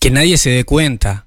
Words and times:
Que 0.00 0.10
nadie 0.10 0.38
se 0.38 0.50
dé 0.50 0.64
cuenta. 0.64 1.26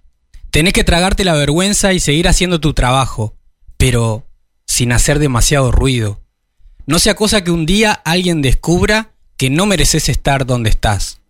Tenés 0.50 0.74
que 0.74 0.84
tragarte 0.84 1.24
la 1.24 1.34
vergüenza 1.34 1.94
y 1.94 2.00
seguir 2.00 2.28
haciendo 2.28 2.60
tu 2.60 2.74
trabajo, 2.74 3.36
pero 3.78 4.28
sin 4.66 4.92
hacer 4.92 5.20
demasiado 5.20 5.72
ruido. 5.72 6.22
No 6.86 7.00
sea 7.00 7.16
cosa 7.16 7.44
que 7.44 7.52
un 7.52 7.66
día 7.66 7.92
alguien 7.92 8.42
descubra 8.42 9.12
que 9.38 9.50
no 9.50 9.66
mereces 9.66 10.10
estar 10.10 10.46
donde 10.46 10.70
estás, 10.70 11.22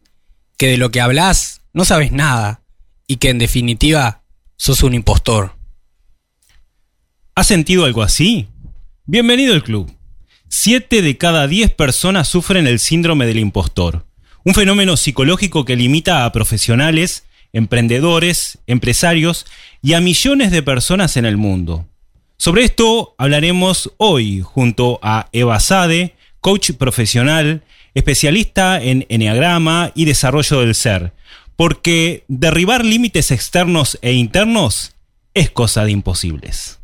que 0.57 0.67
de 0.67 0.77
lo 0.77 0.91
que 0.91 1.01
hablas 1.01 1.61
no 1.73 1.85
sabes 1.85 2.11
nada 2.11 2.61
y 3.07 3.17
que 3.17 3.29
en 3.29 3.39
definitiva 3.39 4.23
sos 4.57 4.83
un 4.83 4.93
impostor. 4.93 5.55
¿Has 7.35 7.47
sentido 7.47 7.85
algo 7.85 8.03
así? 8.03 8.47
Bienvenido 9.05 9.53
al 9.53 9.63
club. 9.63 9.91
Siete 10.49 11.01
de 11.01 11.17
cada 11.17 11.47
diez 11.47 11.71
personas 11.71 12.27
sufren 12.27 12.67
el 12.67 12.79
síndrome 12.79 13.25
del 13.25 13.39
impostor, 13.39 14.05
un 14.43 14.53
fenómeno 14.53 14.97
psicológico 14.97 15.65
que 15.65 15.75
limita 15.75 16.25
a 16.25 16.31
profesionales, 16.31 17.23
emprendedores, 17.53 18.59
empresarios 18.67 19.45
y 19.81 19.93
a 19.93 20.01
millones 20.01 20.51
de 20.51 20.63
personas 20.63 21.17
en 21.17 21.25
el 21.25 21.37
mundo. 21.37 21.87
Sobre 22.37 22.63
esto 22.63 23.13
hablaremos 23.17 23.93
hoy 23.97 24.41
junto 24.41 24.99
a 25.03 25.27
Eva 25.31 25.59
Sade, 25.59 26.15
coach 26.39 26.71
profesional, 26.71 27.63
especialista 27.93 28.81
en 28.81 29.05
enneagrama 29.09 29.91
y 29.95 30.05
desarrollo 30.05 30.61
del 30.61 30.75
ser, 30.75 31.13
porque 31.55 32.23
derribar 32.27 32.83
límites 32.83 33.31
externos 33.31 33.99
e 34.01 34.13
internos 34.13 34.93
es 35.33 35.51
cosa 35.51 35.85
de 35.85 35.91
imposibles. 35.91 36.79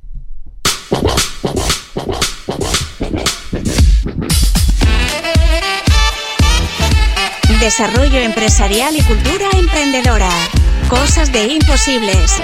Desarrollo 7.59 8.20
empresarial 8.20 8.95
y 8.95 9.02
cultura 9.02 9.49
emprendedora. 9.58 10.30
Cosas 10.89 11.33
de 11.33 11.43
imposibles. 11.47 12.41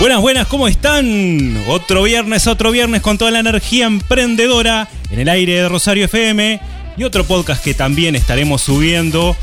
Buenas, 0.00 0.20
buenas, 0.20 0.46
¿cómo 0.46 0.66
están? 0.66 1.62
Otro 1.68 2.02
viernes, 2.04 2.46
otro 2.46 2.70
viernes 2.70 3.02
con 3.02 3.18
toda 3.18 3.30
la 3.30 3.40
energía 3.40 3.84
emprendedora 3.84 4.88
en 5.10 5.20
el 5.20 5.28
aire 5.28 5.54
de 5.54 5.68
Rosario 5.68 6.06
FM 6.06 6.58
y 6.96 7.04
otro 7.04 7.24
podcast 7.24 7.62
que 7.62 7.74
también 7.74 8.16
estaremos 8.16 8.62
subiendo 8.62 9.36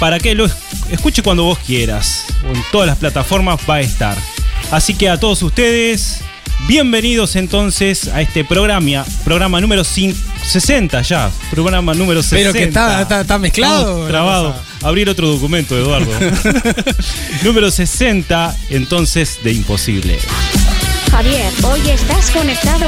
para 0.00 0.18
que 0.18 0.34
lo 0.34 0.48
escuche 0.90 1.22
cuando 1.22 1.44
vos 1.44 1.58
quieras. 1.60 2.26
En 2.44 2.60
todas 2.72 2.88
las 2.88 2.98
plataformas 2.98 3.60
va 3.70 3.76
a 3.76 3.80
estar. 3.80 4.16
Así 4.72 4.94
que 4.94 5.08
a 5.08 5.20
todos 5.20 5.42
ustedes, 5.42 6.22
Bienvenidos 6.68 7.34
entonces 7.34 8.06
a 8.06 8.22
este 8.22 8.44
programa, 8.44 9.04
programa 9.24 9.60
número 9.60 9.82
60 9.82 11.02
ya, 11.02 11.30
programa 11.50 11.92
número 11.92 12.22
60. 12.22 12.36
Pero 12.36 12.52
que 12.52 12.68
está, 12.68 13.20
está, 13.20 13.38
mezclado. 13.38 14.06
trabado. 14.06 14.54
Abrir 14.80 15.08
otro 15.08 15.26
documento, 15.26 15.76
Eduardo. 15.76 16.10
número 17.42 17.70
60 17.70 18.56
entonces 18.70 19.40
de 19.42 19.52
Imposible. 19.52 20.18
Javier, 21.10 21.52
hoy 21.64 21.80
estás 21.90 22.30
conectado. 22.30 22.86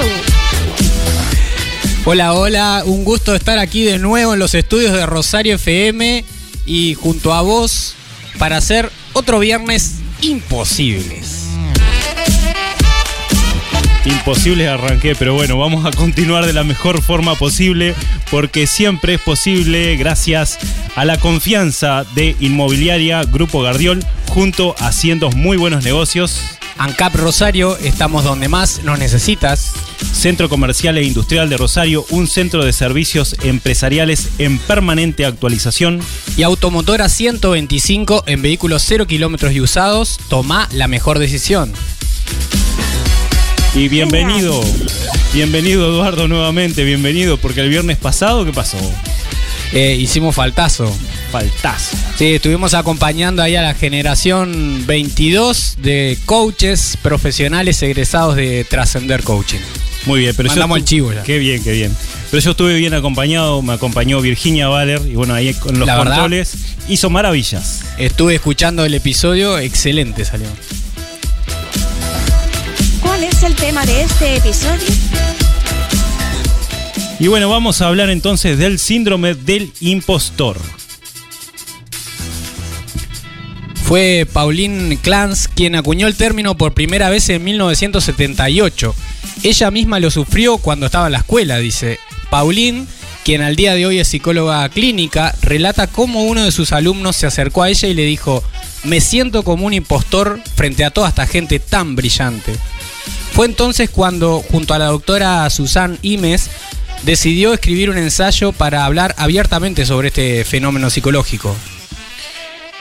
Hola, 2.04 2.32
hola, 2.34 2.82
un 2.86 3.04
gusto 3.04 3.34
estar 3.34 3.58
aquí 3.58 3.82
de 3.82 3.98
nuevo 3.98 4.34
en 4.34 4.38
los 4.38 4.54
estudios 4.54 4.92
de 4.92 5.04
Rosario 5.04 5.56
FM 5.56 6.24
y 6.64 6.94
junto 6.94 7.34
a 7.34 7.42
vos 7.42 7.96
para 8.38 8.56
hacer 8.56 8.90
otro 9.14 9.40
viernes 9.40 9.96
imposibles. 10.20 11.43
Imposible 14.06 14.68
arranqué, 14.68 15.14
pero 15.14 15.34
bueno, 15.34 15.58
vamos 15.58 15.86
a 15.86 15.90
continuar 15.90 16.46
de 16.46 16.52
la 16.52 16.64
mejor 16.64 17.02
forma 17.02 17.34
posible 17.36 17.94
porque 18.30 18.66
siempre 18.66 19.14
es 19.14 19.20
posible 19.20 19.96
gracias 19.96 20.58
a 20.94 21.04
la 21.04 21.18
confianza 21.18 22.04
de 22.14 22.36
Inmobiliaria 22.40 23.22
Grupo 23.24 23.62
Gardiol 23.62 24.04
junto 24.28 24.74
a 24.78 24.88
haciendo 24.94 25.30
muy 25.30 25.56
buenos 25.56 25.84
negocios. 25.84 26.40
ANCAP 26.78 27.14
Rosario, 27.16 27.76
estamos 27.78 28.24
donde 28.24 28.48
más 28.48 28.82
nos 28.84 28.98
necesitas. 28.98 29.72
Centro 30.12 30.48
Comercial 30.48 30.96
e 30.98 31.04
Industrial 31.04 31.48
de 31.48 31.56
Rosario, 31.56 32.04
un 32.10 32.26
centro 32.26 32.64
de 32.64 32.72
servicios 32.72 33.36
empresariales 33.42 34.30
en 34.38 34.58
permanente 34.58 35.24
actualización. 35.24 36.00
Y 36.36 36.42
Automotora 36.42 37.08
125 37.08 38.24
en 38.26 38.42
vehículos 38.42 38.84
0 38.86 39.06
kilómetros 39.06 39.52
y 39.52 39.60
usados, 39.60 40.18
toma 40.28 40.68
la 40.72 40.88
mejor 40.88 41.18
decisión. 41.18 41.72
Y 43.74 43.88
bienvenido, 43.88 44.62
bienvenido 45.32 45.88
Eduardo 45.88 46.28
nuevamente, 46.28 46.84
bienvenido, 46.84 47.38
porque 47.38 47.60
el 47.60 47.68
viernes 47.70 47.96
pasado, 47.96 48.44
¿qué 48.44 48.52
pasó? 48.52 48.78
Eh, 49.72 49.96
hicimos 49.98 50.36
faltazo. 50.36 50.96
Faltazo. 51.32 51.96
Sí, 52.16 52.34
estuvimos 52.34 52.74
acompañando 52.74 53.42
ahí 53.42 53.56
a 53.56 53.62
la 53.62 53.74
generación 53.74 54.84
22 54.86 55.78
de 55.82 56.16
coaches 56.24 56.96
profesionales 57.02 57.82
egresados 57.82 58.36
de 58.36 58.62
Trascender 58.62 59.24
Coaching. 59.24 59.58
Muy 60.06 60.20
bien, 60.20 60.34
pero 60.36 60.50
Mandamos 60.50 60.78
el 60.78 60.84
chivo 60.84 61.12
ya. 61.12 61.24
Qué 61.24 61.38
bien, 61.38 61.64
qué 61.64 61.72
bien. 61.72 61.96
Pero 62.30 62.40
yo 62.40 62.52
estuve 62.52 62.74
bien 62.76 62.94
acompañado, 62.94 63.60
me 63.62 63.72
acompañó 63.72 64.20
Virginia 64.20 64.68
Valer 64.68 65.02
y 65.04 65.16
bueno, 65.16 65.34
ahí 65.34 65.52
con 65.52 65.80
los 65.80 65.90
controles 65.90 66.54
hizo 66.88 67.10
maravillas. 67.10 67.82
Estuve 67.98 68.36
escuchando 68.36 68.84
el 68.84 68.94
episodio, 68.94 69.58
excelente 69.58 70.24
salió. 70.24 70.46
¿Cuál 73.44 73.52
es 73.52 73.60
el 73.60 73.66
tema 73.66 73.84
de 73.84 74.00
este 74.00 74.36
episodio? 74.36 74.86
Y 77.20 77.26
bueno, 77.28 77.50
vamos 77.50 77.82
a 77.82 77.88
hablar 77.88 78.08
entonces 78.08 78.56
del 78.56 78.78
síndrome 78.78 79.34
del 79.34 79.70
impostor. 79.80 80.56
Fue 83.82 84.26
Pauline 84.32 84.96
Clance 84.96 85.50
quien 85.54 85.74
acuñó 85.74 86.06
el 86.06 86.16
término 86.16 86.56
por 86.56 86.72
primera 86.72 87.10
vez 87.10 87.28
en 87.28 87.44
1978. 87.44 88.94
Ella 89.42 89.70
misma 89.70 90.00
lo 90.00 90.10
sufrió 90.10 90.56
cuando 90.56 90.86
estaba 90.86 91.08
en 91.08 91.12
la 91.12 91.18
escuela, 91.18 91.58
dice. 91.58 91.98
Pauline, 92.30 92.86
quien 93.26 93.42
al 93.42 93.56
día 93.56 93.74
de 93.74 93.84
hoy 93.84 93.98
es 93.98 94.08
psicóloga 94.08 94.66
clínica, 94.70 95.34
relata 95.42 95.86
cómo 95.86 96.24
uno 96.24 96.44
de 96.44 96.50
sus 96.50 96.72
alumnos 96.72 97.16
se 97.16 97.26
acercó 97.26 97.62
a 97.62 97.68
ella 97.68 97.88
y 97.88 97.94
le 97.94 98.06
dijo, 98.06 98.42
me 98.84 99.02
siento 99.02 99.42
como 99.42 99.66
un 99.66 99.74
impostor 99.74 100.40
frente 100.56 100.82
a 100.82 100.90
toda 100.90 101.10
esta 101.10 101.26
gente 101.26 101.58
tan 101.58 101.94
brillante. 101.94 102.54
Fue 103.34 103.46
entonces 103.46 103.90
cuando, 103.90 104.44
junto 104.48 104.74
a 104.74 104.78
la 104.78 104.86
doctora 104.86 105.50
Susan 105.50 105.98
Imes, 106.02 106.50
decidió 107.02 107.52
escribir 107.52 107.90
un 107.90 107.98
ensayo 107.98 108.52
para 108.52 108.84
hablar 108.84 109.12
abiertamente 109.18 109.84
sobre 109.86 110.08
este 110.08 110.44
fenómeno 110.44 110.88
psicológico. 110.88 111.52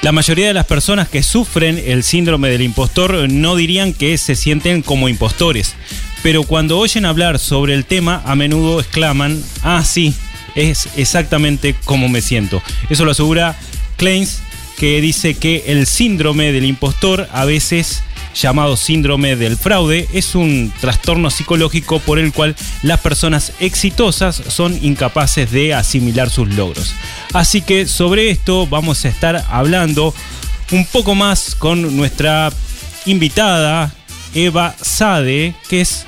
La 0.03 0.12
mayoría 0.12 0.46
de 0.46 0.53
las 0.53 0.68
personas 0.68 1.09
que 1.09 1.24
sufren 1.24 1.81
el 1.84 2.03
síndrome 2.03 2.50
del 2.50 2.62
impostor 2.62 3.31
no 3.31 3.56
dirían 3.56 3.94
que 3.94 4.16
se 4.19 4.36
sienten 4.36 4.84
como 4.84 5.09
impostores, 5.09 5.74
pero 6.22 6.44
cuando 6.44 6.78
oyen 6.78 7.06
hablar 7.06 7.40
sobre 7.40 7.74
el 7.74 7.84
tema 7.84 8.22
a 8.24 8.36
menudo 8.36 8.80
exclaman, 8.80 9.44
ah 9.63 9.84
sí, 9.84 10.13
es 10.53 10.88
exactamente 10.97 11.75
como 11.84 12.09
me 12.09 12.22
siento. 12.22 12.62
Eso 12.92 13.06
lo 13.06 13.12
asegura 13.12 13.58
Kleins, 13.97 14.42
que 14.78 15.02
dice 15.02 15.34
que 15.34 15.63
el 15.66 15.88
síndrome 15.88 16.52
del 16.52 16.66
impostor 16.66 17.28
a 17.31 17.44
veces 17.44 18.03
llamado 18.34 18.78
síndrome 18.78 19.36
del 19.36 19.58
fraude, 19.58 20.08
es 20.14 20.36
un 20.36 20.74
trastorno 20.80 21.30
psicológico 21.30 22.00
por 22.00 22.20
el 22.20 22.34
cual 22.34 22.56
las 22.82 23.00
personas 23.00 23.54
exitosas 23.60 24.42
son 24.48 24.78
incapaces 24.84 25.52
de 25.52 25.74
asimilar 25.74 26.30
sus 26.30 26.54
logros. 26.54 26.94
Así 27.34 27.62
que 27.62 27.88
sobre 27.88 28.30
esto 28.30 28.68
vamos 28.68 29.06
a 29.06 29.10
estar 29.10 29.46
hablando 29.50 30.14
un 30.72 30.86
poco 30.86 31.16
más 31.16 31.56
con 31.56 31.96
nuestra 31.96 32.52
invitada 33.06 33.94
Eva 34.34 34.76
Sade, 34.82 35.54
que 35.70 35.82
es 35.82 36.06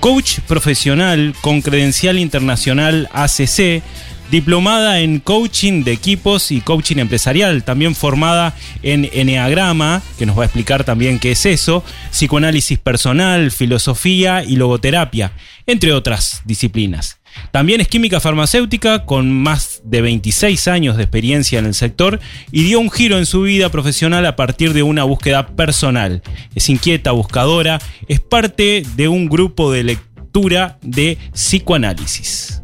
coach 0.00 0.38
profesional 0.46 1.34
con 1.40 1.60
credencial 1.60 2.18
internacional 2.18 3.08
ACC 3.12 3.82
diplomada 4.30 5.00
en 5.00 5.20
coaching 5.20 5.84
de 5.84 5.92
equipos 5.92 6.50
y 6.50 6.60
coaching 6.60 6.96
empresarial, 6.96 7.64
también 7.64 7.94
formada 7.94 8.54
en 8.82 9.08
Enneagrama, 9.12 10.02
que 10.18 10.26
nos 10.26 10.38
va 10.38 10.42
a 10.42 10.46
explicar 10.46 10.84
también 10.84 11.18
qué 11.18 11.32
es 11.32 11.46
eso, 11.46 11.82
psicoanálisis 12.10 12.78
personal, 12.78 13.50
filosofía 13.50 14.44
y 14.44 14.56
logoterapia, 14.56 15.32
entre 15.66 15.92
otras 15.92 16.42
disciplinas. 16.44 17.18
También 17.50 17.80
es 17.80 17.88
química 17.88 18.20
farmacéutica 18.20 19.04
con 19.04 19.32
más 19.32 19.82
de 19.84 20.00
26 20.02 20.68
años 20.68 20.96
de 20.96 21.04
experiencia 21.04 21.58
en 21.58 21.66
el 21.66 21.74
sector 21.74 22.20
y 22.50 22.64
dio 22.64 22.80
un 22.80 22.90
giro 22.90 23.18
en 23.18 23.26
su 23.26 23.42
vida 23.42 23.70
profesional 23.70 24.26
a 24.26 24.36
partir 24.36 24.72
de 24.72 24.82
una 24.82 25.04
búsqueda 25.04 25.46
personal. 25.46 26.22
Es 26.54 26.68
inquieta, 26.68 27.12
buscadora, 27.12 27.80
es 28.08 28.20
parte 28.20 28.82
de 28.96 29.08
un 29.08 29.28
grupo 29.28 29.72
de 29.72 29.84
lectura 29.84 30.78
de 30.82 31.18
psicoanálisis. 31.32 32.62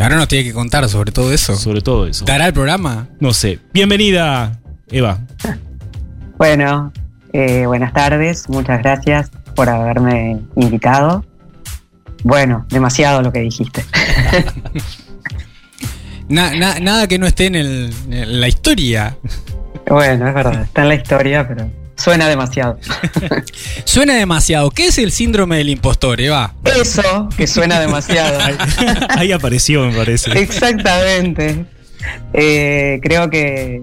Ahora 0.00 0.16
nos 0.16 0.28
tiene 0.28 0.44
que 0.44 0.54
contar 0.54 0.88
sobre 0.88 1.12
todo 1.12 1.32
eso. 1.32 1.54
Sobre 1.56 1.82
todo 1.82 2.06
eso. 2.06 2.24
¿Dará 2.24 2.46
el 2.46 2.54
programa? 2.54 3.08
No 3.20 3.34
sé. 3.34 3.58
Bienvenida, 3.74 4.58
Eva. 4.90 5.18
Bueno, 6.38 6.90
eh, 7.34 7.66
buenas 7.66 7.92
tardes. 7.92 8.48
Muchas 8.48 8.82
gracias 8.82 9.30
por 9.54 9.68
haberme 9.68 10.40
invitado. 10.56 11.22
Bueno, 12.24 12.64
demasiado 12.70 13.20
lo 13.20 13.30
que 13.30 13.40
dijiste. 13.40 13.84
nada 16.28 17.06
que 17.06 17.18
no 17.18 17.26
esté 17.26 17.46
en, 17.46 18.40
la 18.40 18.48
historia. 18.48 19.18
Bueno, 19.86 20.28
es 20.28 20.34
verdad, 20.34 20.62
está 20.62 20.82
en 20.82 20.88
la 20.88 20.94
historia, 20.94 21.46
pero 21.46 21.70
suena 22.00 22.28
demasiado. 22.28 22.78
Suena 23.84 24.14
demasiado. 24.14 24.70
¿Qué 24.70 24.86
es 24.86 24.98
el 24.98 25.12
síndrome 25.12 25.58
del 25.58 25.68
impostor, 25.68 26.20
Eva? 26.20 26.54
Eso, 26.64 27.28
que 27.36 27.46
suena 27.46 27.78
demasiado. 27.80 28.38
Ahí 29.10 29.32
apareció, 29.32 29.84
me 29.86 29.94
parece. 29.94 30.32
Exactamente. 30.38 31.66
Eh, 32.32 33.00
creo 33.02 33.28
que, 33.28 33.82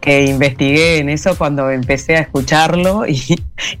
que 0.00 0.26
investigué 0.26 0.98
en 0.98 1.08
eso 1.08 1.36
cuando 1.36 1.70
empecé 1.70 2.16
a 2.16 2.20
escucharlo 2.20 3.06
y, 3.06 3.20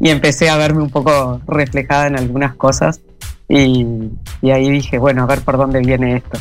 y 0.00 0.08
empecé 0.08 0.48
a 0.48 0.56
verme 0.56 0.82
un 0.82 0.90
poco 0.90 1.40
reflejada 1.46 2.08
en 2.08 2.16
algunas 2.16 2.56
cosas. 2.56 3.00
Y, 3.48 3.86
y 4.42 4.50
ahí 4.50 4.68
dije, 4.68 4.98
bueno, 4.98 5.22
a 5.22 5.26
ver 5.26 5.42
por 5.42 5.56
dónde 5.56 5.80
viene 5.80 6.16
esto. 6.16 6.38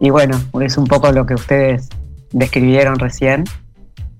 Y 0.00 0.08
bueno, 0.08 0.40
es 0.62 0.78
un 0.78 0.86
poco 0.86 1.12
lo 1.12 1.26
que 1.26 1.34
ustedes 1.34 1.90
describieron 2.32 2.98
recién. 2.98 3.44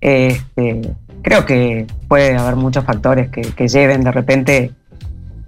Este, 0.03 0.93
creo 1.23 1.45
que 1.47 1.87
puede 2.09 2.37
haber 2.37 2.57
muchos 2.57 2.85
factores 2.85 3.31
que, 3.31 3.43
que 3.43 3.69
lleven 3.69 4.03
de 4.03 4.13
repente. 4.13 4.73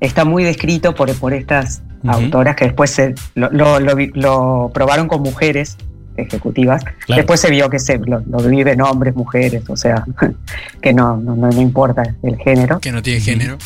Está 0.00 0.24
muy 0.24 0.42
descrito 0.42 0.94
por, 0.96 1.14
por 1.19 1.32
estas 1.32 1.82
autoras 2.06 2.56
que 2.56 2.64
después 2.64 2.90
se, 2.90 3.14
lo, 3.36 3.48
lo- 3.50 3.78
lo 3.78 3.94
vi- 3.94 4.10
lo 4.14 4.70
probaron 4.74 5.06
con 5.06 5.22
mujeres 5.22 5.76
ejecutivas. 6.16 6.82
Claro. 7.06 7.20
Después 7.20 7.40
se 7.40 7.50
vio 7.50 7.70
que 7.70 7.78
se 7.78 7.98
lo, 7.98 8.20
viven 8.20 8.80
hombres, 8.82 9.14
mujeres, 9.14 9.62
o 9.70 9.76
sea, 9.76 10.04
que 10.82 10.92
no, 10.92 11.16
no, 11.16 11.36
no- 11.36 11.48
no 11.50 11.60
importa 11.60 12.02
el 12.25 12.36
género. 12.38 12.80
Que 12.80 12.90
no 12.90 13.00
tiene 13.00 13.20
género. 13.20 13.58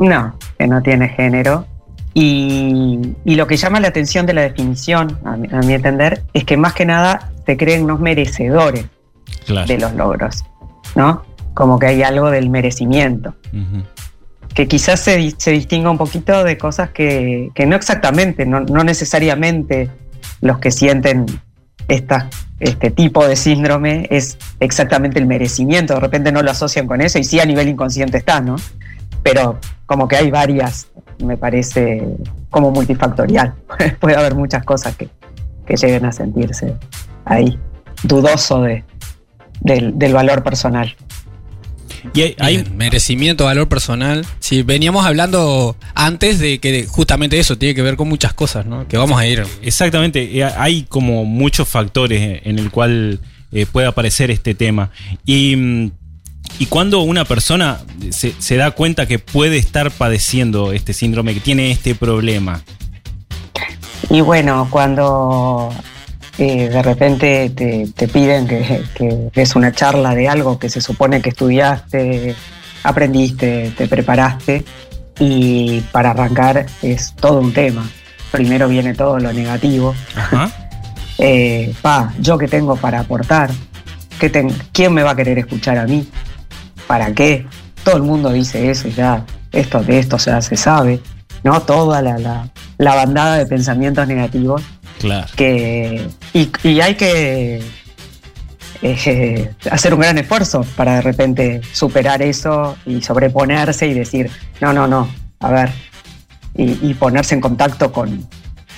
No, 0.00 0.34
que 0.58 0.66
no 0.66 0.82
tiene 0.82 1.08
género. 1.10 1.64
Y, 2.12 2.98
y 3.24 3.36
lo 3.36 3.46
que 3.46 3.56
llama 3.56 3.78
la 3.78 3.88
atención 3.88 4.26
de 4.26 4.32
la 4.34 4.42
definición, 4.42 5.18
a 5.24 5.36
mi, 5.36 5.48
a 5.52 5.60
mi 5.60 5.74
entender, 5.74 6.22
es 6.34 6.42
que 6.44 6.56
más 6.56 6.72
que 6.74 6.84
nada 6.84 7.30
se 7.46 7.56
creen 7.56 7.84
unos 7.84 8.00
merecedores 8.00 8.86
Claro. 9.46 9.66
de 9.68 9.78
los 9.78 9.94
logros, 9.94 10.44
¿no? 10.96 11.22
Como 11.58 11.80
que 11.80 11.86
hay 11.86 12.04
algo 12.04 12.30
del 12.30 12.50
merecimiento, 12.50 13.34
que 14.54 14.68
quizás 14.68 15.00
se, 15.00 15.34
se 15.38 15.50
distinga 15.50 15.90
un 15.90 15.98
poquito 15.98 16.44
de 16.44 16.56
cosas 16.56 16.90
que, 16.90 17.50
que 17.52 17.66
no 17.66 17.74
exactamente, 17.74 18.46
no, 18.46 18.60
no 18.60 18.84
necesariamente 18.84 19.90
los 20.40 20.60
que 20.60 20.70
sienten 20.70 21.26
esta, 21.88 22.30
este 22.60 22.92
tipo 22.92 23.26
de 23.26 23.34
síndrome 23.34 24.06
es 24.08 24.38
exactamente 24.60 25.18
el 25.18 25.26
merecimiento, 25.26 25.94
de 25.94 26.00
repente 26.00 26.30
no 26.30 26.44
lo 26.44 26.50
asocian 26.52 26.86
con 26.86 27.00
eso 27.00 27.18
y 27.18 27.24
sí 27.24 27.40
a 27.40 27.44
nivel 27.44 27.66
inconsciente 27.66 28.18
está, 28.18 28.40
¿no? 28.40 28.54
Pero 29.24 29.58
como 29.86 30.06
que 30.06 30.14
hay 30.14 30.30
varias, 30.30 30.86
me 31.24 31.36
parece 31.36 32.06
como 32.50 32.70
multifactorial, 32.70 33.52
puede 33.98 34.16
haber 34.16 34.36
muchas 34.36 34.62
cosas 34.62 34.94
que, 34.94 35.08
que 35.66 35.76
lleguen 35.76 36.04
a 36.04 36.12
sentirse 36.12 36.76
ahí, 37.24 37.58
dudoso 38.04 38.62
de, 38.62 38.84
del, 39.60 39.98
del 39.98 40.12
valor 40.12 40.44
personal. 40.44 40.94
Y 42.14 42.34
hay, 42.38 42.64
merecimiento, 42.74 43.44
valor 43.44 43.68
personal. 43.68 44.24
Sí, 44.40 44.62
veníamos 44.62 45.04
hablando 45.06 45.76
antes 45.94 46.38
de 46.38 46.58
que 46.58 46.86
justamente 46.86 47.38
eso 47.38 47.56
tiene 47.56 47.74
que 47.74 47.82
ver 47.82 47.96
con 47.96 48.08
muchas 48.08 48.32
cosas, 48.32 48.66
¿no? 48.66 48.86
Que 48.88 48.96
vamos 48.96 49.18
a 49.18 49.26
ir. 49.26 49.44
Exactamente, 49.62 50.38
eh, 50.38 50.44
hay 50.44 50.82
como 50.82 51.24
muchos 51.24 51.68
factores 51.68 52.40
en 52.44 52.58
el 52.58 52.70
cual 52.70 53.20
eh, 53.52 53.66
puede 53.70 53.86
aparecer 53.86 54.30
este 54.30 54.54
tema. 54.54 54.90
Y, 55.24 55.56
mm, 55.56 55.90
y 56.58 56.66
cuando 56.66 57.00
una 57.00 57.24
persona 57.24 57.80
se, 58.10 58.34
se 58.38 58.56
da 58.56 58.70
cuenta 58.70 59.06
que 59.06 59.18
puede 59.18 59.58
estar 59.58 59.90
padeciendo 59.90 60.72
este 60.72 60.92
síndrome, 60.92 61.34
que 61.34 61.40
tiene 61.40 61.70
este 61.70 61.94
problema. 61.94 62.62
Y 64.10 64.20
bueno, 64.22 64.68
cuando 64.70 65.72
eh, 66.38 66.68
de 66.68 66.82
repente 66.82 67.50
te, 67.50 67.88
te 67.94 68.08
piden 68.08 68.46
que, 68.46 68.82
que 68.94 69.28
des 69.34 69.56
una 69.56 69.72
charla 69.72 70.14
de 70.14 70.28
algo 70.28 70.58
que 70.58 70.68
se 70.70 70.80
supone 70.80 71.20
que 71.20 71.30
estudiaste, 71.30 72.34
aprendiste, 72.84 73.72
te 73.76 73.86
preparaste, 73.88 74.64
y 75.20 75.80
para 75.92 76.10
arrancar 76.10 76.66
es 76.82 77.12
todo 77.14 77.40
un 77.40 77.52
tema. 77.52 77.88
Primero 78.30 78.68
viene 78.68 78.94
todo 78.94 79.18
lo 79.18 79.32
negativo. 79.32 79.94
Ajá. 80.16 80.50
Eh, 81.20 81.74
pa, 81.82 82.12
yo 82.20 82.38
qué 82.38 82.46
tengo 82.46 82.76
para 82.76 83.00
aportar, 83.00 83.50
¿Qué 84.20 84.30
ten- 84.30 84.54
¿quién 84.70 84.94
me 84.94 85.02
va 85.02 85.10
a 85.10 85.16
querer 85.16 85.36
escuchar 85.36 85.76
a 85.76 85.84
mí? 85.84 86.06
¿Para 86.86 87.12
qué? 87.12 87.44
Todo 87.82 87.96
el 87.96 88.04
mundo 88.04 88.30
dice 88.32 88.70
eso 88.70 88.86
y 88.86 88.92
ya, 88.92 89.24
esto 89.50 89.82
de 89.82 89.98
esto 89.98 90.16
ya 90.16 90.40
se 90.40 90.56
sabe, 90.56 91.00
¿no? 91.42 91.60
Toda 91.62 92.02
la, 92.02 92.18
la- 92.18 92.48
la 92.78 92.94
bandada 92.94 93.36
de 93.36 93.46
pensamientos 93.46 94.06
negativos 94.06 94.62
Claro. 94.98 95.26
que 95.36 96.06
y, 96.34 96.50
y 96.62 96.80
hay 96.80 96.94
que 96.94 97.62
eh, 98.82 99.50
hacer 99.70 99.94
un 99.94 100.00
gran 100.00 100.18
esfuerzo 100.18 100.64
para 100.76 100.96
de 100.96 101.00
repente 101.02 101.60
superar 101.72 102.22
eso 102.22 102.76
y 102.86 103.02
sobreponerse 103.02 103.86
y 103.86 103.94
decir, 103.94 104.30
no, 104.60 104.72
no, 104.72 104.86
no, 104.86 105.08
a 105.40 105.50
ver, 105.50 105.70
y, 106.56 106.90
y 106.90 106.94
ponerse 106.94 107.34
en 107.34 107.40
contacto 107.40 107.92
con, 107.92 108.26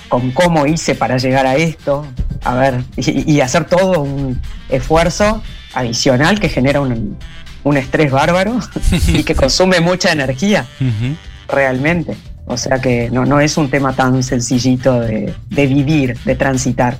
con 0.09 0.31
cómo 0.31 0.65
hice 0.65 0.95
para 0.95 1.17
llegar 1.17 1.45
a 1.45 1.55
esto, 1.55 2.05
a 2.43 2.55
ver, 2.55 2.83
y, 2.97 3.31
y 3.33 3.41
hacer 3.41 3.65
todo 3.65 4.01
un 4.01 4.41
esfuerzo 4.69 5.41
adicional 5.73 6.39
que 6.39 6.49
genera 6.49 6.81
un, 6.81 7.17
un 7.63 7.77
estrés 7.77 8.11
bárbaro 8.11 8.59
y 9.07 9.23
que 9.23 9.35
consume 9.35 9.79
mucha 9.79 10.11
energía 10.11 10.65
realmente. 11.47 12.17
O 12.45 12.57
sea 12.57 12.79
que 12.81 13.09
no, 13.11 13.25
no 13.25 13.39
es 13.39 13.55
un 13.57 13.69
tema 13.69 13.93
tan 13.95 14.21
sencillito 14.23 14.99
de, 14.99 15.33
de 15.49 15.67
vivir, 15.67 16.17
de 16.25 16.35
transitar. 16.35 16.97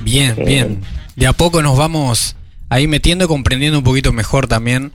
Bien, 0.00 0.34
Eh. 0.38 0.44
bien. 0.44 0.80
De 1.16 1.26
a 1.28 1.32
poco 1.32 1.62
nos 1.62 1.76
vamos 1.78 2.34
ahí 2.68 2.86
metiendo 2.88 3.26
y 3.26 3.28
comprendiendo 3.28 3.78
un 3.78 3.84
poquito 3.84 4.12
mejor 4.12 4.48
también. 4.48 4.90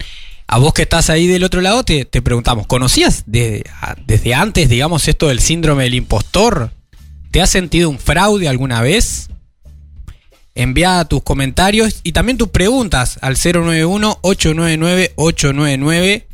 A 0.47 0.57
vos 0.57 0.73
que 0.73 0.81
estás 0.81 1.09
ahí 1.09 1.27
del 1.27 1.43
otro 1.43 1.61
lado, 1.61 1.83
te, 1.83 2.03
te 2.05 2.21
preguntamos, 2.21 2.67
¿conocías 2.67 3.23
de- 3.27 3.63
a- 3.81 3.95
desde 4.05 4.33
antes, 4.33 4.67
digamos, 4.67 5.07
esto 5.07 5.27
del 5.29 5.39
síndrome 5.39 5.83
del 5.83 5.93
impostor? 5.95 6.71
¿Te 7.31 7.41
has 7.41 7.49
sentido 7.51 7.89
un 7.89 7.99
fraude 7.99 8.49
alguna 8.49 8.81
vez? 8.81 9.29
Envía 10.55 11.05
tus 11.05 11.21
comentarios 11.23 12.01
y 12.03 12.11
también 12.11 12.37
tus 12.37 12.49
preguntas 12.49 13.17
al 13.21 13.37
091-899-899 13.37 16.25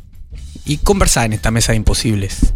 y 0.66 0.78
conversá 0.78 1.24
en 1.24 1.32
esta 1.32 1.50
mesa 1.50 1.72
de 1.72 1.76
imposibles. 1.76 2.52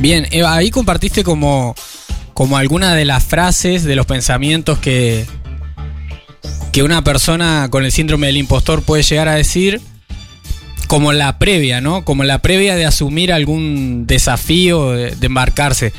Bien, 0.00 0.26
Eva, 0.32 0.56
ahí 0.56 0.72
compartiste 0.72 1.22
como, 1.22 1.76
como 2.34 2.56
alguna 2.56 2.92
de 2.92 3.04
las 3.04 3.22
frases, 3.22 3.84
de 3.84 3.94
los 3.94 4.04
pensamientos 4.04 4.78
que, 4.78 5.26
que 6.72 6.82
una 6.82 7.04
persona 7.04 7.68
con 7.70 7.84
el 7.84 7.92
síndrome 7.92 8.26
del 8.26 8.38
impostor 8.38 8.82
puede 8.82 9.04
llegar 9.04 9.28
a 9.28 9.36
decir, 9.36 9.80
como 10.88 11.12
la 11.12 11.38
previa, 11.38 11.80
¿no? 11.80 12.04
Como 12.04 12.24
la 12.24 12.38
previa 12.40 12.74
de 12.74 12.84
asumir 12.84 13.32
algún 13.32 14.08
desafío, 14.08 14.90
de, 14.90 15.12
de 15.14 15.26
embarcarse. 15.26 15.92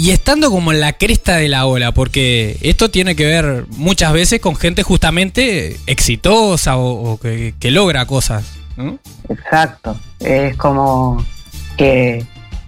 Y 0.00 0.12
estando 0.12 0.50
como 0.50 0.72
en 0.72 0.80
la 0.80 0.94
cresta 0.94 1.36
de 1.36 1.46
la 1.46 1.66
ola, 1.66 1.92
porque 1.92 2.56
esto 2.62 2.90
tiene 2.90 3.14
que 3.14 3.26
ver 3.26 3.66
muchas 3.76 4.14
veces 4.14 4.40
con 4.40 4.56
gente 4.56 4.82
justamente 4.82 5.76
exitosa 5.86 6.78
o, 6.78 7.20
que, 7.20 7.54
logra 7.70 8.06
cosas. 8.06 8.50
Exacto. 9.28 9.94
Es 10.18 10.56
como 10.56 11.22
que 11.76 12.24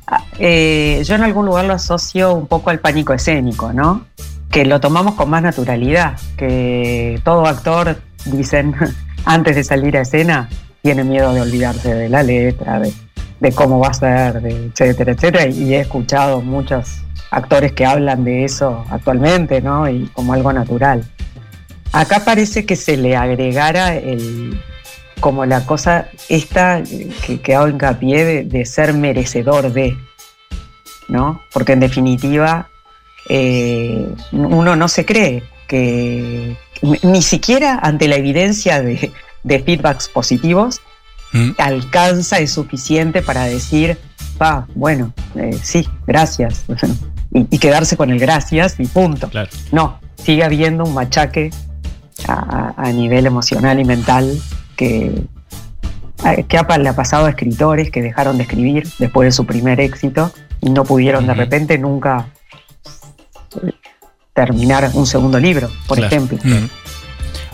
ah, 0.08 0.22
eh, 0.38 1.02
yo 1.06 1.14
en 1.14 1.22
algún 1.22 1.46
lugar 1.46 1.64
lo 1.64 1.72
asocio 1.72 2.34
un 2.34 2.46
poco 2.46 2.68
al 2.68 2.80
pánico 2.80 3.14
escénico, 3.14 3.72
¿no? 3.72 4.04
Que 4.50 4.66
lo 4.66 4.78
tomamos 4.78 5.14
con 5.14 5.30
más 5.30 5.42
naturalidad, 5.42 6.18
que 6.36 7.18
todo 7.24 7.46
actor, 7.46 7.98
dicen, 8.26 8.74
antes 9.24 9.56
de 9.56 9.64
salir 9.64 9.96
a 9.96 10.02
escena, 10.02 10.50
tiene 10.82 11.02
miedo 11.02 11.32
de 11.32 11.40
olvidarse 11.40 11.94
de 11.94 12.10
la 12.10 12.22
letra, 12.22 12.78
de 13.42 13.50
cómo 13.52 13.80
va 13.80 13.88
a 13.88 13.94
ser, 13.94 14.40
etcétera, 14.44 15.12
etcétera. 15.12 15.46
Y 15.48 15.74
he 15.74 15.80
escuchado 15.80 16.40
muchos 16.40 17.02
actores 17.32 17.72
que 17.72 17.84
hablan 17.84 18.24
de 18.24 18.44
eso 18.44 18.84
actualmente, 18.88 19.60
¿no? 19.60 19.88
Y 19.88 20.06
como 20.12 20.32
algo 20.32 20.52
natural. 20.52 21.04
Acá 21.92 22.22
parece 22.24 22.64
que 22.64 22.76
se 22.76 22.96
le 22.96 23.16
agregara 23.16 23.96
el, 23.96 24.60
como 25.18 25.44
la 25.44 25.66
cosa 25.66 26.06
esta 26.28 26.84
que, 27.26 27.40
que 27.40 27.54
hago 27.54 27.66
hincapié 27.66 28.24
de, 28.24 28.44
de 28.44 28.64
ser 28.64 28.94
merecedor 28.94 29.72
de, 29.72 29.98
¿no? 31.08 31.42
Porque 31.52 31.72
en 31.72 31.80
definitiva 31.80 32.68
eh, 33.28 34.06
uno 34.30 34.76
no 34.76 34.86
se 34.86 35.04
cree 35.04 35.42
que 35.66 36.56
ni 37.02 37.22
siquiera 37.22 37.80
ante 37.82 38.06
la 38.06 38.16
evidencia 38.16 38.80
de, 38.80 39.10
de 39.42 39.58
feedbacks 39.58 40.08
positivos 40.08 40.80
¿Mm? 41.32 41.50
alcanza 41.58 42.38
es 42.38 42.52
suficiente 42.52 43.22
para 43.22 43.44
decir, 43.44 43.98
va, 44.40 44.66
bueno, 44.74 45.12
eh, 45.34 45.58
sí, 45.62 45.88
gracias. 46.06 46.64
y, 47.34 47.46
y 47.54 47.58
quedarse 47.58 47.96
con 47.96 48.10
el 48.10 48.18
gracias 48.18 48.76
y 48.78 48.86
punto. 48.86 49.28
Claro. 49.28 49.48
No, 49.70 49.98
sigue 50.22 50.44
habiendo 50.44 50.84
un 50.84 50.94
machaque 50.94 51.50
a, 52.28 52.90
nivel 52.92 53.26
emocional 53.26 53.80
y 53.80 53.84
mental 53.84 54.38
que, 54.76 55.22
¿Qué 56.48 56.56
ha- 56.58 56.78
le 56.78 56.88
ha 56.88 56.94
pasado 56.94 57.26
a 57.26 57.30
escritores 57.30 57.90
que 57.90 58.00
dejaron 58.02 58.36
de 58.36 58.44
escribir 58.44 58.86
después 58.98 59.26
de 59.26 59.32
su 59.32 59.44
primer 59.44 59.80
éxito 59.80 60.32
y 60.60 60.70
no 60.70 60.84
pudieron 60.84 61.26
de 61.26 61.34
repente 61.34 61.78
nunca 61.78 62.26
eh, 63.62 63.72
terminar 64.32 64.90
un 64.94 65.06
segundo 65.06 65.38
libro, 65.40 65.68
por 65.88 65.98
Claro. 65.98 66.14
ejemplo? 66.14 66.38
Mm. 66.44 66.68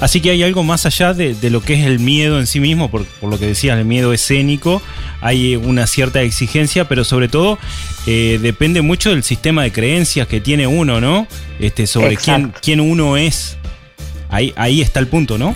Así 0.01 0.21
que 0.21 0.31
hay 0.31 0.43
algo 0.45 0.63
más 0.63 0.87
allá 0.87 1.13
de, 1.13 1.35
de 1.35 1.51
lo 1.51 1.61
que 1.61 1.75
es 1.75 1.85
el 1.87 1.99
miedo 1.99 2.39
en 2.39 2.47
sí 2.47 2.61
mismo, 2.61 2.89
por, 2.91 3.05
por 3.05 3.31
lo 3.31 3.39
que 3.39 3.47
decías, 3.47 3.77
el 3.79 3.85
miedo 3.85 4.13
escénico, 4.13 4.81
hay 5.21 5.57
una 5.57 5.87
cierta 5.89 6.23
exigencia, 6.23 6.87
pero 6.87 7.03
sobre 7.03 7.29
todo 7.29 7.59
eh, 8.07 8.39
depende 8.41 8.81
mucho 8.81 9.11
del 9.11 9.25
sistema 9.25 9.65
de 9.65 9.73
creencias 9.73 10.29
que 10.29 10.41
tiene 10.41 10.67
uno, 10.69 11.01
¿no? 11.01 11.27
Este, 11.59 11.87
sobre 11.89 12.17
quién, 12.17 12.53
quién 12.63 12.81
uno 12.81 13.17
es. 13.17 13.57
Ahí, 14.31 14.53
ahí 14.57 14.81
está 14.83 15.01
el 15.01 15.09
punto, 15.09 15.37
¿no? 15.37 15.55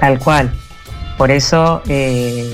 Tal 0.00 0.18
cual. 0.18 0.52
Por 1.16 1.30
eso 1.30 1.80
eh, 1.88 2.52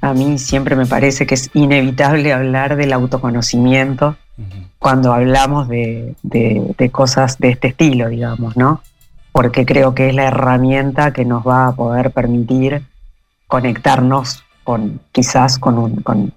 a 0.00 0.14
mí 0.14 0.36
siempre 0.38 0.74
me 0.74 0.84
parece 0.86 1.26
que 1.26 1.34
es 1.36 1.48
inevitable 1.54 2.32
hablar 2.32 2.74
del 2.76 2.92
autoconocimiento 2.92 4.16
cuando 4.80 5.12
hablamos 5.12 5.68
de, 5.68 6.14
de- 6.22 6.62
de 6.76 6.90
cosas 6.90 7.38
de 7.38 7.50
este 7.50 7.68
estilo, 7.68 8.08
digamos, 8.08 8.56
¿no? 8.56 8.82
Porque 9.38 9.64
creo 9.64 9.94
que 9.94 10.08
es 10.08 10.14
la 10.16 10.24
herramienta 10.24 11.12
que 11.12 11.24
nos 11.24 11.46
va 11.46 11.68
a 11.68 11.76
poder 11.76 12.10
permitir 12.10 12.82
conectarnos 13.46 14.42
con, 14.64 15.00
quizás 15.12 15.60
con 15.60 15.78
un, 15.78 16.02
con, 16.02 16.32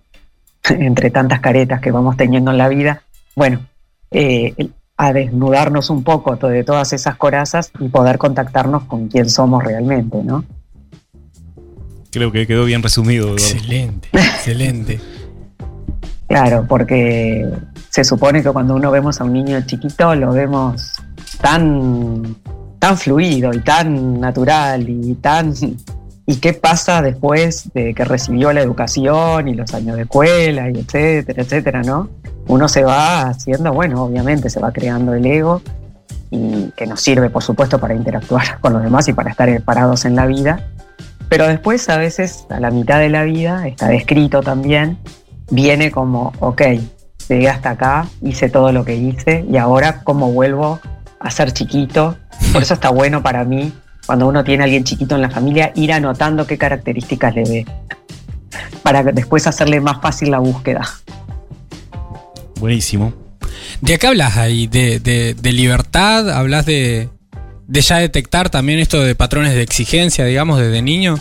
entre 0.69 1.09
tantas 1.09 1.39
caretas 1.39 1.81
que 1.81 1.89
vamos 1.89 2.15
teniendo 2.15 2.51
en 2.51 2.59
la 2.59 2.67
vida, 2.67 3.01
bueno, 3.35 3.65
eh, 4.11 4.53
a 4.97 5.13
desnudarnos 5.13 5.89
un 5.89 6.03
poco 6.03 6.35
de 6.35 6.63
todas 6.63 6.93
esas 6.93 7.15
corazas 7.15 7.71
y 7.79 7.89
poder 7.89 8.19
contactarnos 8.19 8.83
con 8.83 9.07
quién 9.07 9.31
somos 9.31 9.63
realmente, 9.63 10.23
¿no? 10.23 10.45
Creo 12.11 12.31
que 12.31 12.45
quedó 12.45 12.65
bien 12.65 12.83
resumido. 12.83 13.29
Eduardo. 13.29 13.43
Excelente, 13.43 14.09
excelente. 14.13 15.01
Claro, 16.27 16.67
porque 16.69 17.49
se 17.89 18.03
supone 18.03 18.43
que 18.43 18.51
cuando 18.51 18.75
uno 18.75 18.91
vemos 18.91 19.19
a 19.19 19.23
un 19.23 19.33
niño 19.33 19.59
chiquito 19.65 20.13
lo 20.13 20.33
vemos 20.33 20.93
tan, 21.41 22.35
tan 22.81 22.97
fluido 22.97 23.53
y 23.53 23.59
tan 23.59 24.19
natural 24.19 24.89
y 24.89 25.13
tan... 25.13 25.53
¿Y 26.25 26.35
qué 26.37 26.53
pasa 26.53 27.01
después 27.01 27.69
de 27.73 27.93
que 27.93 28.03
recibió 28.05 28.51
la 28.53 28.61
educación 28.61 29.47
y 29.47 29.53
los 29.53 29.73
años 29.75 29.97
de 29.97 30.03
escuela 30.03 30.69
y 30.69 30.79
etcétera, 30.79 31.43
etcétera, 31.43 31.83
no? 31.83 32.09
Uno 32.47 32.67
se 32.67 32.83
va 32.83 33.29
haciendo, 33.29 33.71
bueno, 33.71 34.03
obviamente 34.03 34.49
se 34.49 34.59
va 34.59 34.71
creando 34.71 35.13
el 35.13 35.25
ego 35.25 35.61
y 36.31 36.71
que 36.75 36.87
nos 36.87 37.01
sirve, 37.01 37.29
por 37.29 37.43
supuesto, 37.43 37.79
para 37.79 37.93
interactuar 37.93 38.59
con 38.61 38.73
los 38.73 38.81
demás 38.81 39.07
y 39.07 39.13
para 39.13 39.29
estar 39.29 39.61
parados 39.61 40.05
en 40.05 40.15
la 40.15 40.25
vida. 40.25 40.67
Pero 41.29 41.47
después, 41.47 41.87
a 41.87 41.97
veces, 41.97 42.47
a 42.49 42.59
la 42.59 42.71
mitad 42.71 42.99
de 42.99 43.09
la 43.09 43.23
vida, 43.23 43.67
está 43.67 43.89
descrito 43.89 44.41
también, 44.41 44.97
viene 45.51 45.91
como, 45.91 46.33
ok, 46.39 46.61
llegué 47.29 47.47
hasta 47.47 47.71
acá, 47.71 48.07
hice 48.23 48.49
todo 48.49 48.71
lo 48.71 48.85
que 48.85 48.95
hice 48.95 49.45
y 49.47 49.57
ahora 49.57 50.01
cómo 50.03 50.31
vuelvo 50.31 50.79
a 51.23 51.31
ser 51.31 51.51
chiquito. 51.53 52.17
Por 52.53 52.63
eso 52.63 52.73
está 52.73 52.89
bueno 52.89 53.21
para 53.23 53.43
mí, 53.43 53.71
cuando 54.05 54.27
uno 54.27 54.43
tiene 54.43 54.63
a 54.63 54.65
alguien 54.65 54.83
chiquito 54.83 55.15
en 55.15 55.21
la 55.21 55.29
familia, 55.29 55.71
ir 55.75 55.93
anotando 55.93 56.45
qué 56.47 56.57
características 56.57 57.35
le 57.35 57.43
ve, 57.43 57.65
para 58.83 59.03
después 59.03 59.45
hacerle 59.47 59.79
más 59.79 60.01
fácil 60.01 60.31
la 60.31 60.39
búsqueda. 60.39 60.81
Buenísimo. 62.59 63.13
¿De 63.81 63.97
qué 63.97 64.07
hablas 64.07 64.37
ahí? 64.37 64.67
¿De, 64.67 64.99
de- 64.99 65.33
de 65.33 65.51
libertad? 65.53 66.29
¿Hablas 66.29 66.65
de, 66.65 67.09
de 67.67 67.81
ya 67.81 67.97
detectar 67.97 68.49
también 68.49 68.79
esto 68.79 69.01
de 69.01 69.15
patrones 69.15 69.53
de 69.53 69.61
exigencia, 69.63 70.25
digamos, 70.25 70.59
desde 70.59 70.81
niño? 70.81 71.17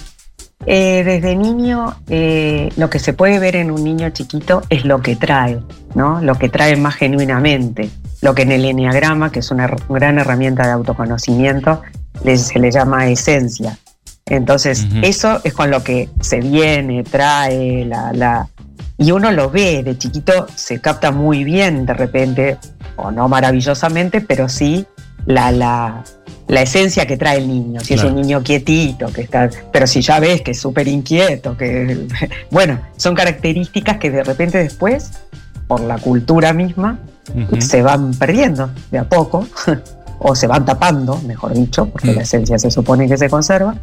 Eh, 0.66 1.02
desde 1.04 1.36
niño, 1.36 1.96
eh, 2.08 2.68
lo 2.76 2.90
que 2.90 2.98
se 2.98 3.12
puede 3.14 3.38
ver 3.38 3.56
en 3.56 3.70
un 3.70 3.82
niño 3.82 4.10
chiquito 4.10 4.62
es 4.68 4.84
lo 4.84 5.00
que 5.00 5.16
trae, 5.16 5.58
¿no? 5.94 6.20
Lo 6.20 6.34
que 6.34 6.48
trae 6.48 6.76
más 6.76 6.96
genuinamente. 6.96 7.90
Lo 8.20 8.34
que 8.34 8.42
en 8.42 8.52
el 8.52 8.64
enneagrama, 8.66 9.32
que 9.32 9.38
es 9.38 9.50
una 9.50 9.74
gran 9.88 10.18
herramienta 10.18 10.66
de 10.66 10.72
autoconocimiento, 10.72 11.80
se 12.36 12.58
le 12.58 12.70
llama 12.70 13.06
esencia. 13.08 13.78
Entonces, 14.26 14.86
eso 15.02 15.40
es 15.42 15.54
con 15.54 15.70
lo 15.70 15.82
que 15.82 16.10
se 16.20 16.40
viene, 16.40 17.02
trae, 17.02 17.84
la, 17.86 18.12
la- 18.12 18.48
y 18.98 19.12
uno 19.12 19.32
lo 19.32 19.50
ve 19.50 19.82
de 19.82 19.96
chiquito, 19.96 20.46
se 20.54 20.78
capta 20.80 21.10
muy 21.10 21.42
bien 21.42 21.86
de 21.86 21.94
repente, 21.94 22.58
o 22.96 23.10
no 23.10 23.28
maravillosamente, 23.28 24.20
pero 24.20 24.48
sí 24.50 24.84
la, 25.24 25.50
la, 25.50 26.04
la 26.50 26.62
esencia 26.62 27.06
que 27.06 27.16
trae 27.16 27.38
el 27.38 27.46
niño. 27.48 27.80
Si 27.80 27.94
Claro. 27.94 28.08
es 28.08 28.14
un 28.14 28.20
niño 28.20 28.42
quietito, 28.42 29.06
que 29.12 29.22
está. 29.22 29.48
Pero 29.72 29.86
si 29.86 30.00
ya 30.02 30.18
ves 30.20 30.42
que 30.42 30.50
es 30.50 30.60
súper 30.60 30.88
inquieto, 30.88 31.56
que. 31.56 32.06
Bueno, 32.50 32.80
son 32.96 33.14
características 33.14 33.98
que 33.98 34.10
de 34.10 34.24
repente 34.24 34.58
después, 34.58 35.12
por 35.68 35.80
la 35.80 35.96
cultura 35.98 36.52
misma, 36.52 36.98
se 37.60 37.82
van 37.82 38.12
perdiendo 38.14 38.70
de 38.90 38.98
a 38.98 39.04
poco, 39.08 39.46
o 40.18 40.34
se 40.34 40.46
van 40.48 40.64
tapando, 40.64 41.20
mejor 41.26 41.54
dicho, 41.54 41.86
porque 41.86 42.10
Mm. 42.10 42.16
la 42.16 42.22
esencia 42.22 42.58
se 42.58 42.70
supone 42.70 43.06
que 43.08 43.16
se 43.16 43.30
conserva. 43.30 43.76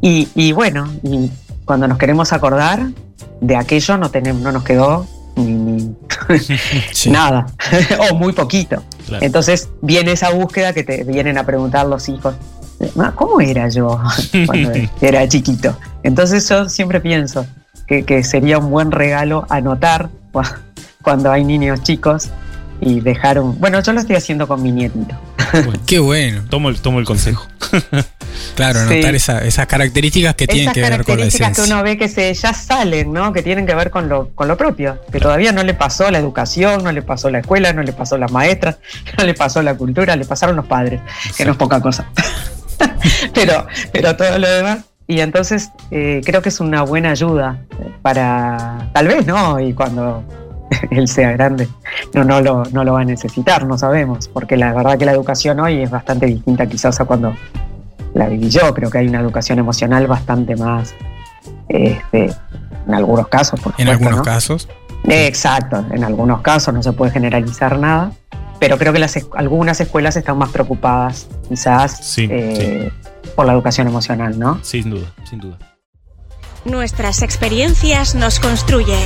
Y, 0.00 0.28
y 0.36 0.52
bueno, 0.52 0.88
y 1.02 1.30
cuando 1.64 1.88
nos 1.88 1.98
queremos 1.98 2.32
acordar 2.32 2.86
de 3.40 3.56
aquello, 3.56 3.96
no, 3.98 4.10
tenemos, 4.10 4.40
no 4.42 4.52
nos 4.52 4.62
quedó 4.62 5.06
ni, 5.36 5.52
ni 5.54 5.94
Sí. 6.92 7.10
nada, 7.10 7.46
o 8.10 8.14
muy 8.14 8.32
poquito. 8.32 8.82
Claro. 9.06 9.24
Entonces 9.24 9.68
viene 9.82 10.12
esa 10.12 10.30
búsqueda 10.30 10.72
que 10.72 10.82
te 10.82 11.04
vienen 11.04 11.36
a 11.38 11.44
preguntar 11.44 11.86
los 11.86 12.08
hijos, 12.08 12.34
"Ma, 12.94 13.12
¿cómo 13.14 13.40
era 13.40 13.68
yo 13.68 14.00
cuando 14.46 14.70
era 15.00 15.28
chiquito? 15.28 15.76
Entonces 16.02 16.48
yo 16.48 16.68
siempre 16.68 17.00
pienso 17.00 17.46
que, 17.86 18.04
que 18.04 18.24
sería 18.24 18.58
un 18.58 18.70
buen 18.70 18.90
regalo 18.90 19.46
anotar 19.50 20.08
cua- 20.32 20.58
cuando 21.02 21.30
hay 21.30 21.44
niños 21.44 21.82
chicos 21.82 22.30
y 22.84 23.00
dejar 23.00 23.38
un... 23.40 23.58
Bueno, 23.58 23.80
yo 23.82 23.92
lo 23.92 24.00
estoy 24.00 24.16
haciendo 24.16 24.46
con 24.46 24.62
mi 24.62 24.70
nietito. 24.72 25.14
Qué 25.86 25.98
bueno. 26.00 26.42
Tomo, 26.50 26.68
el, 26.68 26.80
tomo 26.80 26.98
el 26.98 27.04
consejo. 27.04 27.46
Claro, 28.56 28.80
Sí. 28.88 28.94
anotar 28.94 29.14
esa- 29.14 29.44
esas 29.44 29.66
características 29.66 30.34
que 30.34 30.46
tienen 30.46 30.64
Esas 30.64 30.74
que 30.74 30.80
ver 30.80 30.90
con 30.90 30.98
la 30.98 31.04
características 31.04 31.50
esencia. 31.52 31.64
que 31.64 31.72
uno 31.72 31.82
ve 31.84 31.96
que 31.96 32.08
se 32.08 32.34
ya 32.34 32.52
salen, 32.52 33.12
¿no? 33.12 33.32
Que 33.32 33.42
tienen 33.42 33.64
que 33.66 33.74
ver 33.74 33.90
con 33.90 34.08
lo, 34.08 34.30
con 34.34 34.48
lo 34.48 34.56
propio, 34.56 34.98
que 35.12 35.20
todavía 35.20 35.52
no 35.52 35.62
le 35.62 35.74
pasó 35.74 36.10
la 36.10 36.18
educación, 36.18 36.82
no 36.84 36.90
le 36.92 37.02
pasó 37.02 37.30
la 37.30 37.38
escuela, 37.38 37.72
no 37.72 37.82
le 37.82 37.92
pasó 37.92 38.18
las 38.18 38.30
maestras, 38.32 38.78
no 39.18 39.24
le 39.24 39.34
pasó 39.34 39.62
la 39.62 39.74
cultura, 39.76 40.16
le 40.16 40.24
pasaron 40.24 40.56
los 40.56 40.66
padres, 40.66 41.00
que 41.36 41.44
no 41.44 41.52
es 41.52 41.56
poca 41.56 41.80
cosa. 41.80 42.06
pero, 43.34 43.66
pero 43.92 44.16
todo 44.16 44.38
lo 44.38 44.48
demás. 44.48 44.78
Y 45.06 45.20
entonces 45.20 45.70
eh, 45.90 46.20
creo 46.24 46.42
que 46.42 46.48
es 46.48 46.60
una 46.60 46.82
buena 46.82 47.10
ayuda 47.10 47.58
para, 48.02 48.90
tal 48.94 49.06
vez, 49.08 49.26
¿no? 49.26 49.60
Y 49.60 49.72
cuando 49.74 50.24
él 50.90 51.08
sea 51.08 51.32
grande, 51.32 51.68
no, 52.14 52.24
no, 52.24 52.40
lo, 52.40 52.62
no 52.72 52.84
lo 52.84 52.94
va 52.94 53.00
a 53.02 53.04
necesitar, 53.04 53.66
no 53.66 53.76
sabemos, 53.78 54.28
porque 54.28 54.56
la 54.56 54.72
verdad 54.72 54.98
que 54.98 55.04
la 55.04 55.12
educación 55.12 55.60
hoy 55.60 55.82
es 55.82 55.90
bastante 55.90 56.26
distinta 56.26 56.66
quizás 56.66 57.00
a 57.00 57.04
cuando 57.04 57.34
la 58.14 58.28
viví 58.28 58.48
yo. 58.48 58.72
Creo 58.74 58.90
que 58.90 58.98
hay 58.98 59.08
una 59.08 59.20
educación 59.20 59.58
emocional 59.58 60.06
bastante 60.06 60.56
más, 60.56 60.94
este, 61.68 62.32
en 62.86 62.94
algunos 62.94 63.28
casos, 63.28 63.60
por 63.60 63.72
En 63.78 63.86
supuesto, 63.86 63.92
algunos 63.92 64.16
¿no? 64.18 64.22
casos. 64.22 64.68
Exacto, 65.06 65.84
en 65.90 66.02
algunos 66.02 66.40
casos 66.40 66.72
no 66.72 66.82
se 66.82 66.92
puede 66.92 67.12
generalizar 67.12 67.78
nada, 67.78 68.12
pero 68.58 68.78
creo 68.78 68.92
que 68.92 68.98
las, 68.98 69.18
algunas 69.36 69.78
escuelas 69.80 70.16
están 70.16 70.38
más 70.38 70.48
preocupadas 70.50 71.28
quizás 71.48 71.98
Sí, 71.98 72.26
eh, 72.30 72.90
por 73.36 73.44
la 73.44 73.52
educación 73.52 73.86
emocional, 73.86 74.38
¿no? 74.38 74.58
Sin 74.62 74.88
duda, 74.88 75.12
sin 75.28 75.40
duda. 75.40 75.58
Nuestras 76.64 77.20
experiencias 77.20 78.14
nos 78.14 78.40
construyen. 78.40 78.96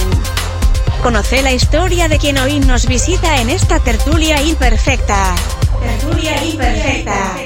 Conoce 1.02 1.42
la 1.42 1.52
historia 1.52 2.08
de 2.08 2.18
quien 2.18 2.38
hoy 2.38 2.58
nos 2.60 2.86
visita 2.86 3.40
en 3.40 3.50
esta 3.50 3.78
tertulia 3.78 4.42
imperfecta. 4.42 5.34
Tertulia 5.80 6.44
imperfecta. 6.44 7.36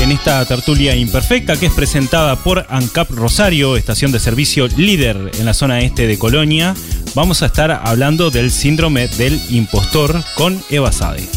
En 0.00 0.12
esta 0.12 0.44
tertulia 0.46 0.96
imperfecta 0.96 1.56
que 1.56 1.66
es 1.66 1.72
presentada 1.72 2.36
por 2.36 2.66
ANCAP 2.68 3.10
Rosario, 3.10 3.76
estación 3.76 4.10
de 4.10 4.18
servicio 4.18 4.66
líder 4.68 5.30
en 5.38 5.44
la 5.44 5.54
zona 5.54 5.80
este 5.80 6.06
de 6.06 6.18
Colonia, 6.18 6.74
vamos 7.14 7.42
a 7.42 7.46
estar 7.46 7.70
hablando 7.70 8.30
del 8.30 8.50
síndrome 8.50 9.08
del 9.08 9.40
impostor 9.50 10.22
con 10.36 10.62
Eva 10.70 10.90
Sade. 10.90 11.28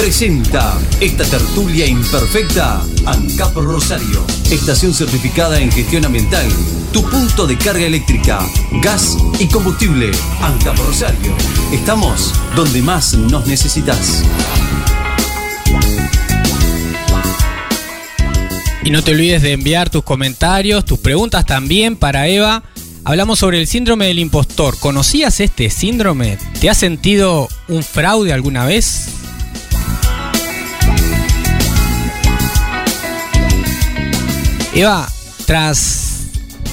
Presenta 0.00 0.80
esta 0.98 1.24
tertulia 1.24 1.84
imperfecta 1.84 2.82
ANCAP 3.04 3.54
Rosario, 3.56 4.24
estación 4.50 4.94
certificada 4.94 5.60
en 5.60 5.70
gestión 5.70 6.06
ambiental, 6.06 6.48
tu 6.90 7.02
punto 7.02 7.46
de 7.46 7.58
carga 7.58 7.84
eléctrica, 7.84 8.40
gas 8.80 9.18
y 9.38 9.46
combustible. 9.46 10.10
ANCAP 10.40 10.78
Rosario, 10.78 11.34
estamos 11.70 12.32
donde 12.56 12.80
más 12.80 13.12
nos 13.12 13.46
necesitas. 13.46 14.24
Y 18.82 18.90
no 18.90 19.04
te 19.04 19.10
olvides 19.10 19.42
de 19.42 19.52
enviar 19.52 19.90
tus 19.90 20.02
comentarios, 20.02 20.86
tus 20.86 20.98
preguntas 20.98 21.44
también 21.44 21.94
para 21.94 22.26
Eva. 22.26 22.62
Hablamos 23.04 23.38
sobre 23.38 23.60
el 23.60 23.66
síndrome 23.66 24.06
del 24.06 24.18
impostor. 24.18 24.78
¿Conocías 24.78 25.40
este 25.40 25.68
síndrome? 25.68 26.38
¿Te 26.58 26.70
has 26.70 26.78
sentido 26.78 27.48
un 27.68 27.82
fraude 27.82 28.32
alguna 28.32 28.64
vez? 28.64 29.19
Eva, 34.72 35.08
tras, 35.46 36.28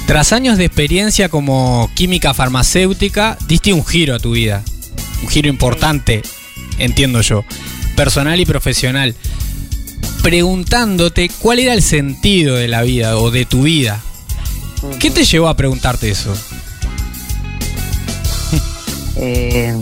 tras 0.05 0.31
años 0.31 0.57
de 0.57 0.65
experiencia 0.65 1.29
como 1.29 1.89
química 1.95 2.33
farmacéutica, 2.33 3.37
diste 3.47 3.73
un 3.73 3.85
giro 3.85 4.15
a 4.15 4.19
tu 4.19 4.31
vida. 4.31 4.63
Un 5.23 5.29
giro 5.29 5.49
importante, 5.49 6.21
entiendo 6.77 7.21
yo. 7.21 7.43
Personal 7.95 8.39
y 8.39 8.45
profesional. 8.45 9.15
Preguntándote 10.21 11.29
cuál 11.39 11.59
era 11.59 11.73
el 11.73 11.81
sentido 11.81 12.55
de 12.55 12.67
la 12.67 12.83
vida 12.83 13.17
o 13.17 13.31
de 13.31 13.45
tu 13.45 13.63
vida. 13.63 14.01
¿Qué 14.99 15.09
te 15.09 15.25
llevó 15.25 15.47
a 15.47 15.55
preguntarte 15.55 16.09
eso? 16.09 16.33
Eh, 19.19 19.75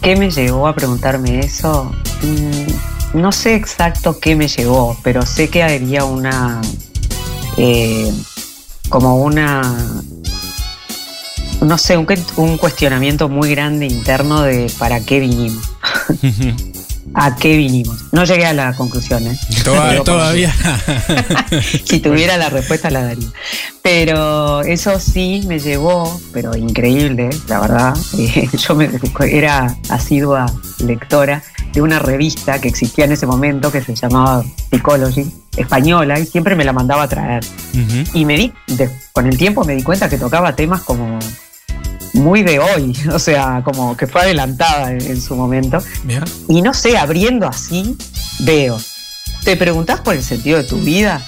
¿Qué 0.00 0.16
me 0.16 0.30
llevó 0.30 0.66
a 0.66 0.74
preguntarme 0.74 1.40
eso? 1.40 1.92
Mm, 2.22 3.20
no 3.20 3.30
sé 3.30 3.54
exacto 3.54 4.18
qué 4.18 4.34
me 4.34 4.48
llevó, 4.48 4.98
pero 5.02 5.26
sé 5.26 5.48
que 5.48 5.62
había 5.62 6.04
una. 6.04 6.62
Eh, 7.56 8.12
como 8.88 9.16
una. 9.18 9.62
No 11.60 11.78
sé, 11.78 11.96
un, 11.96 12.06
un 12.36 12.58
cuestionamiento 12.58 13.28
muy 13.28 13.50
grande 13.50 13.86
interno 13.86 14.42
de 14.42 14.70
para 14.78 15.00
qué 15.00 15.20
vinimos. 15.20 15.64
¿A 17.14 17.34
qué 17.36 17.56
vinimos? 17.56 17.96
No 18.12 18.24
llegué 18.24 18.44
a 18.44 18.52
la 18.52 18.74
conclusión, 18.74 19.26
¿eh? 19.26 19.38
Toda- 19.64 19.92
Digo, 19.92 20.04
todavía. 20.04 20.54
si 21.84 22.00
tuviera 22.00 22.36
la 22.36 22.50
respuesta 22.50 22.90
la 22.90 23.02
daría. 23.04 23.28
Pero 23.80 24.60
eso 24.62 24.98
sí 25.00 25.40
me 25.46 25.58
llevó, 25.58 26.20
pero 26.32 26.54
increíble, 26.56 27.30
la 27.48 27.60
verdad. 27.60 27.96
eh, 28.18 28.48
yo 28.58 28.74
me, 28.74 28.90
era 29.30 29.74
asidua 29.88 30.46
lectora 30.80 31.42
de 31.76 31.82
una 31.82 31.98
revista 31.98 32.58
que 32.58 32.68
existía 32.68 33.04
en 33.04 33.12
ese 33.12 33.26
momento 33.26 33.70
que 33.70 33.82
se 33.82 33.94
llamaba 33.94 34.42
Psychology, 34.70 35.30
española, 35.58 36.18
y 36.18 36.24
siempre 36.24 36.56
me 36.56 36.64
la 36.64 36.72
mandaba 36.72 37.02
a 37.02 37.08
traer. 37.08 37.44
Y 38.14 38.24
me 38.24 38.34
di, 38.38 38.50
de- 38.66 38.88
con 39.12 39.26
el 39.26 39.36
tiempo 39.36 39.62
me 39.62 39.74
di 39.76 39.82
cuenta 39.82 40.08
que 40.08 40.16
tocaba 40.16 40.56
temas 40.56 40.80
como 40.80 41.18
muy 42.14 42.42
de 42.42 42.58
hoy, 42.60 42.96
o 43.12 43.18
sea, 43.18 43.60
como 43.62 43.94
que 43.94 44.06
fue 44.06 44.22
adelantada 44.22 44.90
en- 44.90 45.02
en 45.02 45.20
su 45.20 45.36
momento. 45.36 45.78
Y 46.48 46.62
no 46.62 46.72
sé, 46.72 46.96
abriendo 46.96 47.46
así, 47.46 47.94
veo. 48.40 48.80
¿Te 49.44 49.54
preguntás 49.58 50.00
por 50.00 50.14
el 50.14 50.22
sentido 50.22 50.56
de 50.56 50.64
tu 50.64 50.78
vida? 50.78 51.22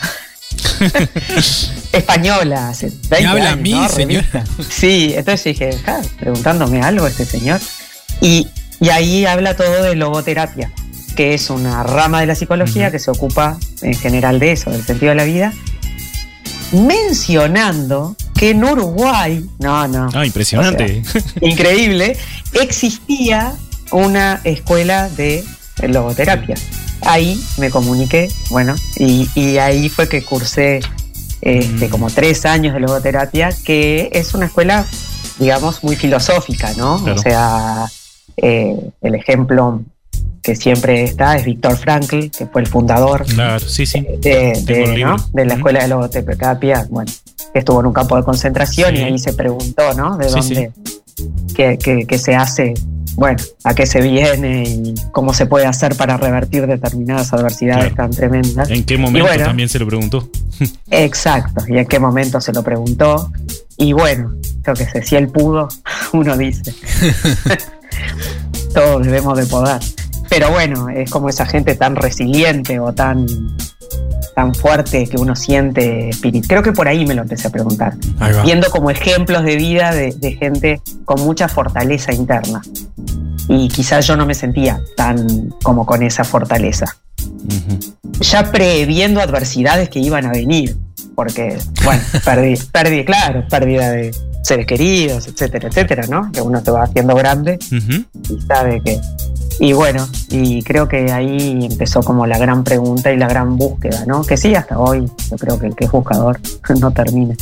Española, 1.93 2.71
hace 2.71 2.87
20 3.11 3.27
habla 3.27 3.45
a 3.51 3.53
años, 3.53 3.63
mí, 3.63 3.73
¿no? 3.73 3.89
señor? 3.91 4.25
Revista. 4.33 4.45
Sí, 4.71 5.13
entonces 5.15 5.45
dije, 5.45 5.79
"Ja, 5.85 6.01
preguntándome 6.19 6.81
algo 6.81 7.07
este 7.07 7.27
señor. 7.27 7.61
Y, 8.23 8.47
y 8.81 8.89
ahí 8.91 9.27
habla 9.27 9.57
todo 9.57 9.83
de 9.83 9.95
logoterapia, 9.97 10.71
que 11.17 11.35
es 11.35 11.51
una 11.51 11.83
rama 11.83 12.21
de 12.21 12.27
la 12.27 12.35
psicología 12.35 12.91
que 12.91 12.99
se 12.99 13.11
ocupa 13.11 13.59
en 13.83 13.95
general 13.95 14.39
de 14.39 14.53
eso, 14.53 14.71
del 14.71 14.85
sentido 14.85 15.11
de 15.11 15.17
la 15.17 15.25
vida, 15.25 15.53
mencionando 16.73 18.15
que 18.35 18.51
en 18.51 18.63
Uruguay, 18.65 19.45
no, 19.59 19.89
no, 19.89 20.09
Ah, 20.15 20.25
impresionante. 20.25 21.03
increíble, 21.41 22.17
existía 22.53 23.55
una 23.91 24.41
escuela 24.45 25.09
de 25.09 25.45
logoterapia. 25.83 26.57
Ahí 27.03 27.41
me 27.59 27.71
comuniqué, 27.71 28.29
bueno, 28.51 28.75
y, 28.97 29.29
y 29.35 29.59
ahí 29.59 29.89
fue 29.89 30.09
que 30.09 30.23
cursé 30.25 30.81
este, 31.41 31.87
Mm. 31.87 31.91
como 31.91 32.11
tres 32.11 32.45
años 32.45 32.75
de 32.75 32.81
logoterapia, 32.81 33.51
que 33.65 34.09
es 34.13 34.35
una 34.35 34.47
escuela, 34.47 34.85
digamos, 35.39 35.83
muy 35.85 35.95
filosófica, 35.97 36.73
¿no? 36.77 37.03
Claro. 37.03 37.19
O 37.19 37.23
sea, 37.23 37.87
eh, 38.37 38.77
el 39.01 39.15
ejemplo 39.15 39.83
que 40.43 40.55
siempre 40.55 41.03
está 41.05 41.37
es 41.37 41.45
Víctor 41.45 41.77
Frankl, 41.77 42.29
que 42.31 42.47
fue 42.47 42.63
el 42.63 42.67
fundador 42.69 43.25
Claro, 43.27 43.59
sí, 43.61 43.85
sí. 43.87 44.07
de, 44.21 44.53
el 44.53 44.65
de, 44.65 44.87
libro. 44.97 45.17
¿no? 45.17 45.27
de 45.33 45.45
la 45.45 45.55
escuela 45.55 45.83
de 45.83 45.89
logoterapia, 45.89 46.87
bueno, 46.91 47.11
que 47.53 47.59
estuvo 47.59 47.81
en 47.81 47.87
un 47.87 47.93
campo 47.93 48.17
de 48.17 48.23
concentración 48.23 48.91
Sí. 48.95 48.97
y 49.03 49.05
ahí 49.05 49.19
se 49.19 49.33
preguntó, 49.33 49.93
¿no? 49.95 50.17
De 50.17 50.29
dónde, 50.29 50.71
qué, 51.55 51.77
qué- 51.83 52.07
qué 52.07 52.19
se 52.19 52.35
hace, 52.37 52.75
bueno, 53.17 53.43
a 53.65 53.75
qué 53.75 53.85
se 53.85 54.01
viene 54.01 54.63
y 54.63 54.95
cómo 55.11 55.35
se 55.35 55.45
puede 55.47 55.67
hacer 55.67 55.97
para 55.97 56.17
revertir 56.17 56.67
determinadas 56.67 57.33
adversidades 57.33 57.93
Claro. 57.93 57.97
tan 57.97 58.11
tremendas. 58.13 58.71
¿En 58.71 58.85
qué 58.85 58.97
momento 58.97 59.27
bueno. 59.29 59.45
también 59.45 59.69
se 59.69 59.79
lo 59.81 59.87
preguntó? 59.87 60.31
Exacto, 60.91 61.65
y 61.69 61.79
en 61.79 61.87
qué 61.87 61.99
momento 61.99 62.41
se 62.41 62.53
lo 62.53 62.63
preguntó. 62.63 63.31
Y 63.77 63.93
bueno, 63.93 64.33
yo 64.67 64.73
que 64.75 64.87
sé, 64.87 65.03
si 65.03 65.17
él 65.17 65.29
pudo, 65.29 65.69
uno 66.13 66.37
dice. 66.37 66.73
Todos 68.75 69.05
debemos 69.05 69.39
de 69.39 69.47
poder. 69.47 69.81
Pero 70.29 70.51
bueno, 70.51 70.89
es 70.89 71.11
como 71.11 71.29
esa 71.29 71.47
gente 71.47 71.75
tan 71.75 71.97
resiliente 71.97 72.79
o 72.81 72.93
tan, 72.93 73.27
tan 74.35 74.55
fuerte 74.55 75.07
que 75.07 75.17
uno 75.17 75.35
siente 75.35 76.11
espíritu. 76.11 76.47
Creo 76.49 76.63
que 76.63 76.73
por 76.73 76.87
ahí 76.87 77.07
me 77.07 77.15
lo 77.15 77.23
empecé 77.23 77.49
a 77.49 77.51
preguntar. 77.51 77.95
Viendo 78.45 78.69
como 78.71 78.91
ejemplos 78.91 79.45
de 79.45 79.57
vida 79.57 79.95
de, 79.95 80.13
de 80.13 80.33
gente 80.33 80.81
con 81.05 81.21
mucha 81.23 81.49
fortaleza 81.49 82.13
interna. 82.13 82.63
Y 83.49 83.69
quizás 83.69 84.07
yo 84.07 84.17
no 84.17 84.27
me 84.27 84.35
sentía 84.35 84.83
tan 84.97 85.51
como 85.63 85.87
con 85.87 86.03
esa 86.03 86.25
fortaleza 86.25 86.85
ya 88.21 88.51
previendo 88.51 89.21
adversidades 89.21 89.89
que 89.89 90.01
iban 90.01 90.27
a 90.27 90.31
venir, 90.31 90.77
porque, 91.15 91.59
bueno, 91.85 92.03
perdí, 92.25 92.57
perdí, 92.73 93.05
claro, 93.05 93.45
pérdida 93.49 93.91
de 93.91 94.15
seres 94.49 94.67
queridos, 94.67 95.27
etcétera, 95.27 95.69
etcétera, 95.69 96.07
¿no? 96.09 96.31
Que 96.33 96.41
uno 96.41 96.61
se 96.65 96.71
va 96.71 96.83
haciendo 96.85 97.15
grande 97.15 97.59
y 97.71 98.41
sabe 98.47 98.81
que... 98.85 98.99
Y 99.61 99.73
bueno, 99.73 100.07
y 100.31 100.63
creo 100.63 100.87
que 100.87 101.11
ahí 101.11 101.67
empezó 101.71 102.01
como 102.03 102.27
la 102.27 102.39
gran 102.39 102.63
pregunta 102.63 103.13
y 103.13 103.17
la 103.17 103.27
gran 103.29 103.57
búsqueda, 103.57 104.05
¿no? 104.07 104.23
Que 104.23 104.37
sí, 104.37 104.55
hasta 104.55 104.79
hoy, 104.79 105.11
yo 105.31 105.37
creo 105.37 105.59
que 105.59 105.67
el 105.67 105.75
que 105.75 105.87
es 105.87 105.91
buscador 105.91 106.39
no 106.81 106.91
termina. 106.93 107.35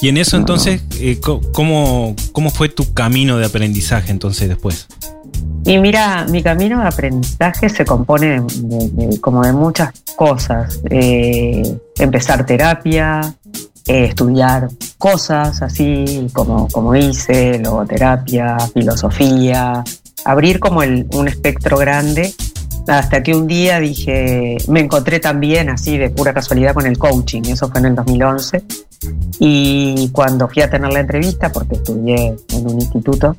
Y 0.00 0.08
en 0.08 0.16
eso 0.16 0.36
No, 0.36 0.40
entonces, 0.42 0.82
eh, 0.98 1.20
¿cómo, 1.52 2.16
¿cómo 2.32 2.50
fue 2.50 2.68
tu 2.70 2.92
camino 2.94 3.36
de 3.36 3.46
aprendizaje 3.46 4.10
entonces 4.10 4.48
después? 4.48 4.86
Y 5.64 5.78
mira, 5.78 6.26
mi 6.28 6.42
camino 6.42 6.80
de 6.80 6.88
aprendizaje 6.88 7.68
se 7.68 7.84
compone 7.84 8.40
de, 8.40 8.88
de- 9.06 9.20
como 9.20 9.42
de 9.42 9.52
muchas 9.52 9.90
cosas. 10.16 10.80
Eh, 10.90 11.62
empezar 11.98 12.44
terapia, 12.46 13.20
eh, 13.86 14.04
estudiar 14.04 14.68
cosas 14.98 15.60
así 15.62 16.28
como, 16.32 16.68
como 16.68 16.94
hice, 16.94 17.58
logoterapia, 17.58 18.56
filosofía, 18.72 19.82
abrir 20.24 20.60
como 20.60 20.82
el- 20.82 21.06
un 21.14 21.28
espectro 21.28 21.76
grande 21.78 22.32
hasta 22.88 23.22
que 23.22 23.34
un 23.34 23.46
día 23.46 23.78
dije, 23.78 24.56
me 24.68 24.80
encontré 24.80 25.20
también 25.20 25.68
así 25.70 25.98
de 25.98 26.10
pura 26.10 26.32
casualidad 26.34 26.74
con 26.74 26.84
el 26.86 26.98
coaching, 26.98 27.42
eso 27.46 27.68
fue 27.68 27.78
en 27.80 27.86
el 27.86 27.94
2011. 27.94 28.62
Y 29.38 30.08
cuando 30.12 30.48
fui 30.48 30.62
a 30.62 30.70
tener 30.70 30.92
la 30.92 31.00
entrevista, 31.00 31.50
porque 31.50 31.76
estudié 31.76 32.34
en 32.52 32.66
un 32.66 32.80
instituto, 32.80 33.36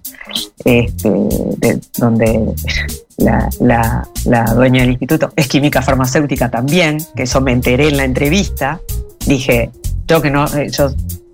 este, 0.63 1.09
de- 1.09 1.79
donde 1.97 2.53
la 3.17 4.07
dueña 4.55 4.81
del 4.81 4.91
instituto 4.91 5.31
es 5.35 5.47
química 5.47 5.81
farmacéutica 5.81 6.49
también, 6.49 6.97
que 7.15 7.23
eso 7.23 7.41
me 7.41 7.51
enteré 7.51 7.89
en 7.89 7.97
la 7.97 8.05
entrevista, 8.05 8.79
dije, 9.25 9.71
yo 10.07 10.21
que 10.21 10.29
no, 10.31 10.45
eh, 10.55 10.69
yo 10.71 10.91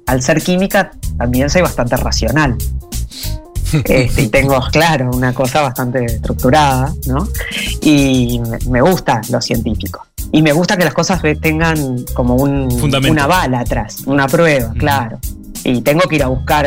al 0.08 0.22
ser 0.22 0.42
química 0.42 0.92
también 1.18 1.50
soy 1.50 1.62
bastante 1.62 1.96
racional. 1.98 2.56
Este, 3.72 4.24
y 4.24 4.28
tengo, 4.30 4.60
claro, 4.72 5.12
una 5.14 5.32
cosa 5.32 5.62
bastante 5.62 6.04
estructurada, 6.04 6.92
¿no? 7.06 7.28
Y 7.82 8.42
me- 8.68 8.82
gusta 8.82 9.22
lo 9.30 9.40
científico. 9.42 10.08
Y 10.32 10.42
me 10.42 10.52
gusta 10.54 10.76
que 10.76 10.86
las 10.86 10.94
cosas 10.96 11.22
tengan 11.40 12.04
como 12.16 12.34
un, 12.36 12.72
Fundamento. 12.72 13.12
una 13.12 13.28
bala 13.28 13.60
atrás, 13.60 13.98
una 14.08 14.28
prueba, 14.28 14.74
claro. 14.76 15.20
Y 15.64 15.82
tengo 15.82 16.02
que 16.10 16.16
ir 16.16 16.24
a 16.24 16.28
buscar 16.30 16.66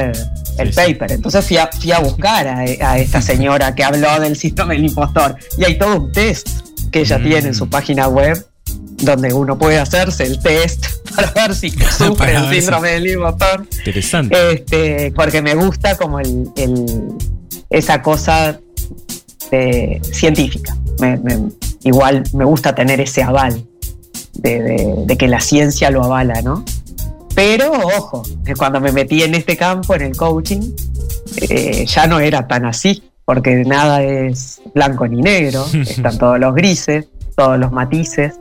el, 0.59 0.69
sí. 0.73 0.77
paper. 0.77 1.11
Entonces 1.11 1.45
fui 1.45 1.57
a, 1.57 1.67
fui 1.73 1.91
a 1.91 1.99
buscar 1.99 2.47
a, 2.47 2.59
a 2.61 2.99
esta 2.99 3.21
señora 3.21 3.75
que 3.75 3.83
habló 3.83 4.21
del 4.21 4.37
síndrome 4.43 4.75
del 4.77 4.85
impostor. 4.85 5.37
Y 5.59 5.65
hay 5.65 5.79
todo 5.79 5.97
un 5.97 6.13
test 6.13 6.49
que 6.93 7.01
ella 7.01 7.19
Mm. 7.19 7.23
tiene 7.25 7.49
en 7.49 7.55
su 7.55 7.69
página 7.69 8.07
web 8.07 8.47
donde 9.03 9.33
uno 9.35 9.59
puede 9.59 9.79
hacerse 9.79 10.25
el 10.25 10.41
test 10.41 10.87
para 11.15 11.31
ver 11.33 11.55
si 11.55 11.71
sufre 11.99 12.35
el 12.35 12.49
síndrome 12.55 12.91
del 12.93 13.07
impostor. 13.09 13.67
Interesante. 13.79 14.53
Este, 14.55 15.13
porque 15.15 15.43
me 15.43 15.55
gusta 15.55 15.97
como 15.97 16.19
el, 16.21 16.49
el- 16.57 17.13
esa 17.71 18.01
cosa 18.03 18.59
de- 19.51 20.01
científica. 20.13 20.77
Me- 21.01 21.17
me- 21.19 21.51
igual 21.85 22.23
me 22.33 22.45
gusta 22.45 22.75
tener 22.75 23.01
ese 23.01 23.23
aval 23.23 23.65
de, 24.35 24.63
de- 24.63 24.95
de 25.07 25.17
que 25.17 25.29
la 25.29 25.41
ciencia 25.41 25.91
lo 25.91 26.03
avala, 26.05 26.41
¿no? 26.43 26.65
Pero 27.35 27.73
ojo, 27.73 28.23
que 28.45 28.55
cuando 28.55 28.81
me 28.81 28.93
metí 28.93 29.23
en 29.23 29.35
este 29.35 29.57
campo, 29.57 29.95
en 29.95 30.03
el 30.03 30.17
coaching, 30.17 30.61
eh, 31.49 31.87
ya 31.87 32.07
no 32.07 32.21
era 32.21 32.47
tan 32.47 32.67
así, 32.67 33.03
porque 33.25 33.65
nada 33.65 34.03
es 34.03 34.61
blanco 34.75 35.09
ni 35.09 35.23
negro, 35.23 35.65
están 35.73 36.19
todos 36.19 36.39
los 36.39 36.55
grises, 36.55 37.07
todos 37.37 37.59
los 37.59 37.73
matices. 37.73 38.35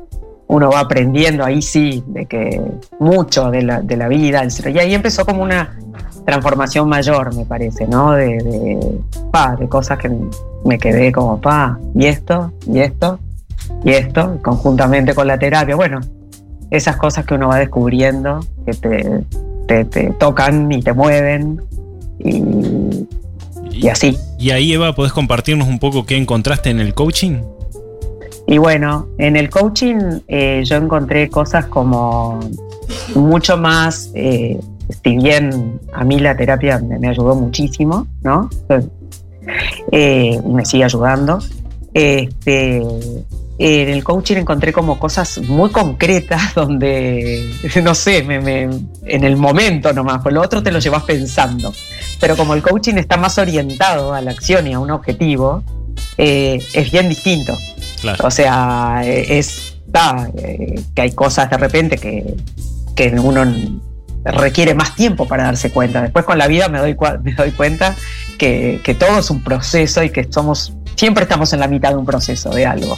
Uno 0.51 0.69
va 0.69 0.81
aprendiendo 0.81 1.45
ahí 1.45 1.61
sí 1.61 2.03
de 2.07 2.25
que 2.25 2.61
mucho 2.99 3.49
de 3.51 3.61
la, 3.61 3.81
de 3.81 3.95
la 3.95 4.09
vida, 4.09 4.43
y 4.45 4.79
ahí 4.79 4.93
empezó 4.93 5.25
como 5.25 5.43
una 5.43 5.77
transformación 6.25 6.89
mayor, 6.89 7.33
me 7.33 7.45
parece, 7.45 7.87
¿no? 7.87 8.11
De, 8.11 8.37
de, 8.37 8.99
pa, 9.31 9.55
de 9.55 9.69
cosas 9.69 9.97
que 9.97 10.11
me 10.65 10.77
quedé 10.77 11.13
como, 11.13 11.39
pa, 11.39 11.79
y 11.95 12.05
esto, 12.05 12.51
y 12.67 12.79
esto, 12.79 13.17
y 13.85 13.91
esto, 13.91 14.39
conjuntamente 14.43 15.15
con 15.15 15.25
la 15.25 15.39
terapia. 15.39 15.77
Bueno, 15.77 16.01
esas 16.69 16.97
cosas 16.97 17.25
que 17.25 17.33
uno 17.33 17.47
va 17.47 17.57
descubriendo, 17.57 18.41
que 18.65 18.73
te, 18.73 19.23
te, 19.67 19.85
te 19.85 20.09
tocan 20.19 20.69
y 20.69 20.81
te 20.81 20.91
mueven 20.91 21.61
y, 22.19 23.07
y 23.71 23.87
así. 23.87 24.17
Y 24.37 24.49
ahí, 24.51 24.73
Eva, 24.73 24.93
¿podés 24.95 25.13
compartirnos 25.13 25.69
un 25.69 25.79
poco 25.79 26.05
qué 26.05 26.17
encontraste 26.17 26.71
en 26.71 26.81
el 26.81 26.93
coaching? 26.93 27.41
Y 28.47 28.57
bueno, 28.57 29.07
en 29.17 29.35
el 29.35 29.49
coaching 29.49 30.19
eh, 30.27 30.61
yo 30.65 30.75
encontré 30.75 31.29
cosas 31.29 31.65
como 31.67 32.39
mucho 33.15 33.57
más, 33.57 34.11
eh, 34.13 34.59
si 35.03 35.17
bien 35.17 35.79
a 35.93 36.03
mí 36.03 36.19
la 36.19 36.35
terapia 36.35 36.79
me, 36.79 37.07
ayudó 37.07 37.35
muchísimo, 37.35 38.07
¿no? 38.23 38.49
Eh, 39.91 40.39
me 40.45 40.65
sigue 40.65 40.83
ayudando. 40.83 41.39
Este, 41.93 42.81
en 43.57 43.89
el 43.89 44.03
coaching 44.03 44.37
encontré 44.37 44.73
como 44.73 44.97
cosas 44.97 45.37
muy 45.39 45.69
concretas 45.69 46.53
donde, 46.55 47.47
no 47.83 47.93
sé, 47.93 48.23
me, 48.23 48.39
me- 48.39 48.69
en 49.05 49.23
el 49.23 49.37
momento 49.37 49.93
nomás, 49.93 50.21
por 50.21 50.33
lo 50.33 50.41
otro 50.41 50.63
te 50.63 50.71
lo 50.71 50.79
llevas 50.79 51.03
pensando. 51.03 51.73
Pero 52.19 52.35
como 52.35 52.53
el 52.53 52.61
coaching 52.61 52.95
está 52.95 53.17
más 53.17 53.37
orientado 53.37 54.13
a 54.13 54.21
la 54.21 54.31
acción 54.31 54.67
y 54.67 54.73
a 54.73 54.79
un 54.79 54.91
objetivo, 54.91 55.63
eh, 56.17 56.59
es 56.73 56.91
bien 56.91 57.07
distinto. 57.09 57.55
O 58.23 58.31
sea, 58.31 59.01
eh, 59.03 59.37
es 59.37 59.77
eh, 60.37 60.83
que 60.95 61.01
hay 61.01 61.11
cosas 61.11 61.49
de 61.49 61.57
repente 61.57 61.97
que, 61.97 62.35
que 62.95 63.09
uno 63.19 63.45
requiere 64.23 64.73
más 64.73 64.95
tiempo 64.95 65.27
para 65.27 65.43
darse 65.43 65.71
cuenta. 65.71 66.01
Después 66.01 66.25
con 66.25 66.37
la 66.37 66.47
vida 66.47 66.67
me 66.69 66.79
doy, 66.79 66.95
me 67.23 67.33
doy 67.33 67.51
cuenta 67.51 67.95
que, 68.37 68.79
que 68.83 68.93
todo 68.93 69.19
es 69.19 69.29
un 69.29 69.43
proceso 69.43 70.03
y 70.03 70.09
que 70.09 70.27
somos 70.31 70.73
siempre 70.95 71.23
estamos 71.23 71.51
en 71.53 71.59
la 71.59 71.67
mitad 71.67 71.89
de 71.89 71.95
un 71.95 72.05
proceso 72.05 72.49
de 72.51 72.65
algo. 72.65 72.97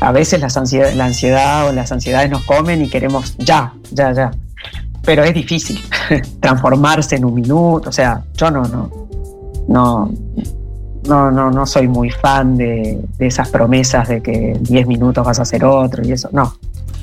A 0.00 0.12
veces 0.12 0.40
ansiedad, 0.56 0.92
la 0.94 1.06
ansiedad 1.06 1.68
o 1.68 1.72
las 1.72 1.90
ansiedades 1.92 2.30
nos 2.30 2.44
comen 2.44 2.82
y 2.82 2.88
queremos 2.88 3.36
ya, 3.38 3.74
ya, 3.90 4.12
ya. 4.12 4.30
Pero 5.04 5.24
es 5.24 5.34
difícil 5.34 5.82
transformarse 6.40 7.16
en 7.16 7.24
un 7.24 7.34
minuto. 7.34 7.88
O 7.88 7.92
sea, 7.92 8.22
yo 8.34 8.50
no, 8.50 8.62
no, 8.62 8.90
no, 9.68 10.10
no, 11.08 11.30
no, 11.30 11.50
no 11.50 11.66
soy 11.66 11.88
muy 11.88 12.10
fan 12.10 12.56
de, 12.56 13.00
de 13.18 13.26
esas 13.26 13.48
promesas 13.48 14.08
de 14.08 14.20
que 14.20 14.52
en 14.52 14.62
10 14.62 14.86
minutos 14.86 15.24
vas 15.24 15.38
a 15.38 15.42
hacer 15.42 15.64
otro 15.64 16.04
y 16.06 16.12
eso. 16.12 16.28
No. 16.32 16.54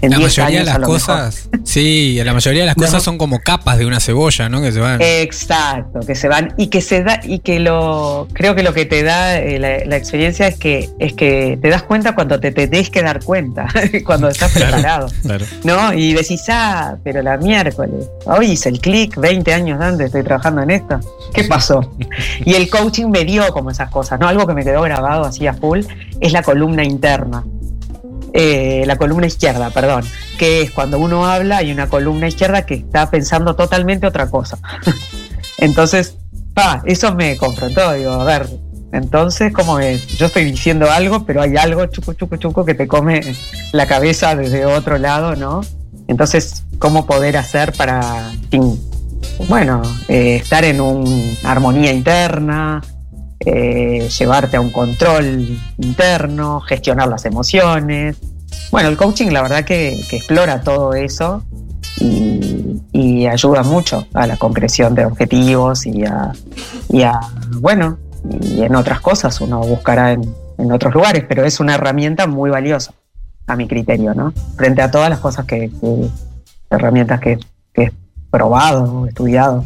En 0.02 0.12
La 0.12 0.18
10 0.18 0.38
mayoría 0.38 0.46
de 0.52 0.58
años 0.58 0.66
las 0.68 0.80
mejor. 0.80 0.94
cosas, 0.96 1.50
sí, 1.64 2.20
la 2.24 2.34
mayoría 2.34 2.62
de 2.62 2.66
las 2.68 2.76
cosas 2.76 3.02
son 3.04 3.18
como 3.18 3.40
capas 3.40 3.78
de 3.78 3.86
una 3.86 4.00
cebolla, 4.00 4.50
¿no? 4.50 4.62
Que 4.62 4.72
se 4.72 4.80
van. 4.80 5.02
Exacto, 5.02 6.00
que 6.02 6.16
se 6.16 6.28
van 6.28 6.54
y 6.58 6.68
que 6.68 6.82
se 6.82 7.04
da 7.04 7.20
y 7.24 7.40
que 7.40 7.60
lo 7.60 8.28
creo 8.34 8.56
que 8.56 8.64
lo 8.64 8.74
que 8.74 8.86
te 8.86 9.04
da 9.04 9.38
eh, 9.40 9.60
la, 9.60 9.86
la 9.86 9.96
experiencia 9.98 10.48
es 10.48 10.58
que 10.58 10.90
es 11.00 11.14
que 11.14 11.58
te 11.62 11.70
das 11.70 11.84
cuenta 11.84 12.14
cuando 12.16 12.40
te 12.40 12.52
tenés 12.52 12.90
que 12.90 13.02
dar 13.04 13.24
cuenta, 13.24 13.68
cuando 14.06 14.28
estás 14.30 14.52
preparado, 14.52 15.08
Claro. 15.22 15.46
¿no? 15.64 15.94
Y 15.94 16.14
decís, 16.14 16.44
ah, 16.50 16.96
pero 17.04 17.22
la 17.22 17.38
miércoles, 17.38 18.08
hoy 18.26 18.52
hice 18.52 18.70
el 18.70 18.80
clic, 18.80 19.16
20 19.18 19.54
años 19.54 19.82
antes 19.82 20.08
estoy 20.08 20.24
trabajando 20.24 20.62
en 20.62 20.72
esto, 20.72 21.00
¿qué 21.34 21.44
pasó? 21.46 21.94
Y 22.46 22.54
el 22.54 22.70
coaching 22.70 23.08
me 23.10 23.24
dio 23.26 23.48
como 23.54 23.72
esas 23.72 23.90
cosas, 23.90 24.20
¿no? 24.20 24.28
Algo 24.28 24.46
que 24.46 24.54
me 24.54 24.64
quedó 24.64 24.82
grabado 24.82 25.26
así 25.26 25.48
a 25.48 25.54
full 25.54 25.82
es 26.20 26.32
la 26.32 26.42
columna 26.44 26.84
interna. 26.84 27.44
Eh, 28.38 28.84
la 28.86 28.98
columna 28.98 29.28
izquierda, 29.28 29.70
perdón, 29.70 30.04
que 30.38 30.62
es 30.62 30.72
cuando 30.72 31.00
uno 31.00 31.26
habla 31.26 31.58
hay 31.58 31.72
una 31.72 31.88
columna 31.88 32.28
izquierda 32.28 32.66
que 32.66 32.74
está 32.74 33.10
pensando 33.10 33.56
totalmente 33.56 34.06
otra 34.06 34.30
cosa. 34.30 34.60
Entonces, 35.58 36.18
pa, 36.54 36.84
eso 36.86 37.16
me 37.16 37.38
confrontó, 37.38 37.94
digo, 37.94 38.12
a 38.12 38.26
ver, 38.26 38.46
entonces, 38.92 39.54
¿cómo 39.54 39.80
es? 39.80 40.08
Yo 40.18 40.26
estoy 40.26 40.46
diciendo 40.46 40.90
algo, 40.92 41.26
pero 41.26 41.42
hay 41.42 41.56
algo 41.56 41.86
chuco, 41.86 42.14
chuco, 42.14 42.36
chuco 42.38 42.66
que 42.66 42.74
te 42.74 42.88
come 42.88 43.22
la 43.72 43.88
cabeza 43.88 44.36
desde 44.36 44.66
otro 44.66 44.98
lado, 44.98 45.36
¿no? 45.36 45.62
Entonces, 46.08 46.64
¿cómo 46.78 47.06
poder 47.06 47.36
hacer 47.36 47.74
para, 47.74 48.32
bueno, 49.50 49.82
eh, 50.08 50.38
estar 50.38 50.64
en 50.64 50.80
una 50.80 51.52
armonía 51.52 51.92
interna, 51.92 52.82
eh, 53.40 54.08
llevarte 54.18 54.58
a 54.58 54.62
un 54.62 54.72
control 54.72 55.60
interno, 55.78 56.62
gestionar 56.62 57.08
las 57.08 57.26
emociones? 57.26 58.18
Bueno, 58.72 58.90
el 58.90 58.98
coaching 58.98 59.28
la 59.32 59.42
verdad 59.42 59.64
que, 59.64 60.00
que 60.10 60.18
explora 60.18 60.62
todo 60.62 60.94
eso 60.94 61.44
y, 62.00 63.26
ayuda 63.28 63.64
mucho 63.64 64.08
a 64.14 64.28
la 64.28 64.38
concreción 64.38 64.94
de 64.96 65.06
objetivos 65.06 65.86
y 65.88 66.04
a, 66.06 66.32
y 66.90 67.02
a, 67.02 67.20
bueno, 67.60 67.98
y 68.42 68.62
en 68.62 68.76
otras 68.76 69.00
cosas 69.02 69.42
uno 69.42 69.60
buscará 69.62 70.12
en, 70.14 70.22
en 70.58 70.72
otros 70.72 70.94
lugares, 70.94 71.26
pero 71.28 71.44
es 71.44 71.60
una 71.60 71.76
herramienta 71.76 72.28
muy 72.28 72.50
valiosa 72.50 72.94
a 73.48 73.56
mi 73.56 73.68
criterio, 73.68 74.14
¿no? 74.14 74.32
Frente 74.56 74.82
a 74.82 74.92
todas 74.92 75.10
las 75.10 75.20
cosas 75.20 75.46
que, 75.46 75.70
herramientas 76.70 77.20
que, 77.20 77.40
que 77.74 77.84
he 77.84 77.94
probado, 78.30 79.06
estudiado. 79.08 79.66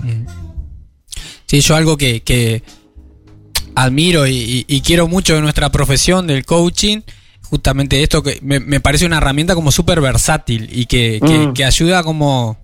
Sí, 1.46 1.62
yo 1.62 1.76
algo 1.76 1.98
que, 1.98 2.22
que 2.22 2.64
admiro 3.76 4.26
y- 4.28 4.66
y 4.68 4.82
quiero 4.82 5.08
mucho 5.08 5.36
de 5.36 5.42
nuestra 5.42 5.70
profesión 5.70 6.28
del 6.28 6.46
coaching, 6.46 7.02
justamente 7.50 8.02
esto 8.04 8.22
que 8.24 8.40
me, 8.42 8.60
me 8.60 8.80
parece 8.80 9.06
una 9.06 9.18
herramienta 9.18 9.56
como 9.56 9.72
súper 9.72 10.02
versátil 10.02 10.70
y 10.72 10.86
que, 10.86 11.20
que- 11.26 11.48
Mm. 11.48 11.54
que 11.54 11.66
ayuda 11.66 12.04
como, 12.04 12.58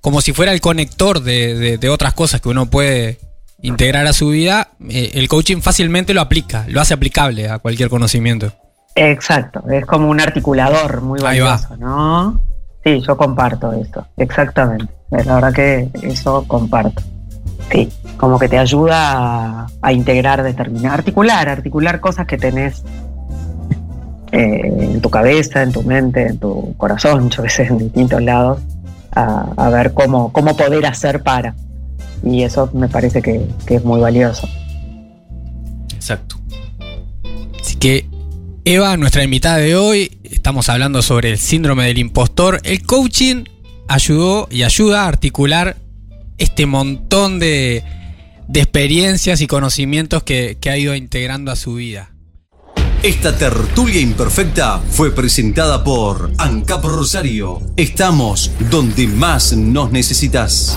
como 0.00 0.20
si 0.20 0.32
fuera 0.32 0.52
el 0.52 0.60
conector 0.60 1.20
de, 1.22 1.54
de- 1.54 1.78
de 1.78 1.88
otras 1.88 2.14
cosas 2.14 2.40
que 2.40 2.48
uno 2.48 2.66
puede 2.70 3.18
integrar 3.62 4.06
a 4.06 4.12
su 4.12 4.28
vida. 4.28 4.70
Eh, 4.88 5.10
el 5.14 5.28
coaching 5.28 5.60
fácilmente 5.60 6.14
lo 6.14 6.20
aplica, 6.20 6.64
lo 6.68 6.80
hace 6.80 6.94
aplicable 6.94 7.48
a 7.48 7.58
cualquier 7.58 7.88
conocimiento. 7.88 8.52
Exacto, 8.94 9.62
es 9.70 9.84
como 9.86 10.08
un 10.08 10.20
articulador 10.20 11.02
muy 11.02 11.20
valioso, 11.20 11.76
¿no? 11.76 12.40
Sí, 12.84 13.00
yo 13.06 13.16
comparto 13.16 13.72
esto, 13.72 14.06
exactamente. 14.16 14.92
La 15.10 15.34
verdad 15.34 15.52
que 15.52 15.88
eso 16.02 16.44
comparto. 16.46 17.02
Sí, 17.70 17.88
como 18.16 18.38
que 18.38 18.48
te 18.48 18.58
ayuda 18.58 19.12
a, 19.62 19.66
a 19.82 19.92
integrar, 19.92 20.42
determinar, 20.42 20.92
articular, 20.94 21.48
articular 21.48 22.00
cosas 22.00 22.26
que 22.26 22.38
tenés 22.38 22.82
eh, 24.32 24.60
en 24.64 25.00
tu 25.00 25.10
cabeza, 25.10 25.62
en 25.62 25.72
tu 25.72 25.82
mente, 25.82 26.26
en 26.26 26.38
tu 26.38 26.74
corazón, 26.76 27.30
que 27.30 27.48
sé, 27.48 27.64
en 27.64 27.78
distintos 27.78 28.22
lados, 28.22 28.60
a, 29.12 29.52
a 29.56 29.70
ver 29.70 29.92
cómo, 29.94 30.32
cómo 30.32 30.56
poder 30.56 30.86
hacer 30.86 31.22
para. 31.22 31.54
Y 32.22 32.42
eso 32.42 32.70
me 32.74 32.88
parece 32.88 33.22
que, 33.22 33.46
que 33.66 33.76
es 33.76 33.84
muy 33.84 34.00
valioso. 34.00 34.48
Exacto. 35.94 36.36
Así 37.60 37.76
que, 37.76 38.06
Eva, 38.64 38.96
nuestra 38.96 39.22
invitada 39.22 39.58
de 39.58 39.76
hoy, 39.76 40.18
estamos 40.24 40.68
hablando 40.68 41.00
sobre 41.02 41.30
el 41.30 41.38
síndrome 41.38 41.86
del 41.86 41.98
impostor. 41.98 42.60
El 42.64 42.82
coaching 42.82 43.44
ayudó 43.88 44.48
y 44.50 44.64
ayuda 44.64 45.04
a 45.04 45.08
articular 45.08 45.76
este 46.36 46.66
montón 46.66 47.38
de, 47.38 47.82
de 48.46 48.60
experiencias 48.60 49.40
y 49.40 49.46
conocimientos 49.46 50.22
que, 50.22 50.58
que 50.60 50.70
ha 50.70 50.76
ido 50.76 50.94
integrando 50.94 51.50
a 51.50 51.56
su 51.56 51.74
vida. 51.74 52.10
Esta 53.02 53.38
tertulia 53.38 54.00
imperfecta 54.00 54.80
fue 54.90 55.14
presentada 55.14 55.84
por 55.84 56.32
ANCAP 56.36 56.84
Rosario. 56.84 57.62
Estamos 57.76 58.50
donde 58.70 59.06
más 59.06 59.52
nos 59.52 59.92
necesitas. 59.92 60.76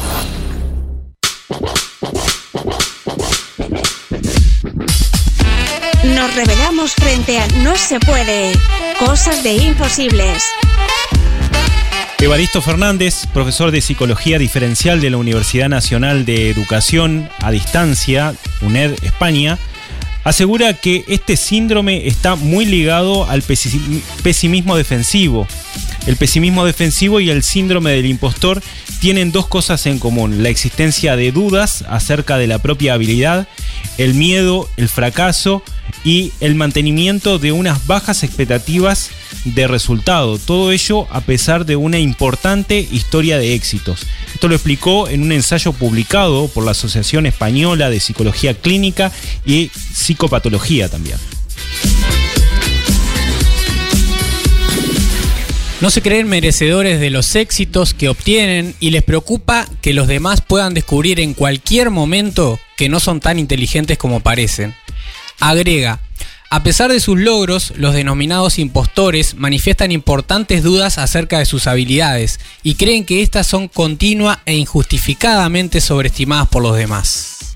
Nos 6.04 6.36
revelamos 6.36 6.94
frente 6.94 7.40
a 7.40 7.48
No 7.64 7.76
se 7.76 8.00
puede. 8.00 8.52
Cosas 9.00 9.44
de 9.44 9.56
imposibles. 9.56 10.44
Evaristo 12.20 12.62
Fernández, 12.62 13.26
profesor 13.34 13.72
de 13.72 13.82
Psicología 13.82 14.38
Diferencial 14.38 15.02
de 15.02 15.10
la 15.10 15.18
Universidad 15.18 15.70
Nacional 15.70 16.24
de 16.24 16.52
Educación 16.52 17.28
a 17.40 17.50
Distancia, 17.50 18.36
UNED 18.62 18.94
España, 19.02 19.58
asegura 20.24 20.74
que 20.74 21.04
este 21.08 21.36
síndrome 21.38 22.08
está 22.08 22.36
muy 22.36 22.66
ligado 22.66 23.30
al 23.30 23.42
pesi- 23.44 24.02
pesimismo 24.24 24.76
defensivo. 24.76 25.48
El 26.08 26.16
pesimismo 26.18 26.66
defensivo 26.66 27.20
y 27.20 27.30
el 27.30 27.44
síndrome 27.44 27.92
del 27.92 28.08
impostor 28.08 28.62
tienen 29.00 29.32
dos 29.32 29.48
cosas 29.48 29.86
en 29.86 30.00
común, 30.00 30.44
la 30.44 30.50
existencia 30.50 31.16
de 31.16 31.32
dudas 31.32 31.84
acerca 31.90 32.38
de 32.38 32.48
la 32.48 32.60
propia 32.60 32.94
habilidad, 32.94 33.48
el 33.98 34.14
miedo, 34.14 34.70
el 34.78 34.90
fracaso 34.90 35.64
y 36.04 36.32
el 36.40 36.56
mantenimiento 36.56 37.40
de 37.40 37.52
unas 37.52 37.86
bajas 37.88 38.24
expectativas 38.24 39.10
de 39.46 39.68
resultado. 39.68 40.38
Todo 40.38 40.72
ello 40.72 41.08
a 41.12 41.22
pesar 41.22 41.66
de 41.66 41.76
una 41.76 42.00
importante 42.00 42.80
historia 42.92 43.38
de 43.38 43.54
éxitos. 43.54 44.06
Esto 44.34 44.48
lo 44.48 44.56
explicó 44.56 45.08
en 45.08 45.22
un 45.22 45.32
ensayo 45.32 45.74
publicado 45.74 46.48
por 46.48 46.66
la 46.66 46.72
Asociación 46.72 47.26
Española 47.26 47.90
de 47.90 48.00
Psicología 48.00 48.54
Clínica 48.54 49.12
y 49.46 49.70
Psicopatología 49.94 50.90
también. 50.90 51.18
No 55.82 55.90
se 55.90 56.04
creen 56.04 56.28
merecedores 56.28 57.00
de 57.00 57.10
los 57.10 57.36
éxitos 57.36 57.96
que 57.96 58.08
obtienen 58.08 58.76
y 58.80 58.92
les 58.92 59.02
preocupa 59.02 59.68
que 59.82 59.94
los 59.94 60.08
demás 60.08 60.42
puedan 60.42 60.76
descubrir 60.76 61.20
en 61.20 61.34
cualquier 61.34 61.90
momento 61.90 62.60
que 62.78 62.88
no 62.88 63.00
son 63.00 63.20
tan 63.20 63.40
inteligentes 63.40 63.98
como 63.98 64.20
parecen. 64.20 64.76
Agrega, 65.40 66.00
A 66.54 66.64
pesar 66.64 66.92
de 66.92 67.00
sus 67.00 67.18
logros, 67.18 67.72
los 67.78 67.94
denominados 67.94 68.60
impostores 68.60 69.36
manifiestan 69.36 69.90
importantes 69.94 70.64
dudas 70.64 70.98
acerca 70.98 71.40
de 71.40 71.46
sus 71.46 71.66
habilidades 71.66 72.42
y 72.62 72.76
creen 72.76 73.06
que 73.06 73.22
éstas 73.22 73.48
son 73.48 73.70
continua 73.70 74.42
e 74.46 74.56
injustificadamente 74.56 75.80
sobreestimadas 75.80 76.50
por 76.50 76.62
los 76.62 76.76
demás. 76.76 77.56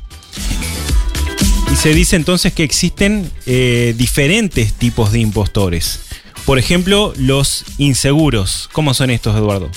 Y 1.74 1.76
se 1.76 1.94
dice 1.94 2.16
entonces 2.16 2.54
que 2.54 2.64
existen 2.64 3.30
eh, 3.46 3.94
diferentes 3.98 4.72
tipos 4.72 5.12
de 5.12 5.20
impostores. 5.20 6.00
Por 6.46 6.58
ejemplo, 6.58 7.12
los 7.18 7.66
inseguros. 7.78 8.70
¿Cómo 8.72 8.94
son 8.94 9.10
estos, 9.10 9.36
Eduardo? 9.36 9.70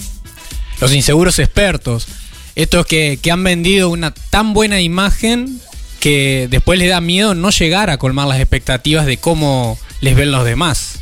Los 0.80 0.94
inseguros 0.94 1.40
expertos. 1.40 2.06
Estos 2.54 2.86
que, 2.86 3.18
que 3.20 3.32
han 3.32 3.42
vendido 3.42 3.90
una 3.90 4.14
tan 4.14 4.52
buena 4.52 4.80
imagen 4.80 5.60
que 6.00 6.48
después 6.50 6.78
les 6.78 6.88
da 6.88 7.00
miedo 7.00 7.34
no 7.34 7.50
llegar 7.50 7.90
a 7.90 7.98
colmar 7.98 8.28
las 8.28 8.40
expectativas 8.40 9.06
de 9.06 9.16
cómo 9.16 9.78
les 10.00 10.16
ven 10.16 10.30
los 10.30 10.44
demás. 10.44 11.00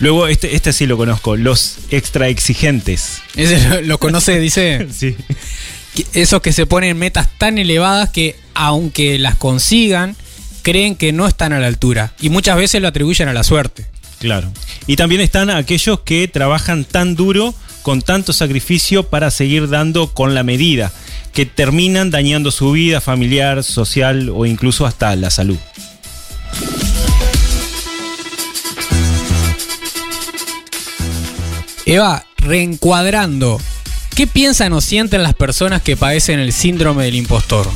Luego, 0.00 0.28
este, 0.28 0.56
este 0.56 0.72
sí 0.72 0.86
lo 0.86 0.96
conozco, 0.96 1.36
los 1.36 1.76
extra 1.90 2.28
exigentes. 2.28 3.20
Ese 3.36 3.82
lo, 3.82 3.98
conoce, 3.98 4.40
dice. 4.40 4.88
Sí. 4.90 5.16
Esos 6.14 6.40
que 6.40 6.52
se 6.52 6.66
ponen 6.66 6.96
metas 6.98 7.28
tan 7.36 7.58
elevadas 7.58 8.08
que, 8.10 8.36
aunque 8.54 9.18
las 9.18 9.36
consigan, 9.36 10.16
creen 10.62 10.96
que 10.96 11.12
no 11.12 11.26
están 11.26 11.52
a 11.52 11.60
la 11.60 11.66
altura. 11.66 12.14
Y 12.20 12.30
muchas 12.30 12.56
veces 12.56 12.80
lo 12.80 12.88
atribuyen 12.88 13.28
a 13.28 13.34
la 13.34 13.44
suerte. 13.44 13.86
Claro. 14.20 14.50
Y 14.86 14.96
también 14.96 15.20
están 15.20 15.50
aquellos 15.50 16.00
que 16.00 16.28
trabajan 16.28 16.84
tan 16.84 17.14
duro, 17.14 17.54
con 17.82 18.02
tanto 18.02 18.32
sacrificio 18.32 19.04
para 19.04 19.30
seguir 19.30 19.68
dando 19.68 20.12
con 20.12 20.34
la 20.34 20.42
medida, 20.42 20.92
que 21.32 21.46
terminan 21.46 22.10
dañando 22.10 22.50
su 22.50 22.72
vida 22.72 23.00
familiar, 23.00 23.62
social 23.62 24.30
o 24.30 24.46
incluso 24.46 24.86
hasta 24.86 25.14
la 25.16 25.30
salud. 25.30 25.58
Eva, 31.86 32.24
reencuadrando, 32.36 33.60
¿qué 34.14 34.26
piensan 34.26 34.72
o 34.72 34.80
sienten 34.80 35.22
las 35.22 35.34
personas 35.34 35.82
que 35.82 35.96
padecen 35.96 36.38
el 36.38 36.52
síndrome 36.52 37.04
del 37.04 37.16
impostor? 37.16 37.66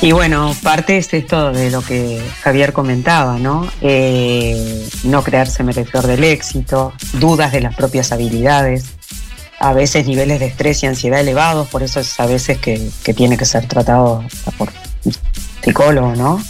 Y 0.00 0.12
bueno, 0.12 0.54
parte 0.62 0.98
es 0.98 1.12
esto 1.12 1.52
de 1.52 1.70
lo 1.70 1.82
que 1.82 2.20
Javier 2.42 2.72
comentaba, 2.72 3.38
¿no? 3.38 3.68
Eh, 3.80 4.86
no 5.02 5.24
creerse 5.24 5.64
merecedor 5.64 6.06
del 6.06 6.22
éxito, 6.22 6.92
dudas 7.14 7.50
de 7.50 7.62
las 7.62 7.74
propias 7.74 8.12
habilidades, 8.12 8.97
a 9.60 9.72
veces 9.72 10.06
niveles 10.06 10.40
de 10.40 10.46
estrés 10.46 10.82
y 10.82 10.86
ansiedad 10.86 11.20
elevados, 11.20 11.68
por 11.68 11.82
eso 11.82 12.00
es 12.00 12.18
a 12.20 12.26
veces 12.26 12.58
que, 12.58 12.90
que 13.02 13.14
tiene 13.14 13.36
que 13.36 13.44
ser 13.44 13.66
tratado 13.66 14.24
por 14.56 14.70
psicólogo, 15.62 16.14
¿no? 16.14 16.40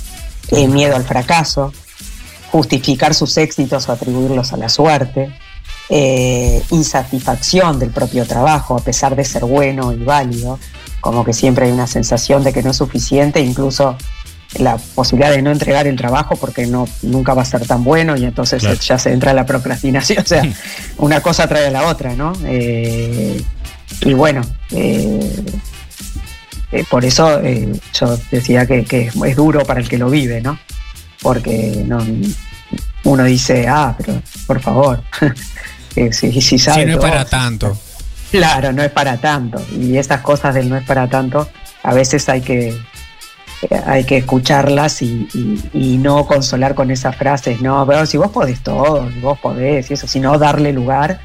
Eh, 0.50 0.68
miedo 0.68 0.96
al 0.96 1.04
fracaso, 1.04 1.72
justificar 2.50 3.14
sus 3.14 3.36
éxitos 3.36 3.88
o 3.88 3.92
atribuirlos 3.92 4.52
a 4.52 4.56
la 4.56 4.68
suerte, 4.68 5.34
eh, 5.90 6.62
insatisfacción 6.70 7.78
del 7.78 7.90
propio 7.90 8.26
trabajo 8.26 8.76
a 8.76 8.80
pesar 8.80 9.16
de 9.16 9.24
ser 9.24 9.44
bueno 9.44 9.92
y 9.92 10.04
válido, 10.04 10.58
como 11.00 11.24
que 11.24 11.32
siempre 11.32 11.66
hay 11.66 11.72
una 11.72 11.86
sensación 11.86 12.44
de 12.44 12.52
que 12.52 12.62
no 12.62 12.70
es 12.70 12.76
suficiente, 12.76 13.40
incluso 13.40 13.96
la 14.56 14.78
posibilidad 14.78 15.30
de 15.30 15.42
no 15.42 15.50
entregar 15.50 15.86
el 15.86 15.96
trabajo 15.96 16.36
porque 16.36 16.66
no 16.66 16.88
nunca 17.02 17.34
va 17.34 17.42
a 17.42 17.44
ser 17.44 17.66
tan 17.66 17.84
bueno 17.84 18.16
y 18.16 18.24
entonces 18.24 18.62
Claro. 18.62 18.78
ya 18.80 18.98
se 18.98 19.12
entra 19.12 19.32
la 19.34 19.44
procrastinación, 19.44 20.22
o 20.24 20.26
sea, 20.26 20.42
una 20.98 21.20
cosa 21.20 21.46
trae 21.46 21.66
a 21.66 21.70
la 21.70 21.86
otra, 21.86 22.14
¿no? 22.14 22.32
Eh, 22.46 23.42
y 24.00 24.14
bueno, 24.14 24.42
eh, 24.70 25.44
eh, 26.72 26.84
por 26.90 27.04
eso 27.04 27.40
eh, 27.42 27.72
yo 27.92 28.18
decía 28.30 28.66
que, 28.66 28.84
que 28.84 29.10
es, 29.26 29.36
duro 29.36 29.64
para 29.64 29.80
el 29.80 29.88
que 29.88 29.98
lo 29.98 30.10
vive, 30.10 30.40
¿no? 30.40 30.58
Porque 31.22 31.82
no, 31.86 32.04
uno 33.04 33.24
dice, 33.24 33.66
ah, 33.68 33.94
pero 33.98 34.22
por 34.46 34.60
favor, 34.60 35.02
si, 35.94 36.32
si 36.32 36.40
Si 36.40 36.58
sabe 36.58 36.86
no 36.86 36.92
es 36.92 36.98
para 36.98 37.24
tanto. 37.24 37.78
Claro, 38.30 38.72
no 38.72 38.82
es 38.82 38.90
para 38.90 39.16
tanto. 39.16 39.60
Y 39.72 39.96
esas 39.96 40.20
cosas 40.20 40.54
del 40.54 40.68
no 40.68 40.76
es 40.76 40.84
para 40.84 41.08
tanto, 41.08 41.48
a 41.82 41.94
veces 41.94 42.28
hay 42.28 42.42
que, 42.42 42.78
hay 43.86 44.04
que 44.04 44.18
escucharlas 44.18 45.02
y, 45.02 45.28
y- 45.34 45.62
y 45.94 45.98
no 45.98 46.26
consolar 46.26 46.74
con 46.74 46.90
esas 46.90 47.16
frases, 47.16 47.60
no, 47.60 47.84
pero 47.86 48.06
si 48.06 48.16
vos 48.16 48.30
podés 48.30 48.60
todo, 48.62 49.10
si 49.10 49.20
vos 49.20 49.38
podés, 49.40 49.90
y 49.90 49.94
eso, 49.94 50.06
sino 50.06 50.38
darle 50.38 50.72
lugar 50.72 51.20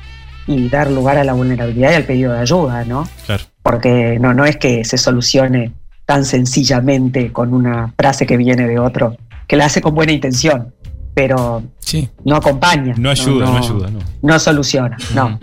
y 0.48 0.67
dar 0.69 0.89
lugar 0.89 1.17
a 1.17 1.24
la 1.24 1.34
vulnerabilidad 1.34 1.91
y 1.91 1.96
al 1.96 2.04
pedido 2.06 2.34
de 2.34 2.39
ayuda, 2.39 2.84
¿no? 2.86 3.08
Claro. 3.26 3.43
Porque 3.62 4.17
no, 4.19 4.34
no 4.34 4.46
es 4.46 4.58
que 4.58 4.84
se 4.84 4.98
solucione 4.98 5.72
tan 6.06 6.26
sencillamente 6.26 7.32
con 7.32 7.54
una 7.54 7.93
frase 7.98 8.26
que 8.26 8.36
viene 8.36 8.67
de 8.67 8.78
otro, 8.80 9.15
que 9.48 9.56
la 9.56 9.65
hace 9.65 9.80
con 9.82 9.93
buena 9.96 10.12
intención, 10.12 10.74
pero 11.13 11.63
Sí. 11.80 12.10
no 12.26 12.36
acompaña. 12.38 12.93
No 12.98 13.10
ayuda, 13.10 13.46
no, 13.46 13.58
ayuda, 13.58 13.89
no. 13.91 14.00
No 14.22 14.39
soluciona, 14.39 14.98
no, 15.13 15.39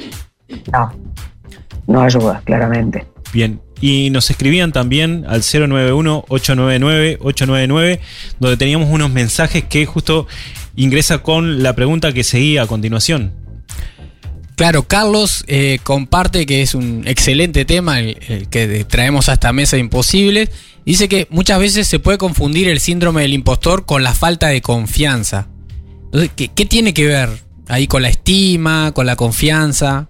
no, 0.73 0.93
no 1.87 2.01
ayuda, 2.03 2.43
claramente. 2.45 3.07
Bien. 3.33 3.61
Y 3.81 4.11
nos 4.11 4.31
escribían 4.31 4.73
también 4.73 5.25
al 5.29 5.43
091-899-899, 5.43 8.01
donde 8.39 8.57
teníamos 8.57 8.89
unos 8.91 9.11
mensajes 9.11 9.65
que 9.65 9.85
justo 9.87 10.29
ingresa 10.77 11.19
con 11.19 11.63
la 11.63 11.75
pregunta 11.75 12.13
que 12.13 12.23
seguía 12.25 12.63
a 12.63 12.67
continuación. 12.67 13.33
Claro, 14.57 14.83
Carlos 14.83 15.45
eh, 15.47 15.79
comparte 15.83 16.45
que 16.45 16.61
es 16.61 16.75
un 16.75 17.05
excelente 17.07 17.65
tema 17.65 18.01
el, 18.01 18.19
el 18.29 18.51
que 18.51 18.85
traemos 18.85 19.31
a 19.31 19.33
esta 19.33 19.55
mesa 19.55 19.79
imposible. 19.79 20.51
Dice 20.85 21.09
que 21.09 21.27
muchas 21.31 21.59
veces 21.59 21.87
se 21.87 21.99
puede 21.99 22.19
confundir 22.19 22.69
el 22.69 22.81
síndrome 22.81 23.23
del 23.23 23.33
impostor 23.33 23.87
con 23.87 24.03
la 24.03 24.13
falta 24.13 24.49
de 24.49 24.61
confianza. 24.61 25.47
Entonces, 26.07 26.31
¿qué, 26.37 26.49
qué 26.49 26.67
tiene 26.67 26.93
que 26.93 27.07
ver 27.07 27.31
ahí 27.69 27.87
con 27.87 28.03
la 28.03 28.09
estima, 28.09 28.93
con 28.93 29.07
la 29.07 29.17
confianza? 29.17 30.09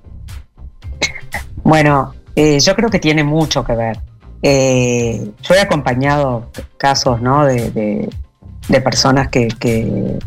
Bueno, 1.62 2.14
eh, 2.37 2.59
yo 2.61 2.75
creo 2.77 2.88
que 2.90 2.99
tiene 2.99 3.25
mucho 3.25 3.64
que 3.64 3.75
ver. 3.75 4.01
Eh, 4.43 5.31
yo 5.43 5.55
he 5.55 5.61
acompañado 5.61 6.51
casos 6.79 7.21
¿no? 7.21 7.45
de, 7.45 7.71
de- 7.71 8.11
de 8.69 8.81
personas 8.81 9.29
que, 9.29 9.49
que, 9.49 10.19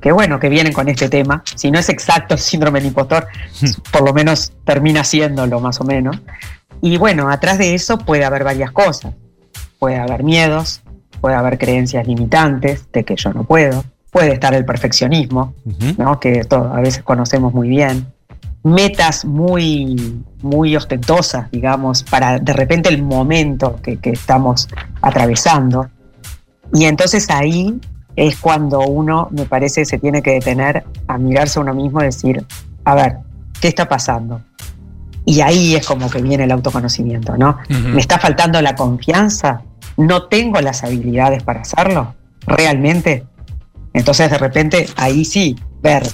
que, 0.00 0.12
bueno, 0.12 0.38
que 0.38 0.48
vienen 0.48 0.72
con 0.72 0.88
este 0.88 1.08
tema. 1.08 1.42
Si 1.56 1.70
no 1.70 1.78
es 1.78 1.88
exacto 1.88 2.34
el 2.34 2.40
síndrome 2.40 2.78
del 2.80 2.88
impostor, 2.88 3.26
por 3.92 4.02
lo 4.02 4.12
menos 4.14 4.52
termina 4.64 5.02
siéndolo 5.04 5.58
más 5.60 5.80
o 5.80 5.84
menos. 5.84 6.16
Y 6.80 6.96
bueno, 6.98 7.28
atrás 7.30 7.58
de 7.58 7.74
eso 7.74 7.98
puede 7.98 8.24
haber 8.24 8.44
varias 8.44 8.70
cosas. 8.70 9.14
Puede 9.78 9.96
haber 9.96 10.22
miedos, 10.22 10.82
puede 11.20 11.34
haber 11.34 11.58
creencias 11.58 12.06
limitantes 12.06 12.86
de 12.92 13.04
que 13.04 13.16
yo 13.16 13.32
no 13.32 13.44
puedo, 13.44 13.82
puede 14.10 14.32
estar 14.32 14.54
el 14.54 14.64
perfeccionismo. 14.64 15.54
¿no? 15.98 16.20
que 16.20 16.42
a 16.50 16.80
veces 16.80 17.02
conocemos 17.02 17.52
muy 17.52 17.68
bien, 17.68 18.06
metas 18.66 19.24
muy, 19.24 20.22
muy 20.42 20.74
ostentosas, 20.74 21.48
digamos, 21.52 22.02
para 22.02 22.38
de 22.38 22.52
repente 22.52 22.88
el 22.88 23.00
momento 23.00 23.78
que, 23.80 23.98
que 23.98 24.10
estamos 24.10 24.68
atravesando. 25.00 25.88
Y 26.74 26.84
entonces 26.84 27.30
ahí 27.30 27.80
es 28.16 28.36
cuando 28.38 28.80
uno, 28.80 29.28
me 29.30 29.44
parece, 29.44 29.84
se 29.84 29.98
tiene 29.98 30.20
que 30.20 30.32
detener 30.32 30.84
a 31.06 31.16
mirarse 31.16 31.60
a 31.60 31.62
uno 31.62 31.74
mismo 31.74 32.00
y 32.00 32.06
decir, 32.06 32.44
a 32.84 32.94
ver, 32.96 33.18
¿qué 33.60 33.68
está 33.68 33.88
pasando? 33.88 34.40
Y 35.24 35.42
ahí 35.42 35.76
es 35.76 35.86
como 35.86 36.10
que 36.10 36.20
viene 36.20 36.44
el 36.44 36.50
autoconocimiento, 36.50 37.36
¿no? 37.36 37.58
¿Me 37.68 38.00
está 38.00 38.18
faltando 38.18 38.60
la 38.62 38.74
confianza? 38.74 39.62
¿No 39.96 40.24
tengo 40.24 40.60
las 40.60 40.82
habilidades 40.82 41.44
para 41.44 41.60
hacerlo? 41.60 42.14
¿Realmente? 42.46 43.26
Entonces 43.92 44.28
de 44.28 44.38
repente 44.38 44.88
ahí 44.96 45.24
sí, 45.24 45.56
ver, 45.82 46.04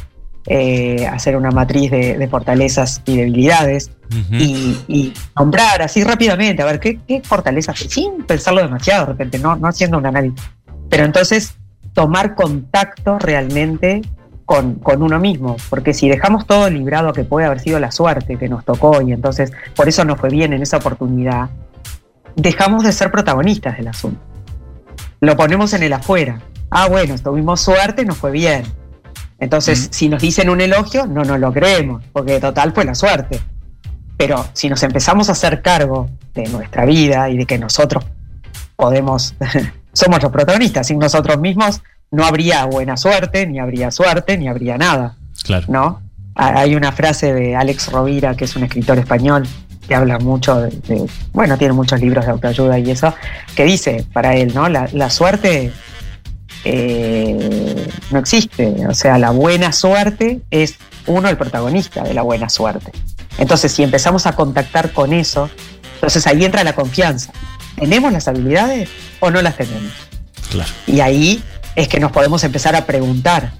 eh, 0.47 1.07
hacer 1.07 1.37
una 1.37 1.51
matriz 1.51 1.91
de, 1.91 2.19
de 2.19 2.29
fortalezas 2.29 3.03
y 3.05 3.17
debilidades 3.17 3.93
y, 4.31 4.77
y 4.89 5.15
nombrar 5.37 5.81
así 5.81 6.05
rápidamente, 6.05 6.63
a 6.63 6.67
ver 6.67 6.81
qué, 6.81 6.99
qué 7.07 7.23
fortalezas, 7.23 7.79
sin 7.79 8.25
pensarlo 8.25 8.61
demasiado 8.61 9.07
de 9.07 9.13
repente, 9.13 9.39
no, 9.39 9.57
no 9.57 9.69
haciendo 9.69 9.99
un 9.99 10.07
análisis. 10.07 10.43
Pero 10.91 11.05
entonces 11.05 11.55
tomar 11.95 12.35
contacto 12.35 13.19
realmente 13.19 14.03
con, 14.45 14.75
con 14.75 15.03
uno 15.03 15.19
mismo, 15.19 15.57
porque 15.71 15.95
si 15.95 16.09
dejamos 16.09 16.47
todo 16.47 16.69
librado 16.69 17.09
a 17.09 17.13
que 17.13 17.25
puede 17.25 17.47
haber 17.47 17.61
sido 17.61 17.79
la 17.79 17.91
suerte 17.91 18.37
que 18.37 18.49
nos 18.49 18.65
tocó 18.65 19.01
y 19.01 19.13
entonces 19.13 19.53
por 19.75 19.89
eso 19.89 20.05
nos 20.05 20.21
fue 20.21 20.29
bien 20.29 20.53
en 20.53 20.63
esa 20.63 20.79
oportunidad, 20.79 21.49
dejamos 22.37 22.85
de 22.85 22.93
ser 22.93 23.11
protagonistas 23.11 23.77
del 23.77 23.89
asunto. 23.89 24.21
Lo 25.21 25.37
ponemos 25.37 25.73
en 25.73 25.85
el 25.85 25.93
afuera. 25.93 26.43
Ah, 26.71 26.89
bueno, 26.89 27.15
tuvimos 27.17 27.61
suerte, 27.61 28.05
nos 28.05 28.17
fue 28.17 28.33
bien. 28.33 28.65
Entonces, 29.43 29.89
si 29.91 30.09
nos 30.09 30.23
dicen 30.23 30.49
un 30.49 30.61
elogio, 30.61 31.05
no 31.07 31.25
nos 31.25 31.41
lo 31.41 31.53
creemos, 31.53 32.01
porque 32.13 32.39
total 32.39 32.73
fue 32.73 32.85
la 32.85 32.95
suerte. 32.95 33.41
Pero 34.17 34.47
si 34.53 34.69
nos 34.69 34.81
empezamos 34.85 35.29
a 35.29 35.33
hacer 35.33 35.63
cargo 35.63 36.09
de 36.33 36.45
nuestra 36.49 36.85
vida 36.85 37.29
y 37.29 37.37
de 37.39 37.45
que 37.45 37.59
nosotros 37.59 38.05
podemos, 38.77 39.35
somos 39.93 40.23
los 40.23 40.31
protagonistas, 40.31 40.87
sin 40.87 40.99
nosotros 41.01 41.39
mismos 41.41 41.83
no 42.13 42.25
habría 42.25 42.65
buena 42.67 42.97
suerte, 42.97 43.45
ni 43.49 43.59
habría 43.59 43.91
suerte, 43.91 44.39
ni 44.39 44.47
habría 44.49 44.79
nada, 44.79 45.17
Claro. 45.43 45.67
¿no? 45.69 46.03
Ha- 46.37 46.61
Hay 46.61 46.77
una 46.77 46.93
frase 46.93 47.33
de 47.35 47.57
Alex 47.57 47.91
Rovira, 47.91 48.37
que 48.37 48.45
es 48.45 48.55
un 48.55 48.63
escritor 48.63 48.99
español, 48.99 49.43
que 49.89 49.95
habla 49.97 50.19
mucho 50.21 50.61
de, 50.61 50.71
de- 50.87 51.07
bueno, 51.33 51.59
tiene 51.59 51.73
muchos 51.75 52.01
libros 52.01 52.25
de 52.27 52.31
autoayuda 52.31 52.79
y 52.79 52.93
eso, 52.93 53.13
que 53.57 53.65
dice 53.65 54.07
para 54.13 54.37
él, 54.37 54.55
¿no? 54.55 54.69
La, 54.69 54.89
la 54.93 55.11
suerte 55.11 55.73
eh, 56.65 57.89
no 58.11 58.19
existe. 58.19 58.75
O 58.89 58.95
sea, 58.95 59.19
la 59.19 59.31
buena 59.31 59.73
suerte 59.73 60.41
es 60.51 60.77
uno 61.07 61.29
el 61.29 61.37
protagonista 61.37 62.03
de 62.03 62.15
la 62.15 62.23
buena 62.23 62.49
suerte. 62.49 62.93
Entonces, 63.39 63.73
si 63.73 63.83
empezamos 63.83 64.27
a 64.27 64.35
contactar 64.37 64.93
con 64.93 65.13
eso, 65.13 65.49
entonces 65.95 66.27
ahí 66.27 66.45
entra 66.45 66.65
la 66.65 66.75
confianza. 66.75 67.33
¿Tenemos 67.77 68.13
las 68.13 68.29
habilidades 68.29 68.89
o 69.21 69.31
no 69.31 69.41
las 69.43 69.57
tenemos? 69.57 69.93
Claro. 70.51 70.71
Y 70.87 71.01
ahí 71.01 71.43
es 71.75 71.89
que 71.89 71.99
nos 71.99 72.13
podemos 72.13 72.45
empezar 72.45 72.77
a 72.77 72.85
preguntar 72.85 73.53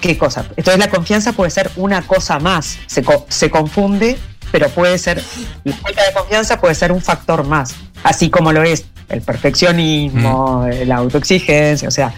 qué 0.00 0.18
cosa. 0.18 0.44
Entonces 0.56 0.78
la 0.78 0.90
confianza 0.90 1.32
puede 1.32 1.50
ser 1.50 1.70
una 1.76 2.02
cosa 2.02 2.38
más. 2.38 2.78
Se, 2.86 3.02
co- 3.02 3.26
se 3.28 3.50
confunde, 3.50 4.18
pero 4.50 4.68
puede 4.70 4.98
ser, 4.98 5.22
la 5.64 5.76
falta 5.76 6.02
de 6.04 6.12
confianza 6.12 6.60
puede 6.60 6.74
ser 6.74 6.90
un 6.90 7.00
factor 7.00 7.46
más. 7.46 7.74
Así 8.02 8.28
como 8.30 8.52
lo 8.52 8.62
es 8.64 8.84
el 9.08 9.20
perfeccionismo, 9.22 10.66
la 10.86 10.96
autoexigencia, 10.96 11.86
o 11.88 11.90
sea, 11.92 12.12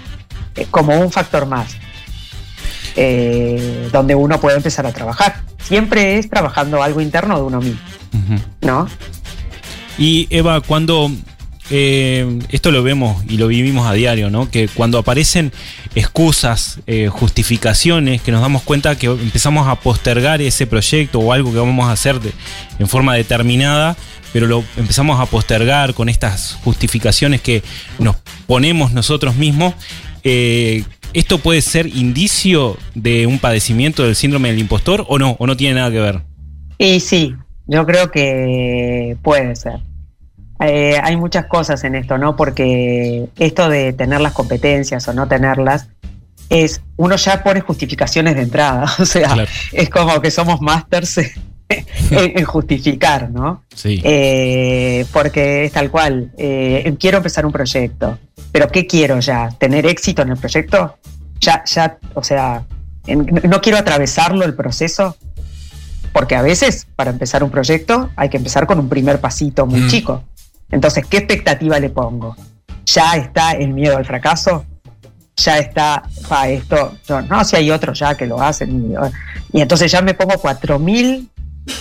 como 0.70 0.98
un 0.98 1.10
factor 1.12 1.46
más. 1.46 1.76
eh, 2.96 3.88
donde 3.92 4.14
uno 4.14 4.40
puede 4.40 4.56
empezar 4.56 4.86
a 4.86 4.92
trabajar. 4.92 5.42
Siempre 5.62 6.18
es 6.18 6.28
trabajando 6.28 6.82
algo 6.82 7.00
interno 7.00 7.36
de 7.36 7.42
uno 7.42 7.60
mismo. 7.60 7.80
¿no? 8.60 8.86
Y 9.96 10.26
Eva, 10.30 10.60
cuando 10.60 11.10
eh, 11.70 12.38
esto 12.50 12.70
lo 12.70 12.82
vemos 12.82 13.22
y 13.28 13.38
lo 13.38 13.46
vivimos 13.46 13.86
a 13.86 13.94
diario, 13.94 14.28
¿no? 14.28 14.50
Que 14.50 14.68
cuando 14.68 14.98
aparecen 14.98 15.52
excusas, 15.94 16.80
eh, 16.86 17.08
justificaciones, 17.08 18.20
que 18.20 18.32
nos 18.32 18.42
damos 18.42 18.62
cuenta 18.62 18.96
que 18.96 19.06
empezamos 19.06 19.68
a 19.68 19.76
postergar 19.76 20.42
ese 20.42 20.66
proyecto 20.66 21.18
o 21.20 21.32
algo 21.32 21.50
que 21.52 21.58
vamos 21.58 21.86
a 21.88 21.92
hacer 21.92 22.20
de- 22.20 22.32
en 22.78 22.88
forma 22.88 23.14
determinada, 23.14 23.96
pero 24.34 24.46
lo 24.46 24.64
empezamos 24.76 25.18
a 25.20 25.26
postergar 25.26 25.94
con 25.94 26.10
estas 26.10 26.58
justificaciones 26.64 27.40
que 27.40 27.62
nos 27.98 28.16
ponemos 28.46 28.92
nosotros 28.92 29.36
mismos. 29.36 29.72
Eh, 30.24 30.84
¿Esto 31.14 31.38
puede 31.38 31.60
ser 31.60 31.86
indicio 31.88 32.78
de 32.94 33.26
un 33.26 33.38
padecimiento 33.38 34.02
del 34.04 34.16
síndrome 34.16 34.48
del 34.50 34.58
impostor 34.60 35.04
o 35.08 35.18
no? 35.18 35.36
¿O 35.38 35.46
no 35.46 35.56
tiene 35.56 35.74
nada 35.74 35.90
que 35.90 36.00
ver? 36.00 36.22
Y 36.78 37.00
sí, 37.00 37.34
yo 37.66 37.84
creo 37.84 38.10
que 38.10 39.16
puede 39.22 39.54
ser. 39.56 39.80
Eh, 40.60 40.98
hay 41.02 41.16
muchas 41.16 41.46
cosas 41.46 41.84
en 41.84 41.96
esto, 41.96 42.16
¿no? 42.16 42.34
Porque 42.36 43.26
esto 43.38 43.68
de 43.68 43.92
tener 43.92 44.20
las 44.20 44.32
competencias 44.32 45.06
o 45.08 45.12
no 45.12 45.28
tenerlas, 45.28 45.88
es 46.48 46.80
uno 46.96 47.16
ya 47.16 47.42
pone 47.42 47.60
justificaciones 47.60 48.34
de 48.36 48.42
entrada. 48.42 48.86
O 48.98 49.04
sea, 49.04 49.28
Claro. 49.34 49.50
es 49.72 49.90
como 49.90 50.20
que 50.22 50.30
somos 50.30 50.60
masters 50.60 51.20
en, 52.10 52.38
en 52.38 52.44
justificar, 52.44 53.30
¿no? 53.30 53.62
Sí. 53.74 54.00
Eh, 54.04 55.04
porque 55.12 55.64
es 55.64 55.72
tal 55.72 55.90
cual. 55.90 56.30
eh, 56.36 56.94
quiero 56.98 57.18
empezar 57.18 57.44
un 57.46 57.52
proyecto, 57.52 58.18
pero 58.50 58.68
¿qué 58.68 58.86
quiero 58.86 59.18
ya? 59.20 59.48
¿Tener 59.58 59.86
éxito 59.86 60.22
en 60.22 60.30
el 60.30 60.36
proyecto? 60.36 60.96
Ya, 61.40 61.62
ya, 61.64 61.98
o 62.14 62.22
sea, 62.22 62.64
en- 63.06 63.26
no 63.48 63.60
quiero 63.60 63.78
atravesarlo 63.78 64.44
el 64.44 64.54
proceso, 64.54 65.16
porque 66.12 66.36
a 66.36 66.42
veces 66.42 66.86
para 66.94 67.10
empezar 67.10 67.42
un 67.42 67.50
proyecto 67.50 68.10
hay 68.16 68.28
que 68.28 68.36
empezar 68.36 68.66
con 68.66 68.78
un 68.78 68.88
primer 68.88 69.20
pasito 69.20 69.66
muy 69.66 69.80
Mm. 69.80 69.88
chico. 69.88 70.22
Entonces, 70.70 71.04
¿qué 71.06 71.18
expectativa 71.18 71.78
le 71.80 71.90
pongo? 71.90 72.36
¿Ya 72.86 73.12
está 73.16 73.52
el 73.52 73.68
miedo 73.72 73.96
al 73.96 74.04
fracaso? 74.04 74.64
¿Ya 75.36 75.58
está 75.58 76.02
pa, 76.28 76.48
esto? 76.48 76.94
no, 77.28 77.44
si 77.44 77.56
hay 77.56 77.70
otros 77.70 77.98
ya 77.98 78.14
que 78.14 78.26
lo 78.26 78.40
hacen. 78.40 78.92
Y, 79.52 79.58
y 79.58 79.60
entonces 79.62 79.90
ya 79.90 80.00
me 80.02 80.14
pongo 80.14 80.34
4.000 80.40 81.28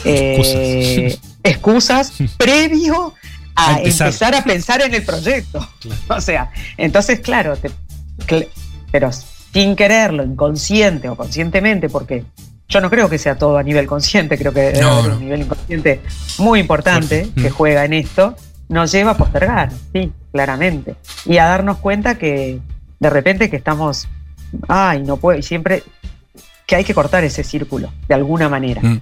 eh, 0.05 1.17
excusas 1.43 2.13
previo 2.37 3.13
a, 3.55 3.75
A 3.75 3.77
empezar. 3.77 4.07
empezar. 4.07 4.35
a 4.35 4.43
pensar 4.43 4.81
en 4.81 4.93
el 4.93 5.03
proyecto. 5.03 5.67
O 6.09 6.21
sea, 6.21 6.51
entonces, 6.77 7.19
claro, 7.19 7.55
te- 7.57 7.71
pero 8.91 9.09
sin 9.53 9.75
quererlo, 9.75 10.23
inconsciente 10.23 11.09
o 11.09 11.15
conscientemente, 11.15 11.89
porque 11.89 12.23
yo 12.69 12.79
no 12.81 12.89
creo 12.89 13.09
que 13.09 13.17
sea 13.17 13.35
todo 13.37 13.57
a 13.57 13.63
nivel 13.63 13.87
consciente, 13.87 14.37
creo 14.37 14.53
que 14.53 14.73
No, 14.79 14.89
haber 14.99 15.09
no. 15.11 15.17
un 15.17 15.23
nivel 15.23 15.41
inconsciente 15.41 16.01
muy 16.37 16.59
importante 16.59 17.29
que 17.35 17.49
Mm. 17.49 17.53
juega 17.53 17.85
en 17.85 17.93
esto, 17.93 18.35
nos 18.69 18.91
lleva 18.91 19.11
a 19.11 19.17
postergar, 19.17 19.71
sí, 19.93 20.11
claramente. 20.31 20.95
Y 21.25 21.37
a 21.37 21.45
darnos 21.45 21.77
cuenta 21.79 22.17
que 22.17 22.59
de 22.99 23.09
repente 23.09 23.49
que 23.49 23.57
estamos, 23.57 24.07
ay, 24.69 25.01
no 25.03 25.17
puedo, 25.17 25.37
y 25.37 25.43
siempre 25.43 25.83
que 26.65 26.75
hay 26.77 26.83
que 26.85 26.93
cortar 26.93 27.23
ese 27.25 27.43
círculo, 27.43 27.91
de 28.07 28.15
alguna 28.15 28.47
manera, 28.47 28.81
Mm. 28.81 29.01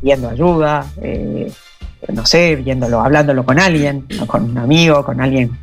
Pidiendo 0.00 0.28
ayuda, 0.28 0.86
eh, 1.02 1.50
no 2.12 2.24
sé, 2.26 2.56
viéndolo, 2.56 3.00
hablándolo 3.00 3.44
con 3.44 3.58
alguien, 3.58 4.06
o 4.20 4.26
con 4.26 4.44
un 4.50 4.58
amigo, 4.58 5.04
con 5.04 5.20
alguien. 5.20 5.56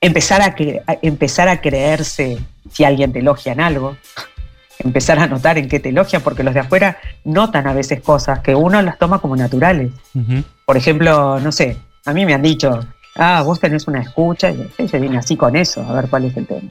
Empezar 0.00 0.42
a, 0.42 0.54
cre- 0.56 0.82
a- 0.86 0.96
empezar 1.02 1.48
a 1.48 1.60
creerse 1.60 2.38
si 2.70 2.84
alguien 2.84 3.12
te 3.12 3.20
elogia 3.20 3.52
en 3.52 3.60
algo, 3.60 3.96
empezar 4.78 5.18
a 5.18 5.26
notar 5.26 5.56
en 5.58 5.68
qué 5.68 5.80
te 5.80 5.90
elogia, 5.90 6.20
porque 6.20 6.42
los 6.42 6.54
de 6.54 6.60
afuera 6.60 6.98
notan 7.24 7.66
a 7.66 7.72
veces 7.74 8.00
cosas 8.00 8.40
que 8.40 8.54
uno 8.54 8.80
las 8.82 8.98
toma 8.98 9.18
como 9.20 9.36
naturales. 9.36 9.92
Ujú. 10.14 10.42
Por 10.66 10.76
ejemplo, 10.76 11.38
no 11.40 11.52
sé, 11.52 11.76
a 12.06 12.12
mí 12.12 12.26
me 12.26 12.34
han 12.34 12.42
dicho, 12.42 12.80
ah, 13.16 13.42
vos 13.42 13.60
tenés 13.60 13.86
una 13.86 14.00
escucha, 14.00 14.50
y 14.50 14.68
ella 14.78 14.98
viene 14.98 15.18
así 15.18 15.36
con 15.36 15.54
eso, 15.56 15.82
a 15.82 15.92
ver 15.94 16.08
cuál 16.08 16.24
es 16.24 16.36
el 16.36 16.46
tema. 16.46 16.68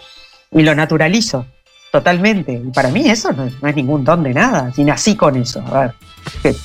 Y 0.51 0.61
lo 0.61 0.75
naturalizo 0.75 1.45
totalmente. 1.91 2.53
Y 2.53 2.71
para 2.71 2.89
mí 2.89 3.07
eso 3.09 3.31
no, 3.31 3.45
es- 3.45 3.61
no 3.61 3.69
es 3.69 3.75
ningún 3.75 4.03
don 4.03 4.21
de 4.23 4.33
nada, 4.33 4.71
si 4.73 4.83
nací 4.83 5.15
con 5.15 5.35
eso. 5.37 5.63
A 5.71 5.79
ver, 5.81 5.93
¿qué- 6.41 6.55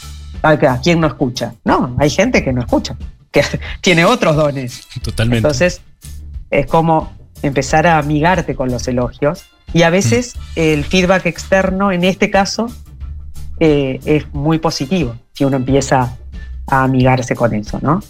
a, 0.43 0.55
ver, 0.55 0.67
¿a 0.67 0.81
quién 0.81 1.01
no 1.01 1.07
escucha? 1.07 1.55
No, 1.65 1.97
hay 1.99 2.11
gente 2.11 2.45
que 2.45 2.53
no 2.53 2.61
escucha, 2.61 2.97
que 3.31 3.43
tiene 3.81 4.05
otros 4.05 4.37
dones. 4.37 4.87
Totalmente. 5.03 5.39
Entonces, 5.39 5.81
es 6.51 6.67
como 6.67 7.13
empezar 7.43 7.87
a 7.87 7.99
amigarte 7.99 8.55
con 8.55 8.71
los 8.71 8.87
elogios. 8.89 9.45
Y 9.73 9.83
a 9.83 9.91
veces 9.91 10.35
el 10.57 10.85
feedback 10.85 11.27
externo, 11.27 11.93
en 11.93 12.05
este 12.05 12.31
caso, 12.31 12.69
eh, 13.61 14.01
es 14.05 14.33
muy 14.33 14.59
positivo 14.59 15.17
si 15.35 15.45
uno 15.45 15.57
empieza 15.57 16.17
a 16.67 16.85
amigarse 16.85 17.35
con 17.35 17.55
eso, 17.55 17.79
¿no? 17.83 18.03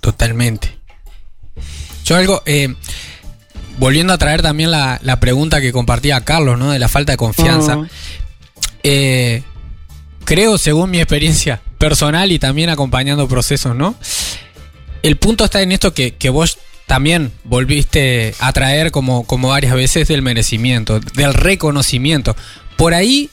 Totalmente. 0.00 0.78
Yo 2.04 2.16
algo, 2.16 2.42
eh, 2.46 2.74
volviendo 3.78 4.12
a 4.12 4.18
traer 4.18 4.42
también 4.42 4.70
la, 4.70 5.00
la 5.02 5.18
pregunta 5.18 5.60
que 5.60 5.72
compartía 5.72 6.20
Carlos, 6.22 6.58
¿no? 6.58 6.70
De 6.70 6.78
la 6.78 6.88
falta 6.88 7.12
de 7.12 7.16
confianza. 7.16 7.76
Mm. 7.76 7.88
Eh, 8.84 9.42
creo, 10.24 10.58
según 10.58 10.90
mi 10.90 10.98
experiencia 10.98 11.62
personal 11.78 12.30
y 12.32 12.38
también 12.38 12.70
acompañando 12.70 13.28
procesos, 13.28 13.74
¿no? 13.76 13.94
El 15.02 15.16
punto 15.16 15.44
está 15.44 15.62
en 15.62 15.72
esto 15.72 15.94
que, 15.94 16.14
que 16.14 16.30
vos 16.30 16.58
también 16.86 17.32
volviste 17.44 18.34
a 18.38 18.52
traer 18.52 18.90
como, 18.90 19.24
como 19.26 19.48
varias 19.48 19.74
veces 19.74 20.08
del 20.08 20.22
merecimiento, 20.22 21.00
del 21.00 21.34
reconocimiento. 21.34 22.36
Por 22.76 22.94
ahí 22.94 23.30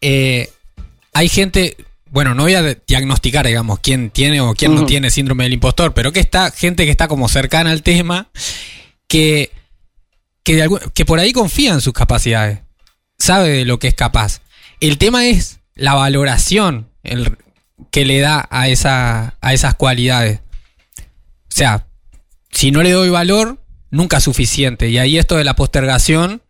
eh, 0.00 0.50
hay 1.14 1.28
gente, 1.28 1.76
bueno, 2.10 2.34
no 2.34 2.42
voy 2.42 2.54
a 2.54 2.74
diagnosticar, 2.86 3.46
digamos, 3.46 3.78
quién 3.80 4.10
tiene 4.10 4.40
o 4.40 4.54
quién 4.54 4.74
no 4.74 4.80
tiene 4.86 5.10
síndrome 5.10 5.44
del 5.44 5.52
impostor, 5.54 5.94
pero 5.94 6.12
que 6.12 6.20
está 6.20 6.50
gente 6.50 6.84
que 6.84 6.90
está 6.90 7.08
como 7.08 7.28
cercana 7.28 7.70
al 7.70 7.82
tema, 7.82 8.28
que, 9.08 9.50
que, 10.42 10.56
de 10.56 10.62
algún- 10.62 10.80
que 10.92 11.04
por 11.06 11.18
ahí 11.20 11.32
confía 11.32 11.72
en 11.72 11.80
sus 11.80 11.92
capacidades, 11.92 12.58
sabe 13.18 13.48
de 13.50 13.64
lo 13.64 13.78
que 13.78 13.88
es 13.88 13.94
capaz. 13.94 14.40
El 14.80 14.98
tema 14.98 15.26
es 15.26 15.60
la 15.82 15.94
valoración 15.94 16.88
el- 17.02 17.36
que 17.90 18.04
le 18.04 18.20
da 18.20 18.46
a, 18.50 18.68
esa, 18.68 19.34
a 19.40 19.52
esas 19.52 19.74
cualidades. 19.74 20.40
O 20.98 21.54
sea, 21.54 21.86
si 22.50 22.70
no 22.70 22.82
le 22.82 22.92
doy 22.92 23.10
valor, 23.10 23.58
nunca 23.90 24.18
es 24.18 24.22
suficiente. 24.24 24.88
Y 24.88 24.98
ahí 24.98 25.18
esto 25.18 25.36
de 25.36 25.44
la 25.44 25.56
postergación, 25.56 26.40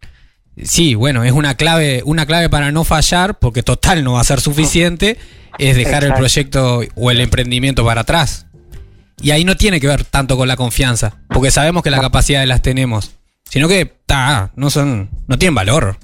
sí, 0.63 0.95
bueno, 0.95 1.25
es 1.25 1.33
una 1.33 1.55
clave, 1.55 2.03
una 2.05 2.27
clave 2.27 2.51
para 2.51 2.71
no 2.73 2.85
fallar, 2.85 3.39
porque 3.39 3.63
total 3.63 4.05
no 4.05 4.13
va 4.13 4.21
a 4.21 4.25
ser 4.25 4.41
suficiente, 4.43 5.17
es 5.59 5.77
dejar 5.77 6.05
el 6.05 6.13
proyecto 6.13 6.83
o 6.95 7.11
el 7.11 7.21
emprendimiento 7.21 7.85
para 7.87 8.03
atrás. 8.03 8.47
Y 9.23 9.31
ahí 9.31 9.45
no 9.45 9.57
tiene 9.57 9.81
que 9.81 9.87
ver 9.87 10.05
tanto 10.05 10.37
con 10.37 10.49
la 10.49 10.57
confianza, 10.57 11.23
porque 11.29 11.51
sabemos 11.51 11.83
que 11.83 11.91
las 11.91 12.01
capacidades 12.01 12.47
las 12.49 12.61
tenemos, 12.61 13.13
sino 13.49 13.67
que 13.69 13.87
ta, 14.05 14.51
no 14.57 14.69
son, 14.69 15.09
no 15.27 15.39
tienen 15.39 15.55
valor. 15.55 15.99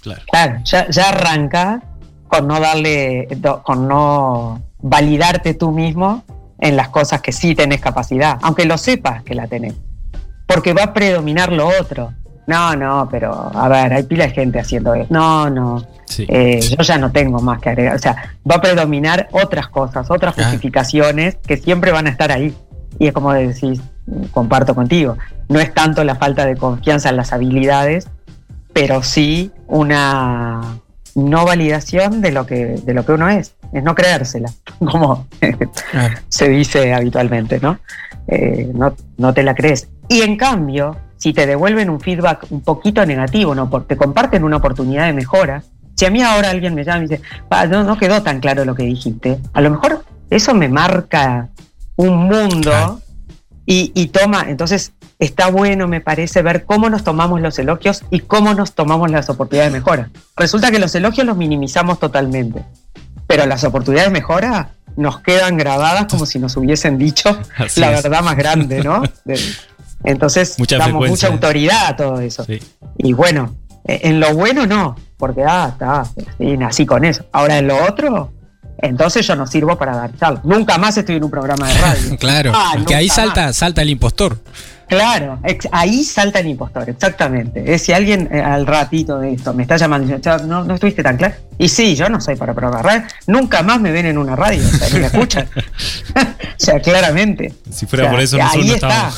Claro. 0.00 0.22
Claro, 0.30 0.60
ya, 0.64 0.88
ya 0.88 1.08
arranca 1.08 1.82
con 2.28 2.46
no 2.46 2.60
darle, 2.60 3.26
con 3.64 3.88
no 3.88 4.60
validarte 4.80 5.54
tú 5.54 5.72
mismo 5.72 6.22
en 6.60 6.76
las 6.76 6.88
cosas 6.88 7.20
que 7.20 7.32
sí 7.32 7.54
tenés 7.54 7.80
capacidad, 7.80 8.38
aunque 8.42 8.64
lo 8.64 8.78
sepas 8.78 9.22
que 9.22 9.34
la 9.34 9.46
tenés. 9.46 9.74
Porque 10.46 10.72
va 10.72 10.84
a 10.84 10.92
predominar 10.94 11.52
lo 11.52 11.68
otro. 11.80 12.12
No, 12.46 12.74
no, 12.74 13.08
pero 13.10 13.50
a 13.54 13.68
ver, 13.68 13.92
hay 13.92 14.02
pila 14.04 14.24
de 14.26 14.30
gente 14.32 14.58
haciendo 14.58 14.94
eso. 14.94 15.06
No, 15.10 15.50
no, 15.50 15.84
Sí. 16.06 16.24
eh, 16.28 16.60
yo 16.60 16.82
ya 16.82 16.96
no 16.96 17.12
tengo 17.12 17.40
más 17.42 17.60
que 17.60 17.68
agregar. 17.68 17.94
O 17.94 17.98
sea, 17.98 18.16
va 18.50 18.54
a 18.56 18.60
predominar 18.62 19.28
otras 19.32 19.68
cosas, 19.68 20.10
otras 20.10 20.34
Ah. 20.38 20.42
justificaciones 20.44 21.36
que 21.46 21.58
siempre 21.58 21.92
van 21.92 22.06
a 22.06 22.10
estar 22.10 22.32
ahí. 22.32 22.56
Y 22.98 23.06
es 23.08 23.12
como 23.12 23.32
decís, 23.34 23.82
comparto 24.32 24.74
contigo, 24.74 25.18
no 25.48 25.60
es 25.60 25.74
tanto 25.74 26.02
la 26.04 26.14
falta 26.14 26.46
de 26.46 26.56
confianza 26.56 27.10
en 27.10 27.16
las 27.18 27.34
habilidades, 27.34 28.08
pero 28.72 29.02
sí 29.02 29.52
una 29.66 30.78
no 31.18 31.44
validación 31.44 32.20
de 32.20 32.32
lo 32.32 32.46
que, 32.46 32.80
de 32.82 32.94
lo 32.94 33.04
que 33.04 33.12
uno 33.12 33.28
es, 33.28 33.54
es 33.72 33.82
no 33.82 33.94
creérsela, 33.94 34.50
como 34.78 35.26
se 36.28 36.48
dice 36.48 36.94
habitualmente, 36.94 37.58
¿no? 37.60 37.78
Eh, 38.26 38.70
no, 38.74 38.94
no 39.16 39.34
te 39.34 39.42
la 39.42 39.54
crees. 39.54 39.88
Y 40.08 40.22
en 40.22 40.36
cambio, 40.36 40.96
si 41.16 41.32
te 41.32 41.46
devuelven 41.46 41.90
un 41.90 42.00
feedback 42.00 42.46
un 42.50 42.60
poquito 42.60 43.04
negativo, 43.04 43.54
¿no? 43.54 43.68
Porque 43.68 43.94
te 43.94 43.96
comparten 43.96 44.44
una 44.44 44.56
oportunidad 44.56 45.06
de 45.06 45.12
mejora. 45.12 45.62
Si 45.94 46.04
a 46.06 46.10
mí 46.10 46.22
ahora 46.22 46.50
alguien 46.50 46.74
me 46.74 46.84
llama 46.84 47.04
y 47.04 47.08
dice, 47.08 47.22
no, 47.68 47.82
no 47.82 47.98
quedó 47.98 48.22
tan 48.22 48.40
claro 48.40 48.64
lo 48.64 48.74
que 48.74 48.84
dijiste, 48.84 49.38
a 49.52 49.60
lo 49.60 49.70
mejor 49.70 50.04
eso 50.30 50.54
me 50.54 50.68
marca 50.68 51.48
un 51.96 52.28
mundo 52.28 53.00
y, 53.70 53.92
y, 53.94 54.06
toma, 54.06 54.46
entonces 54.48 54.92
está 55.18 55.50
bueno, 55.50 55.88
me 55.88 56.00
parece, 56.00 56.40
ver 56.40 56.64
cómo 56.64 56.88
nos 56.88 57.04
tomamos 57.04 57.42
los 57.42 57.58
elogios 57.58 58.02
y 58.10 58.20
cómo 58.20 58.54
nos 58.54 58.72
tomamos 58.72 59.10
las 59.10 59.28
oportunidades 59.28 59.74
de 59.74 59.78
mejora. 59.78 60.08
Resulta 60.38 60.70
que 60.70 60.78
los 60.78 60.94
elogios 60.94 61.26
los 61.26 61.36
minimizamos 61.36 62.00
totalmente, 62.00 62.64
pero 63.26 63.44
las 63.44 63.64
oportunidades 63.64 64.10
de 64.10 64.18
mejora 64.18 64.70
nos 64.96 65.20
quedan 65.20 65.58
grabadas 65.58 66.06
como 66.06 66.24
si 66.24 66.38
nos 66.38 66.56
hubiesen 66.56 66.96
dicho 66.96 67.38
la 67.76 67.90
verdad 67.90 68.22
más 68.22 68.38
grande, 68.38 68.82
¿no? 68.82 69.02
Entonces 70.02 70.56
damos 70.70 71.06
mucha 71.06 71.26
autoridad 71.26 71.88
a 71.88 71.96
todo 71.96 72.20
eso. 72.20 72.46
Y 72.96 73.12
bueno, 73.12 73.54
e, 73.84 74.00
en 74.08 74.18
lo 74.18 74.32
bueno 74.32 74.66
no, 74.66 74.96
porque 75.18 75.44
ah, 75.46 75.68
está, 75.72 76.06
sí, 76.38 76.56
nací 76.56 76.86
con 76.86 77.04
eso. 77.04 77.26
Ahora 77.32 77.58
en 77.58 77.68
lo 77.68 77.84
otro, 77.84 78.32
entonces 78.78 79.26
yo 79.26 79.34
no 79.36 79.46
sirvo 79.46 79.76
para 79.76 79.96
dar 79.96 80.16
charlas. 80.16 80.44
Nunca 80.44 80.78
más 80.78 80.96
estoy 80.96 81.16
en 81.16 81.24
un 81.24 81.30
programa 81.30 81.68
de 81.68 81.74
radio. 81.74 82.16
claro, 82.18 82.52
ah, 82.54 82.76
que 82.86 82.94
ahí 82.94 83.08
salta, 83.08 83.52
salta 83.52 83.82
el 83.82 83.90
impostor. 83.90 84.38
Claro, 84.88 85.38
ahí 85.70 86.02
salta 86.02 86.40
el 86.40 86.48
impostor, 86.48 86.88
exactamente. 86.88 87.74
Es 87.74 87.82
si 87.82 87.92
alguien 87.92 88.28
eh, 88.32 88.40
al 88.40 88.66
ratito 88.66 89.18
de 89.18 89.34
esto 89.34 89.52
me 89.52 89.62
está 89.62 89.76
llamando 89.76 90.10
y 90.10 90.16
dice, 90.16 90.30
no, 90.46 90.64
no 90.64 90.74
estuviste 90.74 91.02
tan 91.02 91.18
claro. 91.18 91.34
Y 91.58 91.68
sí, 91.68 91.94
yo 91.94 92.08
no 92.08 92.20
soy 92.20 92.36
para 92.36 92.54
programar 92.54 93.06
nunca 93.26 93.62
más 93.62 93.80
me 93.80 93.90
ven 93.90 94.06
en 94.06 94.16
una 94.16 94.34
radio, 94.34 94.62
o 94.64 94.70
sea, 94.70 94.98
me 94.98 95.06
escuchan. 95.06 95.48
o 96.16 96.24
sea, 96.56 96.80
claramente. 96.80 97.52
Si 97.70 97.84
fuera 97.86 98.10
por 98.10 98.20
eso, 98.20 98.38
ahí 98.40 98.70
está. 98.70 99.10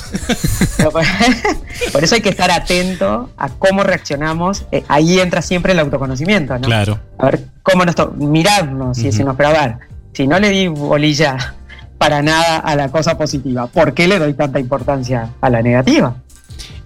por 1.92 2.02
eso 2.02 2.14
hay 2.14 2.20
que 2.20 2.30
estar 2.30 2.50
atento 2.50 3.30
a 3.36 3.48
cómo 3.50 3.84
reaccionamos. 3.84 4.64
Eh, 4.72 4.82
ahí 4.88 5.20
entra 5.20 5.42
siempre 5.42 5.72
el 5.72 5.78
autoconocimiento, 5.78 6.54
¿no? 6.58 6.66
Claro. 6.66 6.98
A 7.18 7.26
ver 7.26 7.44
cómo 7.62 7.84
nos 7.84 7.94
mirarnos 8.16 8.98
y 8.98 9.04
decirnos, 9.04 9.36
pero 9.36 9.50
a 9.50 9.52
ver, 9.52 9.76
si 10.12 10.26
no 10.26 10.40
le 10.40 10.48
di 10.48 10.66
bolilla 10.66 11.54
para 12.00 12.22
nada 12.22 12.56
a 12.56 12.76
la 12.76 12.88
cosa 12.88 13.18
positiva. 13.18 13.66
¿Por 13.66 13.92
qué 13.92 14.08
le 14.08 14.18
doy 14.18 14.32
tanta 14.32 14.58
importancia 14.58 15.34
a 15.38 15.50
la 15.50 15.60
negativa? 15.60 16.16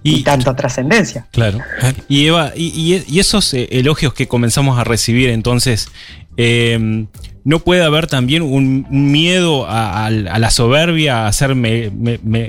Y, 0.02 0.24
tanta 0.24 0.56
trascendencia. 0.56 1.28
Claro. 1.30 1.60
Y 2.08 2.26
Eva, 2.26 2.50
y, 2.56 3.20
esos 3.20 3.54
eh, 3.54 3.68
elogios 3.70 4.12
que 4.12 4.26
comenzamos 4.26 4.76
a 4.76 4.82
recibir, 4.82 5.30
entonces, 5.30 5.88
eh, 6.36 7.06
¿no 7.44 7.60
puede 7.60 7.84
haber 7.84 8.08
también 8.08 8.42
un, 8.42 8.88
miedo 8.90 9.66
a, 9.68 10.10
la 10.10 10.50
soberbia, 10.50 11.28
a 11.28 11.32
ser, 11.32 11.56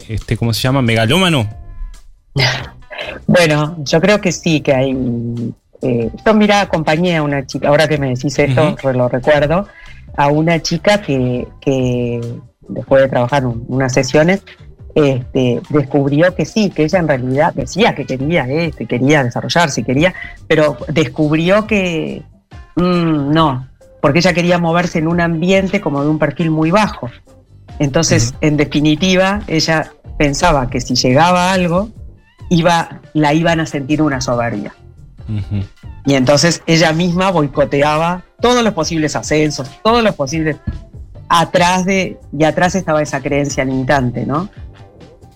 este, 0.09 0.35
¿cómo 0.35 0.51
se 0.51 0.61
llama? 0.61 0.81
Megalómano. 0.81 1.47
Bueno, 3.27 3.75
yo 3.79 3.99
creo 3.99 4.21
que 4.21 4.31
sí, 4.31 4.61
que 4.61 4.73
hay... 4.73 4.95
Eh, 5.81 6.09
yo 6.25 6.33
mira, 6.33 6.61
acompañé 6.61 7.17
a 7.17 7.23
una 7.23 7.45
chica, 7.45 7.67
ahora 7.67 7.87
que 7.87 7.97
me 7.97 8.09
decís 8.09 8.39
esto, 8.39 8.75
lo 8.93 9.09
recuerdo, 9.09 9.67
a 10.15 10.27
una 10.29 10.61
chica 10.61 11.01
que, 11.01 11.45
que 11.59 12.21
después 12.67 13.01
de 13.01 13.09
trabajar 13.09 13.45
unas 13.45 13.93
sesiones, 13.93 14.43
este, 14.95 15.61
descubrió 15.69 16.33
que 16.35 16.45
sí, 16.45 16.69
que 16.69 16.83
ella 16.85 16.99
en 16.99 17.07
realidad 17.07 17.53
decía 17.53 17.93
que 17.93 18.05
quería 18.05 18.47
esto, 18.47 18.87
quería 18.87 19.23
desarrollarse, 19.23 19.83
quería, 19.83 20.13
pero 20.47 20.77
descubrió 20.87 21.67
que 21.67 22.23
mm, 22.77 23.33
no, 23.33 23.67
porque 24.01 24.19
ella 24.19 24.33
quería 24.33 24.57
moverse 24.57 24.99
en 24.99 25.07
un 25.07 25.19
ambiente 25.19 25.81
como 25.81 26.01
de 26.01 26.09
un 26.09 26.17
perfil 26.17 26.49
muy 26.49 26.71
bajo. 26.71 27.09
Entonces, 27.79 28.35
en 28.39 28.55
definitiva, 28.55 29.41
ella 29.47 29.91
pensaba 30.17 30.69
que 30.69 30.79
si 30.79 30.95
llegaba 30.95 31.51
algo, 31.51 31.89
iba, 32.49 33.01
la 33.13 33.33
iban 33.33 33.59
a 33.59 33.65
sentir 33.65 34.01
una 34.01 34.21
soberbia. 34.21 34.73
Y 36.05 36.13
entonces 36.13 36.61
ella 36.67 36.93
misma 36.93 37.31
boicoteaba 37.31 38.23
todos 38.39 38.63
los 38.63 38.73
posibles 38.73 39.15
ascensos, 39.15 39.69
todos 39.83 40.03
los 40.03 40.15
posibles 40.15 40.57
atrás 41.29 41.85
de, 41.85 42.17
y 42.37 42.43
atrás 42.43 42.75
estaba 42.75 43.01
esa 43.01 43.21
creencia 43.21 43.65
limitante, 43.65 44.25
¿no? 44.25 44.49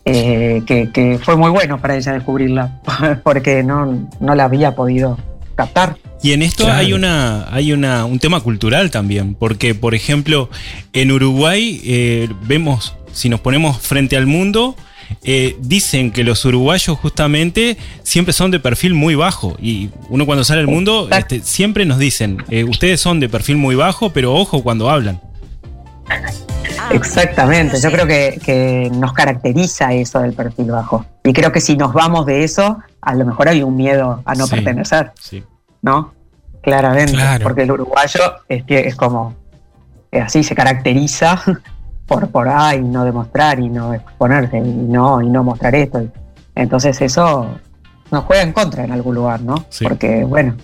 Eh, 0.06 0.64
que, 0.66 1.20
fue 1.22 1.36
muy 1.36 1.52
bueno 1.52 1.80
para 1.80 1.96
ella 1.96 2.14
descubrirla, 2.14 2.80
porque 3.24 3.64
no, 3.64 4.08
no 4.20 4.36
la 4.36 4.46
había 4.46 4.76
podido 4.76 5.18
captar. 5.56 5.98
Y 6.22 6.34
en 6.34 6.42
esto 6.42 6.70
hay 6.70 6.94
una 6.94 7.48
hay 7.54 7.72
una, 7.72 8.06
un 8.06 8.20
tema 8.20 8.40
cultural 8.42 8.92
también, 8.92 9.36
porque 9.36 9.76
por 9.76 9.96
ejemplo 9.96 10.50
en 10.94 11.12
Uruguay 11.12 11.80
eh, 11.86 12.30
vemos, 12.44 12.96
si 13.14 13.30
nos 13.30 13.40
ponemos 13.40 13.80
frente 13.80 14.18
al 14.18 14.26
mundo, 14.26 14.76
eh, 15.24 15.56
dicen 15.62 16.12
que 16.12 16.24
los 16.24 16.44
uruguayos 16.44 16.98
justamente 16.98 17.78
siempre 18.04 18.34
son 18.34 18.52
de 18.52 18.60
perfil 18.60 18.96
muy 18.96 19.16
bajo 19.16 19.58
y 19.62 19.90
uno 20.10 20.26
cuando 20.26 20.44
sale 20.44 20.62
al 20.62 20.68
mundo 20.68 21.08
este, 21.10 21.42
siempre 21.42 21.86
nos 21.86 22.00
dicen, 22.00 22.44
ustedes 22.68 23.00
son 23.00 23.20
de 23.20 23.30
perfil 23.30 23.56
muy 23.58 23.76
bajo, 23.76 24.12
pero 24.12 24.34
ojo 24.34 24.62
cuando 24.62 24.90
hablan. 24.90 25.22
Ah, 26.10 26.90
Exactamente, 26.92 27.80
yo 27.80 27.92
creo 27.92 28.08
que, 28.08 28.90
nos 28.94 29.14
caracteriza 29.14 29.94
eso 29.94 30.20
del 30.20 30.34
perfil 30.34 30.72
bajo. 30.72 31.06
Y 31.24 31.34
creo 31.34 31.52
que 31.52 31.62
si 31.62 31.78
nos 31.78 31.94
vamos 31.94 32.26
de 32.26 32.44
eso, 32.44 32.80
a 33.02 33.16
lo 33.16 33.26
mejor 33.26 33.50
hay 33.50 33.64
un 33.64 33.76
miedo 33.76 34.22
a 34.26 34.36
no 34.36 34.48
pertenecer. 34.48 35.12
¿No? 35.82 36.14
Claramente. 36.62 37.18
Porque 37.42 37.64
el 37.64 37.72
uruguayo 37.72 38.22
es, 38.48 38.64
es 38.68 38.96
como 38.96 39.36
así 40.12 40.44
se 40.44 40.56
caracteriza 40.56 41.42
por 42.08 42.30
por 42.30 42.50
ahí 42.50 42.82
no 42.82 43.06
demostrar 43.06 43.60
y 43.60 43.70
no 43.70 43.94
exponerse 43.94 44.58
y 44.58 44.62
no, 44.62 45.22
y 45.22 45.30
no 45.30 45.44
mostrar 45.44 45.76
esto. 45.76 46.02
Entonces 46.56 47.00
eso 47.02 47.48
nos 48.12 48.24
juega 48.26 48.42
en 48.44 48.54
contra 48.54 48.84
en 48.84 48.92
algún 48.92 49.16
lugar, 49.16 49.42
¿no? 49.42 49.66
Porque, 49.84 50.24
bueno, 50.24 50.56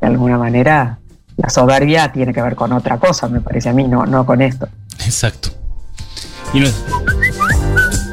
de 0.00 0.06
alguna 0.06 0.36
manera 0.36 0.98
la 1.36 1.48
soberbia 1.48 2.12
tiene 2.12 2.32
que 2.32 2.42
ver 2.42 2.54
con 2.54 2.72
otra 2.72 2.98
cosa, 2.98 3.28
me 3.28 3.40
parece 3.40 3.70
a 3.70 3.72
mí, 3.72 3.88
no, 3.88 4.06
no 4.06 4.26
con 4.26 4.42
esto. 4.42 4.68
Exacto. 5.04 5.50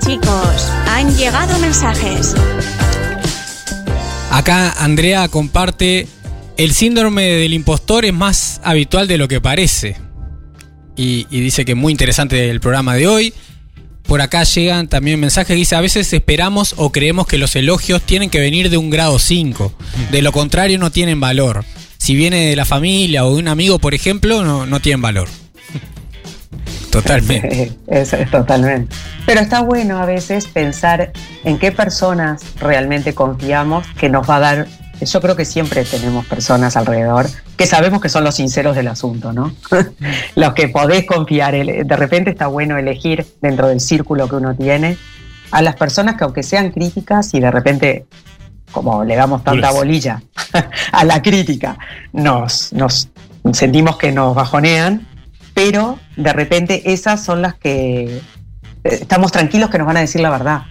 Chicos, 0.05 0.71
han 0.87 1.15
llegado 1.15 1.57
mensajes. 1.59 2.35
Acá 4.31 4.71
Andrea 4.77 5.27
comparte, 5.27 6.07
el 6.57 6.73
síndrome 6.73 7.23
del 7.23 7.53
impostor 7.53 8.05
es 8.05 8.13
más 8.13 8.61
habitual 8.63 9.07
de 9.07 9.17
lo 9.17 9.27
que 9.27 9.41
parece. 9.41 9.97
Y, 10.95 11.25
dice 11.25 11.65
que 11.65 11.71
es 11.71 11.77
muy 11.77 11.91
interesante 11.91 12.49
el 12.49 12.59
programa 12.59 12.95
de 12.95 13.07
hoy. 13.07 13.33
Por 14.03 14.21
acá 14.21 14.43
llegan 14.43 14.87
también 14.87 15.19
mensajes 15.19 15.47
que 15.47 15.55
dice, 15.55 15.75
a 15.75 15.81
veces 15.81 16.13
esperamos 16.13 16.75
o 16.77 16.91
creemos 16.91 17.27
que 17.27 17.37
los 17.37 17.55
elogios 17.55 18.01
tienen 18.03 18.29
que 18.29 18.39
venir 18.39 18.69
de 18.69 18.77
un 18.77 18.89
grado 18.89 19.19
5. 19.19 19.73
De 20.11 20.21
lo 20.21 20.31
contrario 20.31 20.77
no 20.79 20.91
tienen 20.91 21.19
valor. 21.19 21.65
Si 22.07 22.15
viene 22.15 22.51
de 22.51 22.55
la 22.55 22.63
familia 22.63 23.25
o 23.25 23.33
de 23.33 23.41
un 23.41 23.49
amigo, 23.49 23.79
por 23.79 23.93
ejemplo, 23.93 24.41
no, 24.41 24.65
no 24.65 24.79
tienen 24.79 25.01
valor. 25.01 25.27
Totalmente. 26.89 27.73
Es, 27.85 28.15
totalmente. 28.31 28.95
Pero 29.25 29.41
está 29.41 29.59
bueno 29.59 29.97
a 29.97 30.05
veces 30.05 30.47
pensar 30.47 31.11
en 31.43 31.59
qué 31.59 31.73
personas 31.73 32.43
realmente 32.61 33.13
confiamos 33.13 33.85
que 33.99 34.07
nos 34.07 34.25
va 34.25 34.37
a 34.37 34.39
dar. 34.39 34.67
Yo 35.01 35.19
creo 35.19 35.35
que 35.35 35.43
siempre 35.43 35.83
tenemos 35.83 36.25
personas 36.25 36.77
alrededor 36.77 37.27
que 37.57 37.67
sabemos 37.67 37.99
que 37.99 38.07
son 38.07 38.23
los 38.23 38.35
sinceros 38.35 38.77
del 38.77 38.87
asunto, 38.87 39.33
¿no? 39.33 39.53
los 40.35 40.53
que 40.53 40.69
podés 40.69 41.05
confiar. 41.05 41.55
De 41.55 41.97
repente 41.97 42.29
está 42.29 42.47
bueno 42.47 42.77
elegir 42.77 43.27
dentro 43.41 43.67
del 43.67 43.81
círculo 43.81 44.29
que 44.29 44.35
uno 44.37 44.55
tiene 44.55 44.97
a 45.51 45.61
las 45.61 45.75
personas 45.75 46.15
que 46.15 46.23
aunque 46.23 46.43
sean 46.43 46.71
críticas 46.71 47.33
y 47.33 47.41
de 47.41 47.51
repente 47.51 48.05
como 48.71 49.03
le 49.03 49.15
damos 49.15 49.43
tanta 49.43 49.71
bolilla 49.71 50.21
a 50.91 51.03
la 51.03 51.21
crítica, 51.21 51.77
nos, 52.13 52.73
nos 52.73 53.09
sentimos 53.53 53.97
que 53.97 54.11
nos 54.11 54.35
bajonean, 54.35 55.07
pero 55.53 55.99
de 56.15 56.33
repente 56.33 56.93
esas 56.93 57.23
son 57.23 57.41
las 57.41 57.55
que 57.55 58.17
eh, 58.17 58.21
estamos 58.83 59.31
tranquilos 59.31 59.69
que 59.69 59.77
nos 59.77 59.87
van 59.87 59.97
a 59.97 60.01
decir 60.01 60.21
la 60.21 60.29
verdad. 60.29 60.63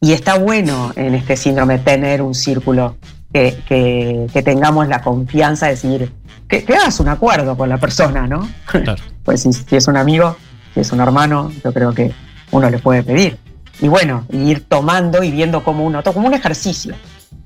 Y 0.00 0.12
está 0.12 0.36
bueno 0.36 0.92
en 0.96 1.14
este 1.14 1.36
síndrome 1.36 1.78
tener 1.78 2.22
un 2.22 2.34
círculo 2.34 2.96
que, 3.32 4.28
tengamos 4.44 4.88
la 4.88 5.00
confianza 5.00 5.66
de 5.66 5.72
decir, 5.72 6.12
que, 6.48 6.64
hagas 6.74 7.00
un 7.00 7.08
acuerdo 7.08 7.56
con 7.56 7.68
la 7.68 7.78
persona, 7.78 8.26
¿no? 8.26 8.48
pues 9.24 9.42
si, 9.42 9.76
es 9.76 9.88
un 9.88 9.96
amigo, 9.96 10.36
si 10.74 10.80
es 10.80 10.92
un 10.92 11.00
hermano, 11.00 11.50
yo 11.64 11.72
creo 11.72 11.92
que 11.92 12.12
uno 12.50 12.68
le 12.68 12.78
puede 12.78 13.02
pedir. 13.02 13.38
Y 13.80 13.88
bueno, 13.88 14.26
ir 14.30 14.64
tomando 14.68 15.22
y 15.22 15.30
viendo 15.30 15.64
como 15.64 15.84
uno, 15.84 16.02
como 16.02 16.26
un 16.26 16.34
ejercicio, 16.34 16.94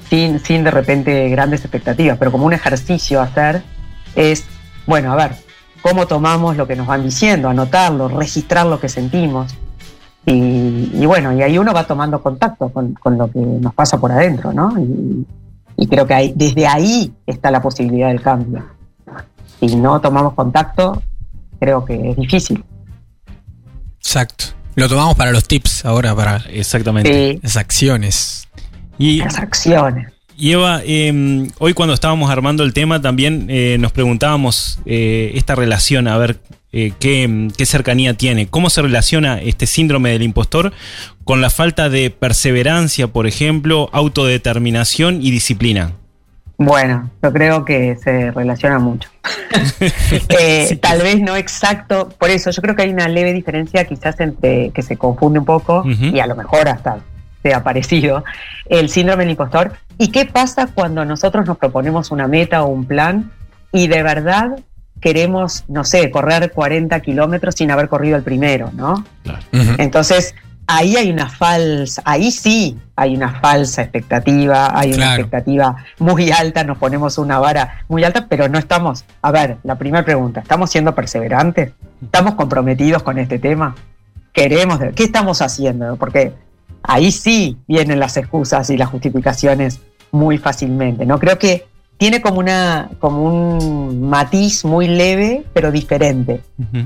sin, 0.09 0.41
sin 0.41 0.65
de 0.65 0.71
repente 0.71 1.29
grandes 1.29 1.61
expectativas, 1.61 2.19
pero 2.19 2.33
como 2.33 2.47
un 2.47 2.53
ejercicio 2.53 3.21
a 3.21 3.25
hacer 3.25 3.63
es, 4.15 4.45
bueno, 4.87 5.13
a 5.13 5.17
ver, 5.17 5.33
cómo 5.83 6.07
tomamos 6.07 6.57
lo 6.57 6.67
que 6.67 6.75
nos 6.75 6.87
van 6.87 7.05
diciendo, 7.05 7.49
anotarlo, 7.49 8.09
registrar 8.09 8.67
lo 8.67 8.81
que 8.81 8.89
sentimos. 8.89 9.55
Y, 10.25 11.07
bueno, 11.07 11.33
y 11.33 11.43
ahí 11.43 11.57
uno 11.57 11.73
va 11.73 11.87
tomando 11.87 12.21
contacto 12.21 12.69
con, 12.71 12.97
lo 13.17 13.31
que 13.31 13.39
nos 13.39 13.73
pasa 13.73 13.97
por 14.01 14.11
adentro, 14.11 14.53
¿no? 14.53 14.75
Y, 15.77 15.87
creo 15.87 16.05
que 16.05 16.33
desde 16.35 16.67
ahí 16.67 17.13
está 17.27 17.53
la 17.53 17.63
posibilidad 17.63 18.09
del 18.09 18.21
cambio. 18.21 18.65
Si 19.61 19.77
no 19.77 20.01
tomamos 20.01 20.35
contacto, 20.35 21.01
creo 21.61 21.85
que 21.85 22.11
es 22.11 22.17
difícil. 22.17 22.65
Exacto. 23.99 24.47
Lo 24.75 24.89
tomamos 24.89 25.15
para 25.15 25.31
los 25.31 25.47
tips 25.47 25.85
ahora, 25.85 26.17
para 26.17 26.39
exactamente 26.51 27.39
las 27.43 27.57
acciones. 27.57 28.46
Y 28.99 29.19
las 29.19 29.39
acciones. 29.39 30.13
Y 30.39 30.53
Eva, 30.53 30.83
eh, 30.85 31.49
hoy 31.59 31.73
cuando 31.73 31.95
estábamos 31.95 32.31
armando 32.31 32.63
el 32.63 32.75
tema 32.75 33.01
también 33.01 33.47
eh, 33.49 33.79
nos 33.81 33.93
preguntábamos 33.93 34.81
eh, 34.85 35.33
esta 35.35 35.55
relación, 35.55 36.09
a 36.09 36.19
ver 36.19 36.39
eh, 36.73 36.93
qué, 37.01 37.49
qué 37.57 37.65
cercanía 37.65 38.13
tiene, 38.13 38.47
cómo 38.47 38.69
se 38.69 38.83
relaciona 38.83 39.41
este 39.41 39.67
síndrome 39.67 40.11
del 40.11 40.23
impostor 40.23 40.75
con 41.25 41.41
la 41.41 41.49
falta 41.49 41.89
de 41.89 42.11
perseverancia, 42.11 43.09
por 43.09 43.27
ejemplo, 43.27 43.89
autodeterminación 43.93 45.23
y 45.23 45.31
disciplina. 45.31 45.93
Bueno, 46.59 47.11
yo 47.23 47.33
creo 47.33 47.65
que 47.65 47.97
se 47.97 48.31
relaciona 48.31 48.79
mucho. 48.79 49.09
Tal 50.81 50.99
vez 51.01 51.19
no 51.21 51.35
exacto, 51.35 52.11
por 52.19 52.29
eso 52.29 52.51
yo 52.51 52.61
creo 52.61 52.77
que 52.77 52.83
hay 52.83 52.91
una 52.91 53.09
leve 53.09 53.33
diferencia 53.33 53.87
quizás 53.87 54.21
entre 54.21 54.71
que 54.71 54.83
se 54.83 54.99
confunde 54.99 55.39
un 55.39 55.47
poco 55.47 55.83
y 55.87 56.19
a 56.19 56.27
lo 56.27 56.37
mejor 56.37 56.69
hasta 56.69 56.99
sea 57.47 57.63
parecido 57.63 58.25
el 58.69 58.89
síndrome 58.89 59.23
del 59.23 59.31
impostor. 59.31 59.73
¿Y 59.99 60.09
qué 60.09 60.27
pasa 60.27 60.67
cuando 60.67 61.05
nosotros 61.05 61.47
nos 61.47 61.59
proponemos 61.59 62.11
una 62.11 62.27
meta 62.27 62.65
o 62.65 62.67
un 62.67 62.87
plan 62.87 63.31
y 63.71 63.87
de 63.87 64.03
verdad 64.03 64.59
queremos, 65.01 65.65
no 65.69 65.85
sé, 65.85 66.11
correr 66.11 66.51
40 66.51 66.99
kilómetros 67.01 67.55
sin 67.55 67.71
haber 67.71 67.89
corrido 67.89 68.17
el 68.17 68.25
primero, 68.25 68.73
¿no? 68.75 69.05
Entonces, 69.79 70.35
ahí 70.67 70.97
hay 70.97 71.09
una 71.11 71.29
falsa, 71.29 72.03
ahí 72.05 72.33
sí 72.33 72.77
hay 72.97 73.15
una 73.15 73.39
falsa 73.41 73.83
expectativa, 73.83 74.77
hay 74.77 74.95
una 74.95 75.15
expectativa 75.15 75.77
muy 76.01 76.33
alta, 76.33 76.65
nos 76.65 76.79
ponemos 76.79 77.17
una 77.17 77.39
vara 77.39 77.85
muy 77.89 78.03
alta, 78.03 78.27
pero 78.29 78.49
no 78.49 78.59
estamos, 78.59 79.05
a 79.23 79.31
ver, 79.31 79.59
la 79.63 79.77
primera 79.77 80.05
pregunta, 80.05 80.41
¿estamos 80.41 80.71
siendo 80.71 80.97
perseverantes? 80.97 81.73
¿Estamos 82.03 82.35
comprometidos 82.35 83.05
con 83.05 83.19
este 83.19 83.39
tema? 83.39 83.77
¿Queremos? 84.33 84.81
¿Qué 84.97 85.05
estamos 85.05 85.41
haciendo? 85.41 85.95
Porque 85.97 86.35
ahí 86.87 87.11
sí 87.11 87.57
vienen 87.67 88.01
las 88.01 88.17
excusas 88.17 88.71
y 88.71 88.77
las 88.77 88.89
justificaciones 88.89 89.81
muy 90.13 90.39
fácilmente, 90.39 91.05
¿no? 91.05 91.19
Creo 91.19 91.39
que 91.39 91.67
tiene 91.99 92.21
como 92.21 92.41
una 92.41 92.91
como 92.99 93.23
un 93.23 94.09
matiz 94.09 94.65
muy 94.65 94.87
leve, 94.87 95.45
pero 95.53 95.73
diferente 95.73 96.43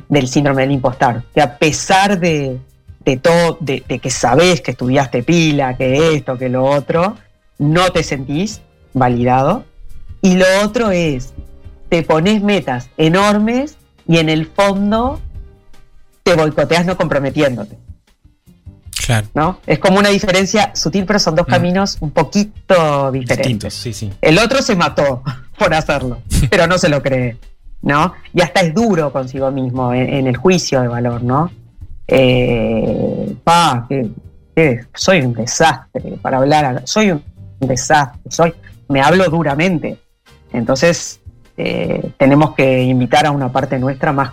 del 0.08 0.28
síndrome 0.28 0.62
del 0.62 0.72
impostor. 0.72 1.24
Que 1.34 1.42
a 1.42 1.58
pesar 1.58 2.18
de, 2.20 2.58
de 3.04 3.16
todo, 3.16 3.58
de, 3.60 3.82
de 3.86 3.98
que 3.98 4.10
sabés 4.10 4.60
que 4.60 4.72
estudiaste 4.72 5.22
pila, 5.22 5.76
que 5.76 6.14
esto, 6.14 6.38
que 6.38 6.48
lo 6.48 6.64
otro, 6.64 7.16
no 7.58 7.90
te 7.90 8.02
sentís 8.02 8.60
validado. 8.94 9.64
Y 10.22 10.36
lo 10.36 10.46
otro 10.64 10.90
es, 10.90 11.32
te 11.88 12.02
pones 12.02 12.42
metas 12.42 12.90
enormes 12.96 13.76
y 14.06 14.18
en 14.18 14.28
el 14.28 14.46
fondo 14.46 15.20
te 16.22 16.34
boicoteas 16.34 16.86
no 16.86 16.96
comprometiéndote. 16.96 17.79
Claro. 19.10 19.26
¿no? 19.34 19.58
Es 19.66 19.78
como 19.80 19.98
una 19.98 20.08
diferencia 20.10 20.70
sutil, 20.74 21.04
pero 21.04 21.18
son 21.18 21.34
dos 21.34 21.46
Mm. 21.48 21.50
caminos 21.50 21.96
un 22.00 22.10
poquito 22.12 23.10
Distintos, 23.10 23.36
diferentes. 23.36 23.74
sí, 23.74 23.92
sí. 23.92 24.12
El 24.20 24.38
otro 24.38 24.62
se 24.62 24.76
mató 24.76 25.22
por 25.58 25.74
hacerlo, 25.74 26.18
pero 26.50 26.66
no 26.68 26.78
se 26.78 26.88
lo 26.88 27.02
cree, 27.02 27.36
¿no? 27.82 28.12
Y 28.32 28.40
hasta 28.40 28.60
es 28.60 28.72
duro 28.74 29.12
consigo 29.12 29.50
mismo 29.50 29.92
en, 29.92 30.08
en 30.14 30.26
el 30.28 30.36
juicio 30.36 30.80
de 30.80 30.88
valor, 30.88 31.22
¿no? 31.24 31.50
Eh, 32.06 33.34
pa, 33.44 33.86
que, 33.88 34.10
que 34.54 34.80
soy 34.94 35.20
un 35.22 35.32
desastre 35.32 36.18
para 36.22 36.38
hablar, 36.38 36.82
soy 36.84 37.10
un 37.12 37.22
desastre, 37.60 38.20
soy, 38.30 38.52
me 38.88 39.00
hablo 39.00 39.24
duramente. 39.30 39.98
Entonces, 40.52 41.20
eh, 41.56 42.10
tenemos 42.16 42.54
que 42.54 42.82
invitar 42.82 43.26
a 43.26 43.30
una 43.30 43.50
parte 43.50 43.78
nuestra 43.78 44.12
más 44.12 44.32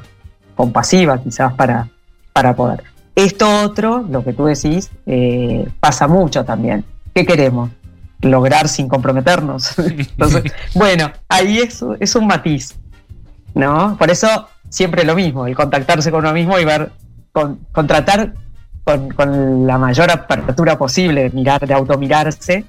compasiva, 0.55 1.21
quizás, 1.21 1.53
para, 1.53 1.87
para 2.33 2.55
poder. 2.55 2.83
Esto 3.17 3.63
otro, 3.63 4.05
lo 4.07 4.23
que 4.23 4.31
tú 4.31 4.45
decís, 4.45 4.91
eh, 5.07 5.67
pasa 5.79 6.07
mucho 6.07 6.45
también. 6.45 6.85
¿Qué 7.15 7.25
queremos? 7.25 7.71
Lograr 8.21 8.67
sin 8.67 8.87
comprometernos. 8.87 9.79
Entonces, 9.79 10.43
bueno, 10.75 11.11
ahí 11.27 11.57
es, 11.57 11.83
es 11.99 12.15
un 12.15 12.27
matiz, 12.27 12.75
¿no? 13.55 13.97
Por 13.97 14.11
eso 14.11 14.47
siempre 14.69 15.03
lo 15.03 15.15
mismo, 15.15 15.47
el 15.47 15.55
contactarse 15.55 16.11
con 16.11 16.19
uno 16.19 16.31
mismo 16.31 16.59
y 16.59 16.65
ver, 16.65 16.91
con, 17.31 17.57
contratar 17.71 18.35
con, 18.83 19.09
con 19.09 19.65
la 19.65 19.79
mayor 19.79 20.11
apertura 20.11 20.77
posible, 20.77 21.23
de 21.23 21.29
mirar, 21.31 21.65
de 21.65 21.73
automirarse, 21.73 22.65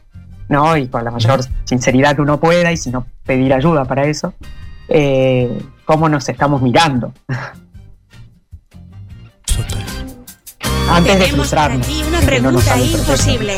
¿no? 0.48 0.78
Y 0.78 0.88
con 0.88 1.04
la 1.04 1.10
mayor 1.10 1.40
sinceridad 1.64 2.16
que 2.16 2.22
uno 2.22 2.40
pueda 2.40 2.72
y 2.72 2.78
si 2.78 2.88
no 2.88 3.04
pedir 3.26 3.52
ayuda 3.52 3.84
para 3.84 4.06
eso, 4.06 4.32
eh, 4.88 5.62
cómo 5.84 6.08
nos 6.08 6.26
estamos 6.26 6.62
mirando 6.62 7.12
antes 10.90 11.18
de 11.18 11.24
Tenemos 11.26 11.48
para 11.48 11.68
frustrarnos. 11.74 11.86
ti 11.86 12.02
una 12.06 12.20
de 12.20 12.26
no 12.26 12.30
pregunta 12.30 12.80
imposible. 12.80 13.54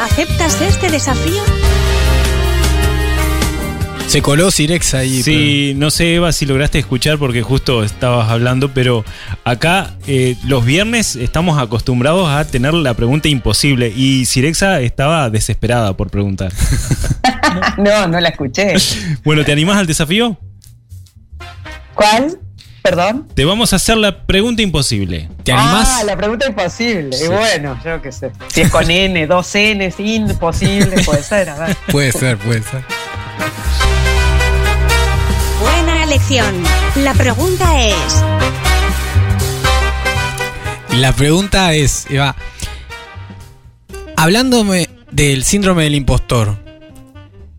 ¿Aceptas 0.00 0.60
este 0.60 0.90
desafío? 0.90 1.42
Se 4.06 4.20
coló 4.20 4.50
Sirex 4.50 4.92
ahí. 4.92 5.22
Sí, 5.22 5.72
no 5.74 5.90
sé, 5.90 6.16
Eva, 6.16 6.32
si 6.32 6.44
lograste 6.44 6.78
escuchar 6.78 7.16
porque 7.18 7.40
justo 7.40 7.82
estabas 7.82 8.28
hablando, 8.28 8.68
pero 8.74 9.06
acá 9.44 9.96
eh, 10.06 10.36
los 10.44 10.66
viernes 10.66 11.16
estamos 11.16 11.58
acostumbrados 11.58 12.28
a 12.28 12.44
tener 12.44 12.74
la 12.74 12.92
pregunta 12.92 13.28
imposible 13.28 13.88
y 13.96 14.26
Sirexa 14.26 14.80
estaba 14.80 15.30
desesperada 15.30 15.96
por 15.96 16.10
preguntar. 16.10 16.52
No, 17.76 18.08
no 18.08 18.18
la 18.18 18.30
escuché. 18.30 18.74
Bueno, 19.24 19.44
¿te 19.44 19.52
animás 19.52 19.76
al 19.76 19.86
desafío? 19.86 20.38
¿Cuál? 21.94 22.38
Perdón. 22.82 23.28
Te 23.34 23.44
vamos 23.44 23.72
a 23.72 23.76
hacer 23.76 23.96
la 23.96 24.26
pregunta 24.26 24.60
imposible. 24.60 25.28
¿Te 25.44 25.52
animás? 25.52 26.00
Ah, 26.00 26.04
la 26.04 26.16
pregunta 26.16 26.46
imposible. 26.46 27.16
Sí. 27.16 27.24
Y 27.24 27.28
bueno, 27.28 27.78
yo 27.84 28.02
qué 28.02 28.10
sé. 28.10 28.32
Si 28.48 28.62
es 28.62 28.70
con 28.70 28.90
N, 28.90 29.24
dos 29.28 29.54
N, 29.54 29.94
imposible, 29.98 31.02
puede 31.04 31.22
ser. 31.22 31.48
A 31.48 31.58
ver. 31.58 31.76
Puede 31.92 32.10
ser, 32.10 32.38
puede 32.38 32.62
ser. 32.62 32.84
Buena 35.60 36.02
elección. 36.02 36.62
La 36.96 37.14
pregunta 37.14 37.80
es, 37.80 38.24
La 40.90 41.12
pregunta 41.12 41.72
es, 41.72 42.06
Eva, 42.10 42.34
hablándome 44.16 44.90
del 45.12 45.44
síndrome 45.44 45.84
del 45.84 45.94
impostor, 45.94 46.58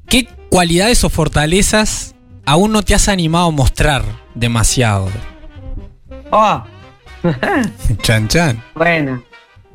¿qué 0.07 0.27
cualidades 0.49 1.03
o 1.03 1.09
fortalezas 1.09 2.13
aún 2.45 2.73
no 2.73 2.83
te 2.83 2.93
has 2.93 3.07
animado 3.07 3.47
a 3.47 3.51
mostrar 3.51 4.22
demasiado? 4.35 5.09
Oh, 6.31 6.63
Chan 8.01 8.27
chan. 8.27 8.63
bueno. 8.75 9.23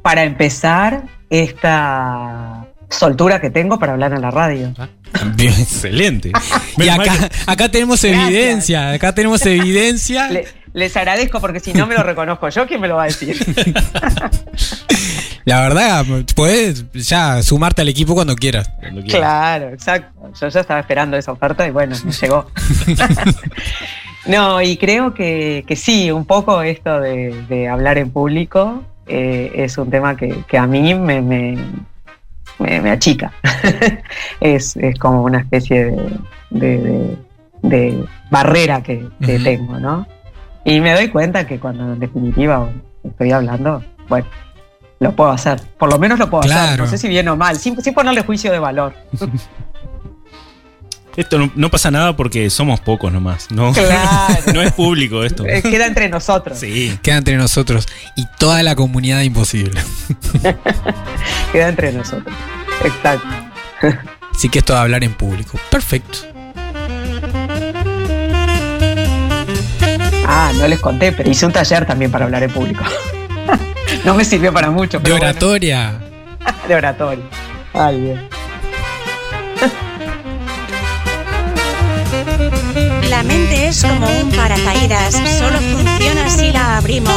Para 0.03 0.23
empezar, 0.25 1.03
esta 1.29 2.67
soltura 2.89 3.41
que 3.41 3.51
tengo 3.51 3.79
para 3.79 3.93
hablar 3.93 4.13
en 4.15 4.23
la 4.23 4.31
radio. 4.31 4.73
Bien. 5.35 5.53
Excelente. 5.59 6.33
Y 6.77 6.89
acá, 6.89 7.69
tenemos 7.69 8.03
Gracias. 8.03 8.29
evidencia, 8.29 8.93
acá 8.93 9.15
tenemos 9.15 9.45
evidencia. 9.45 10.31
Le- 10.31 10.47
les 10.75 10.97
agradezco 10.97 11.41
porque 11.41 11.61
si 11.61 11.73
no 11.73 11.87
me 11.87 11.95
lo 11.95 12.03
reconozco 12.03 12.49
yo, 12.51 12.67
¿quién 12.67 12.81
me 12.81 12.89
lo 12.89 12.97
va 12.97 13.05
a 13.05 13.07
decir? 13.07 13.37
La 15.45 15.63
verdad, 15.63 16.05
puedes 16.37 16.85
ya 16.93 17.43
sumarte 17.43 17.81
al 17.83 17.89
equipo 17.89 18.15
cuando 18.15 18.37
quieras. 18.37 18.71
cuando 18.79 19.01
quieras. 19.03 19.19
Claro, 19.19 19.69
exacto. 19.71 20.31
Yo 20.41 20.49
ya 20.49 20.61
estaba 20.61 20.81
esperando 20.81 21.17
esa 21.17 21.33
oferta 21.33 21.67
y 21.67 21.71
bueno, 21.71 21.97
me 22.05 22.13
llegó. 22.13 22.51
No, 24.27 24.61
y 24.61 24.77
creo 24.77 25.14
que, 25.14 25.64
que 25.66 25.77
sí, 25.77 26.11
un 26.11 26.25
poco 26.27 26.62
esto 26.62 27.01
de, 27.01 27.35
de 27.49 27.69
hablar 27.69 27.99
en 27.99 28.11
público 28.11 28.83
eh, 29.07 29.53
es 29.55 29.79
un 29.79 29.91
tema 29.91 30.16
que, 30.16 30.43
que 30.47 30.59
a 30.59 30.66
mí 30.66 30.95
me, 30.95 31.23
me, 31.23 31.57
me- 32.59 32.81
me 32.81 32.91
achica. 32.91 33.33
es, 34.41 34.77
es 34.77 34.99
como 34.99 35.23
una 35.23 35.39
especie 35.41 35.95
de, 36.51 37.16
de- 37.62 38.05
barrera 38.31 38.83
que, 38.83 39.07
tengo, 39.39 39.79
¿no? 39.79 40.07
Y 40.64 40.81
me 40.81 40.93
doy 40.93 41.09
cuenta 41.09 41.47
que 41.47 41.59
cuando 41.59 41.93
en 41.95 41.99
definitiva 41.99 42.69
estoy 43.05 43.33
hablando, 43.33 43.83
bueno, 44.09 44.27
lo 45.01 45.12
puedo 45.12 45.31
hacer. 45.31 45.61
Por 45.79 45.91
lo 45.91 45.99
menos 45.99 46.19
lo 46.19 46.29
puedo 46.29 46.43
hacer. 46.45 46.79
No 46.79 46.87
sé 46.87 46.99
si 46.99 47.09
bien 47.09 47.27
o 47.29 47.37
mal, 47.37 47.57
sin, 47.57 47.81
sin 47.81 47.95
ponerle 47.95 48.23
juicio 48.23 48.53
de 48.53 48.59
valor. 48.59 48.93
Esto 51.17 51.39
no, 51.39 51.51
no 51.57 51.69
pasa 51.71 51.91
nada 51.91 52.15
porque 52.17 52.49
somos 52.49 52.79
pocos 52.81 53.13
nomás. 53.13 53.51
No, 53.51 53.73
Claro. 53.73 54.35
no 54.55 54.63
es 54.63 54.73
público 54.73 55.25
esto. 55.25 55.45
Eh, 55.47 55.63
Queda 55.63 55.87
entre 55.87 56.09
nosotros. 56.09 56.59
Sí. 56.59 56.97
Queda 57.03 57.17
entre 57.17 57.37
nosotros 57.37 57.87
y 58.17 58.25
toda 58.39 58.63
la 58.63 58.77
comunidad 58.77 59.23
imposible. 59.23 59.81
Queda 61.53 61.69
entre 61.69 61.93
nosotros. 61.93 62.35
Exacto. 62.85 63.27
Así 64.35 64.49
que 64.49 64.61
esto 64.61 64.75
de 64.75 64.79
hablar 64.81 65.03
en 65.03 65.13
público. 65.15 65.59
Perfecto. 65.71 66.19
Ah, 70.27 70.53
no 70.57 70.69
les 70.69 70.79
conté, 70.79 71.11
pero 71.13 71.31
hice 71.31 71.47
un 71.47 71.53
taller 71.53 71.87
también 71.87 72.11
para 72.11 72.27
hablar 72.27 72.43
en 72.43 72.51
público. 72.51 72.85
no 74.05 74.15
me 74.15 74.25
sirvió 74.25 74.53
para 74.53 74.71
mucho. 74.71 74.99
De 74.99 75.03
pero 75.05 75.17
bueno. 75.17 75.31
oratoria. 75.31 75.99
de 76.69 76.75
oratorio. 76.75 77.25
Ay, 77.73 78.01
bien. 78.01 78.29
Es 83.69 83.83
como 83.83 84.07
un 84.21 84.31
paracaídas, 84.31 85.14
solo 85.39 85.59
funciona 85.59 86.31
si 86.31 86.51
la 86.51 86.79
abrimos. 86.79 87.12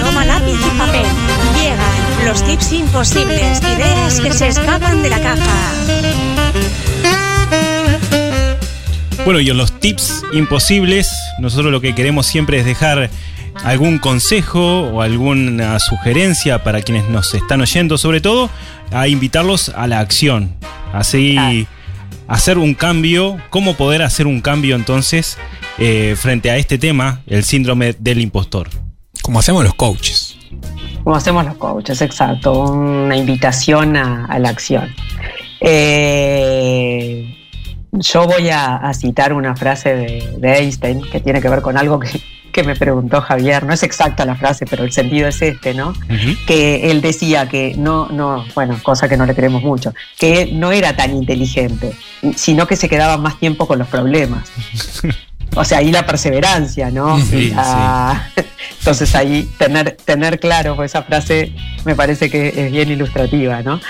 Toma 0.00 0.24
lápiz 0.24 0.54
y 0.54 0.78
papel. 0.78 1.06
Llegan 1.60 2.26
los 2.26 2.44
tips 2.44 2.72
imposibles, 2.72 3.60
ideas 3.60 4.20
que 4.20 4.32
se 4.32 4.48
escapan 4.48 5.02
de 5.02 5.10
la 5.10 5.20
caja. 5.20 5.52
Bueno, 9.24 9.40
y 9.40 9.50
en 9.50 9.56
los 9.56 9.72
tips 9.80 10.22
imposibles, 10.32 11.10
nosotros 11.40 11.72
lo 11.72 11.80
que 11.80 11.94
queremos 11.94 12.26
siempre 12.26 12.58
es 12.60 12.64
dejar 12.64 13.10
algún 13.64 13.98
consejo 13.98 14.82
o 14.82 15.02
alguna 15.02 15.78
sugerencia 15.80 16.62
para 16.62 16.82
quienes 16.82 17.08
nos 17.08 17.34
están 17.34 17.60
oyendo, 17.62 17.98
sobre 17.98 18.20
todo 18.20 18.48
a 18.92 19.08
invitarlos 19.08 19.70
a 19.70 19.86
la 19.86 20.00
acción, 20.00 20.54
así 20.92 21.36
Ah. 21.38 21.52
hacer 22.28 22.58
un 22.58 22.74
cambio, 22.74 23.38
cómo 23.50 23.74
poder 23.74 24.02
hacer 24.02 24.26
un 24.26 24.40
cambio 24.40 24.76
entonces 24.76 25.38
eh, 25.78 26.14
frente 26.16 26.50
a 26.50 26.56
este 26.56 26.78
tema, 26.78 27.22
el 27.26 27.44
síndrome 27.44 27.94
del 27.98 28.20
impostor. 28.20 28.68
Como 29.22 29.38
hacemos 29.38 29.64
los 29.64 29.74
coaches. 29.74 30.36
Como 31.02 31.16
hacemos 31.16 31.44
los 31.44 31.56
coaches, 31.56 32.00
exacto, 32.02 32.70
una 32.70 33.16
invitación 33.16 33.96
a, 33.96 34.26
a 34.26 34.38
la 34.38 34.50
acción. 34.50 34.94
Eh, 35.60 37.36
yo 37.92 38.26
voy 38.26 38.50
a, 38.50 38.76
a 38.76 38.94
citar 38.94 39.32
una 39.32 39.56
frase 39.56 39.94
de, 39.94 40.36
de 40.38 40.58
Einstein 40.58 41.02
que 41.10 41.20
tiene 41.20 41.40
que 41.40 41.48
ver 41.48 41.62
con 41.62 41.76
algo 41.76 41.98
que, 41.98 42.20
que 42.54 42.62
me 42.62 42.76
preguntó 42.76 43.20
Javier. 43.20 43.64
No 43.64 43.74
es 43.74 43.82
exacta 43.82 44.24
la 44.24 44.36
frase, 44.36 44.64
pero 44.64 44.84
el 44.84 44.92
sentido 44.92 45.28
es 45.28 45.42
este, 45.42 45.74
¿no? 45.74 45.92
que 46.46 46.90
él 46.90 47.02
decía 47.02 47.48
que 47.48 47.74
no, 47.76 48.08
no, 48.08 48.44
bueno, 48.54 48.78
cosa 48.82 49.08
que 49.08 49.16
no 49.16 49.26
le 49.26 49.34
creemos 49.34 49.62
mucho, 49.62 49.92
que 50.18 50.42
él 50.42 50.60
no 50.60 50.72
era 50.72 50.96
tan 50.96 51.14
inteligente, 51.14 51.92
sino 52.36 52.66
que 52.66 52.76
se 52.76 52.88
quedaba 52.88 53.18
más 53.18 53.38
tiempo 53.38 53.66
con 53.66 53.78
los 53.78 53.88
problemas. 53.88 54.50
O 55.56 55.64
sea, 55.64 55.78
ahí 55.78 55.90
la 55.90 56.04
perseverancia, 56.04 56.90
¿no? 56.90 57.18
Sí, 57.20 57.52
Entonces 58.78 59.14
ahí 59.14 59.48
tener, 59.56 59.92
tener 60.04 60.38
claro, 60.38 60.76
pues 60.76 60.90
esa 60.90 61.02
frase 61.02 61.52
me 61.84 61.94
parece 61.94 62.28
que 62.28 62.48
es 62.48 62.72
bien 62.72 62.90
ilustrativa, 62.90 63.62
¿no? 63.62 63.80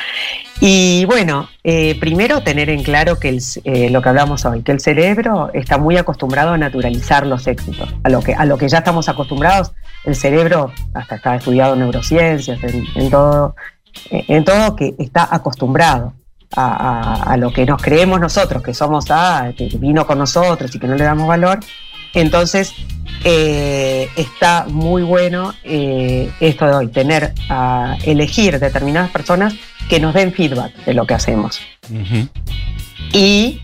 Y 0.61 1.05
bueno, 1.07 1.49
eh, 1.65 1.99
primero 1.99 2.43
tener 2.43 2.71
en 2.71 2.83
claro 2.83 3.19
que 3.19 3.29
el 3.29 3.43
eh, 3.65 3.91
lo 3.91 4.01
que 4.03 4.09
hablamos 4.09 4.45
hoy, 4.45 4.63
que 4.63 4.73
el 4.73 4.81
cerebro 4.81 5.51
está 5.53 5.79
muy 5.79 5.97
acostumbrado 5.97 6.53
a 6.53 6.59
naturalizar 6.59 7.27
los 7.27 7.47
éxitos, 7.47 7.93
a 8.05 8.09
lo 8.09 8.23
que, 8.23 8.35
a 8.35 8.45
lo 8.45 8.57
que 8.57 8.69
ya 8.69 8.79
estamos 8.79 9.09
acostumbrados, 9.09 9.73
el 10.05 10.15
cerebro, 10.15 10.73
hasta 10.95 11.17
está 11.17 11.37
estudiado 11.37 11.75
en 11.75 11.81
neurociencias, 11.81 12.63
en, 12.63 12.87
en 12.95 13.11
todo, 13.11 13.57
eh, 14.11 14.25
en 14.29 14.45
todo 14.45 14.77
que 14.77 14.95
está 14.99 15.29
acostumbrado 15.29 16.15
a, 16.57 16.65
a- 16.67 17.33
a 17.33 17.37
lo 17.37 17.53
que 17.53 17.67
nos 17.67 17.81
creemos 17.83 18.21
nosotros, 18.21 18.63
que 18.63 18.75
somos, 18.75 19.07
ah, 19.11 19.53
que 19.57 19.69
vino 19.79 20.07
con 20.07 20.19
nosotros 20.19 20.75
y 20.75 20.79
que 20.79 20.87
no 20.87 20.95
le 20.95 21.05
damos 21.05 21.27
valor. 21.29 21.61
Entonces, 22.15 22.73
eh, 23.25 24.09
está 24.17 24.67
muy 24.69 25.03
bueno 25.03 25.53
eh, 25.65 26.31
esto 26.41 26.67
de 26.67 26.75
hoy, 26.75 26.89
tener 26.89 27.33
a 27.49 27.97
elegir 28.05 28.59
determinadas 28.61 29.11
personas 29.11 29.55
que 29.89 29.99
nos 30.01 30.15
den 30.15 30.33
feedback 30.33 30.73
de 30.85 30.95
lo 30.95 31.07
que 31.07 31.15
hacemos 31.15 31.61
Ujú. 31.91 32.29
y 33.13 33.61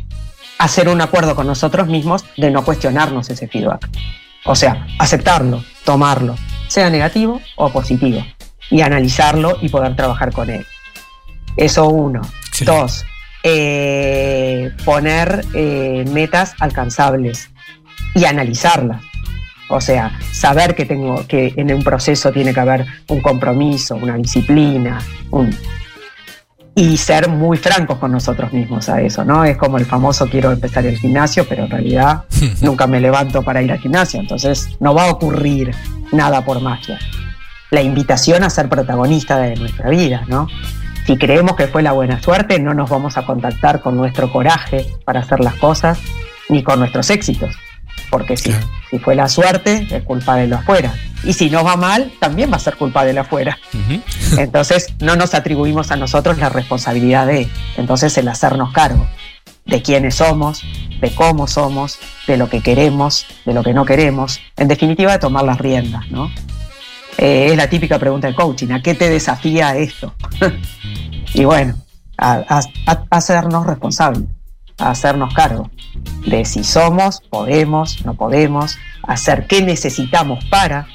hacer 0.58 0.88
un 0.88 1.00
acuerdo 1.00 1.34
con 1.34 1.46
nosotros 1.46 1.86
mismos 1.88 2.24
de 2.36 2.50
no 2.50 2.64
cuestionarnos 2.64 3.30
ese 3.30 3.48
feedback. 3.48 3.88
O 4.44 4.54
sea, 4.54 4.86
aceptarlo, 4.98 5.62
tomarlo, 5.84 6.34
sea 6.68 6.90
negativo 6.90 7.40
o 7.56 7.70
positivo, 7.70 8.24
y 8.70 8.80
analizarlo 8.82 9.56
y 9.62 9.68
poder 9.68 9.94
trabajar 9.96 10.32
con 10.32 10.50
él. 10.50 10.66
Eso 11.56 11.88
uno. 11.88 12.20
Excelente. 12.60 12.80
Dos, 12.80 13.04
eh, 13.42 14.70
poner 14.84 15.44
eh, 15.54 16.04
metas 16.10 16.54
alcanzables 16.60 17.50
y 18.14 18.24
analizarlas. 18.24 19.02
O 19.68 19.80
sea, 19.80 20.18
saber 20.32 20.74
que 20.74 20.84
tengo 20.84 21.26
que 21.28 21.54
en 21.56 21.72
un 21.72 21.82
proceso 21.84 22.32
tiene 22.32 22.52
que 22.52 22.60
haber 22.60 22.86
un 23.08 23.20
compromiso, 23.20 23.94
una 23.94 24.16
disciplina, 24.16 24.98
un, 25.30 25.56
y 26.74 26.96
ser 26.96 27.28
muy 27.28 27.56
francos 27.56 27.98
con 27.98 28.12
nosotros 28.12 28.52
mismos 28.52 28.88
a 28.88 29.00
eso, 29.00 29.24
¿no? 29.24 29.44
Es 29.44 29.56
como 29.56 29.78
el 29.78 29.86
famoso 29.86 30.28
quiero 30.28 30.50
empezar 30.50 30.86
el 30.86 30.98
gimnasio, 30.98 31.46
pero 31.48 31.64
en 31.64 31.70
realidad 31.70 32.24
nunca 32.62 32.86
me 32.86 33.00
levanto 33.00 33.42
para 33.42 33.62
ir 33.62 33.70
al 33.70 33.78
gimnasio, 33.78 34.20
entonces 34.20 34.68
no 34.80 34.94
va 34.94 35.04
a 35.04 35.10
ocurrir 35.10 35.72
nada 36.12 36.44
por 36.44 36.60
magia. 36.60 36.98
La 37.70 37.82
invitación 37.82 38.42
a 38.42 38.50
ser 38.50 38.68
protagonista 38.68 39.38
de 39.38 39.56
nuestra 39.56 39.88
vida, 39.90 40.24
¿no? 40.26 40.48
Si 41.06 41.16
creemos 41.16 41.56
que 41.56 41.66
fue 41.66 41.82
la 41.82 41.92
buena 41.92 42.22
suerte, 42.22 42.58
no 42.60 42.74
nos 42.74 42.88
vamos 42.88 43.16
a 43.16 43.24
contactar 43.26 43.80
con 43.80 43.96
nuestro 43.96 44.30
coraje 44.30 44.86
para 45.04 45.20
hacer 45.20 45.40
las 45.40 45.54
cosas, 45.54 45.98
ni 46.48 46.62
con 46.62 46.78
nuestros 46.78 47.10
éxitos. 47.10 47.54
Porque 48.10 48.36
si, 48.36 48.50
Claro. 48.50 48.66
si 48.90 48.98
fue 48.98 49.14
la 49.14 49.28
suerte, 49.28 49.86
es 49.90 50.02
culpa 50.02 50.36
de 50.36 50.46
lo 50.48 50.56
afuera. 50.56 50.92
Y 51.24 51.32
si 51.32 51.50
nos 51.50 51.64
va 51.64 51.76
mal, 51.76 52.12
también 52.18 52.50
va 52.50 52.56
a 52.56 52.60
ser 52.60 52.76
culpa 52.76 53.04
de 53.04 53.12
lo 53.12 53.20
afuera. 53.22 53.58
Entonces 54.38 54.94
no 55.00 55.16
nos 55.16 55.34
atribuimos 55.34 55.90
a 55.90 55.96
nosotros 55.96 56.38
la 56.38 56.48
responsabilidad 56.48 57.26
de, 57.26 57.48
entonces 57.76 58.16
el 58.18 58.28
hacernos 58.28 58.72
cargo 58.72 59.06
de 59.66 59.82
quiénes 59.82 60.16
somos, 60.16 60.62
de 61.00 61.14
cómo 61.14 61.46
somos, 61.46 61.98
de 62.26 62.36
lo 62.36 62.48
que 62.48 62.60
queremos, 62.62 63.26
de 63.44 63.54
lo 63.54 63.62
que 63.62 63.74
no 63.74 63.84
queremos, 63.84 64.40
en 64.56 64.68
definitiva 64.68 65.12
de 65.12 65.18
tomar 65.18 65.44
las 65.44 65.58
riendas, 65.58 66.08
¿no? 66.10 66.30
Eh, 67.22 67.48
es 67.50 67.56
la 67.58 67.68
típica 67.68 67.98
pregunta 67.98 68.28
de 68.28 68.34
coaching, 68.34 68.70
¿a 68.72 68.82
qué 68.82 68.94
te 68.94 69.10
desafía 69.10 69.76
esto? 69.76 70.14
y 71.34 71.44
bueno, 71.44 71.74
a, 72.16 72.32
a- 72.48 72.60
a- 72.86 73.04
a 73.10 73.16
hacernos 73.16 73.66
responsables, 73.66 74.22
a 74.78 74.90
hacernos 74.90 75.34
cargo 75.34 75.68
de 76.26 76.46
si 76.46 76.64
somos, 76.64 77.20
podemos, 77.28 78.04
no 78.06 78.14
podemos, 78.14 78.78
hacer 79.02 79.46
qué 79.46 79.60
necesitamos 79.60 80.44
para, 80.46 80.86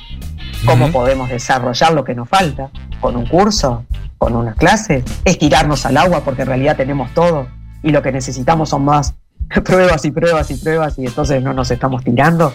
cómo 0.66 0.92
podemos 0.92 1.30
desarrollar 1.30 1.94
lo 1.94 2.04
que 2.04 2.16
nos 2.16 2.28
falta, 2.28 2.72
con 3.02 3.16
un 3.16 3.28
curso, 3.28 3.86
con 4.18 4.36
unas 4.36 4.56
clases, 4.56 5.04
es 5.26 5.38
tirarnos 5.38 5.86
al 5.86 5.98
agua 5.98 6.22
porque 6.26 6.42
en 6.42 6.48
realidad 6.48 6.76
tenemos 6.76 7.14
todo 7.14 7.48
y 7.84 7.92
lo 7.92 8.02
que 8.02 8.12
necesitamos 8.12 8.70
son 8.70 8.84
más 8.84 9.14
pruebas 9.64 10.04
y 10.06 10.12
pruebas 10.12 10.50
y 10.50 10.56
pruebas 10.56 10.98
y 10.98 11.06
entonces 11.06 11.44
no 11.44 11.54
nos 11.54 11.70
estamos 11.70 12.04
tirando. 12.04 12.52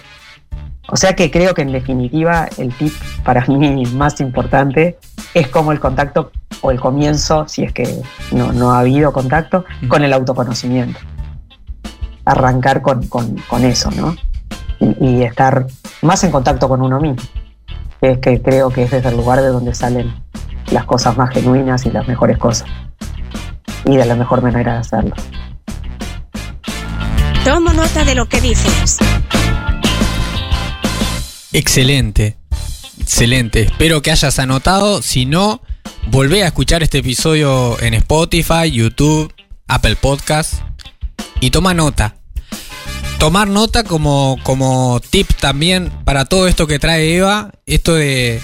O 0.91 0.97
sea 0.97 1.15
que 1.15 1.31
creo 1.31 1.55
que 1.55 1.63
en 1.63 1.73
definitiva 1.73 2.49
el 2.59 2.73
tip 2.75 2.93
para 3.25 3.45
mí 3.47 3.85
más 3.95 4.21
importante 4.21 4.99
es 5.35 5.49
como 5.49 5.73
el 5.73 5.81
contacto 5.81 6.33
o 6.63 6.71
el 6.71 6.81
comienzo, 6.81 7.47
si 7.49 7.63
es 7.63 7.73
que 7.73 8.03
no, 8.33 8.53
no 8.53 8.73
ha 8.73 8.81
habido 8.81 9.13
contacto, 9.13 9.65
con 9.89 10.03
el 10.05 10.13
autoconocimiento. 10.13 10.99
Arrancar 12.25 12.83
con, 12.83 13.07
con- 13.09 13.37
con 13.49 13.65
eso, 13.65 13.91
¿no? 13.93 14.15
Y, 14.81 15.05
y 15.05 15.23
estar 15.23 15.67
más 16.03 16.23
en 16.25 16.31
contacto 16.31 16.69
con 16.69 16.83
uno 16.83 17.01
mismo. 17.01 17.23
Que 18.01 18.13
es 18.13 18.19
que 18.19 18.43
creo 18.43 18.71
que 18.71 18.83
es 18.85 18.91
desde 18.91 19.09
el 19.11 19.17
lugar 19.17 19.41
de 19.41 19.49
donde 19.49 19.75
salen 19.75 20.13
las 20.71 20.85
cosas 20.85 21.17
más 21.17 21.31
genuinas 21.31 21.87
y 21.87 21.91
las 21.91 22.07
mejores 22.09 22.37
cosas. 22.39 22.69
Y 23.85 23.97
de 23.97 24.05
la 24.05 24.15
mejor 24.17 24.43
manera 24.43 24.75
de 24.75 24.79
hacerlo. 24.81 25.15
Tomo 27.45 27.73
nota 27.73 28.05
de 28.05 28.15
lo 28.15 28.27
que 28.27 28.41
dices. 28.41 28.99
Excelente. 31.53 32.37
Excelente. 33.01 33.63
Espero 33.63 34.03
que 34.03 34.11
hayas 34.11 34.39
anotado. 34.39 35.03
Si 35.03 35.27
no, 35.27 35.63
volvé 36.07 36.43
a 36.45 36.47
escuchar 36.47 36.83
este 36.83 36.99
episodio 36.99 37.81
en 37.81 37.95
Spotify, 37.95 38.71
YouTube, 38.71 39.33
Apple 39.67 39.97
Podcast 39.97 40.55
y 41.41 41.51
toma 41.51 41.75
nota. 41.75 42.17
Tomar 43.19 43.49
nota 43.49 43.85
como, 43.85 44.39
como 44.43 45.01
tip 45.11 45.29
también 45.41 45.91
para 46.05 46.25
todo 46.25 46.47
esto 46.47 46.67
que 46.67 46.79
trae 46.79 47.17
Eva, 47.17 47.53
esto 47.67 47.95
de 47.95 48.41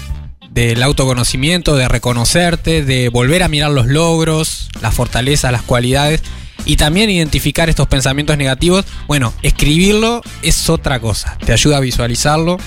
del 0.51 0.81
autoconocimiento, 0.81 1.75
de 1.75 1.87
reconocerte, 1.87 2.83
de 2.83 3.09
volver 3.09 3.43
a 3.43 3.47
mirar 3.47 3.69
los 3.69 3.85
logros, 3.85 4.69
las 4.81 4.95
fortalezas, 4.95 5.51
las 5.51 5.61
cualidades 5.61 6.23
y 6.67 6.75
también 6.75 7.09
identificar 7.09 7.69
estos 7.69 7.87
pensamientos 7.87 8.37
negativos. 8.37 8.85
Bueno, 9.07 9.33
escribirlo 9.41 10.21
es 10.43 10.69
otra 10.69 10.99
cosa, 10.99 11.37
te 11.43 11.53
ayuda 11.53 11.77
a 11.77 11.79
visualizarlo 11.79 12.57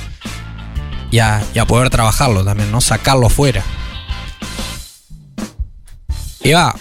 y 1.11 1.19
a, 1.19 1.43
y 1.55 1.59
a 1.59 1.67
poder 1.67 1.91
trabajarlo 1.91 2.45
también, 2.45 2.73
¿no? 2.73 2.81
Sacarlo 2.81 3.29
fuera. 3.29 3.63
Eva, 6.43 6.75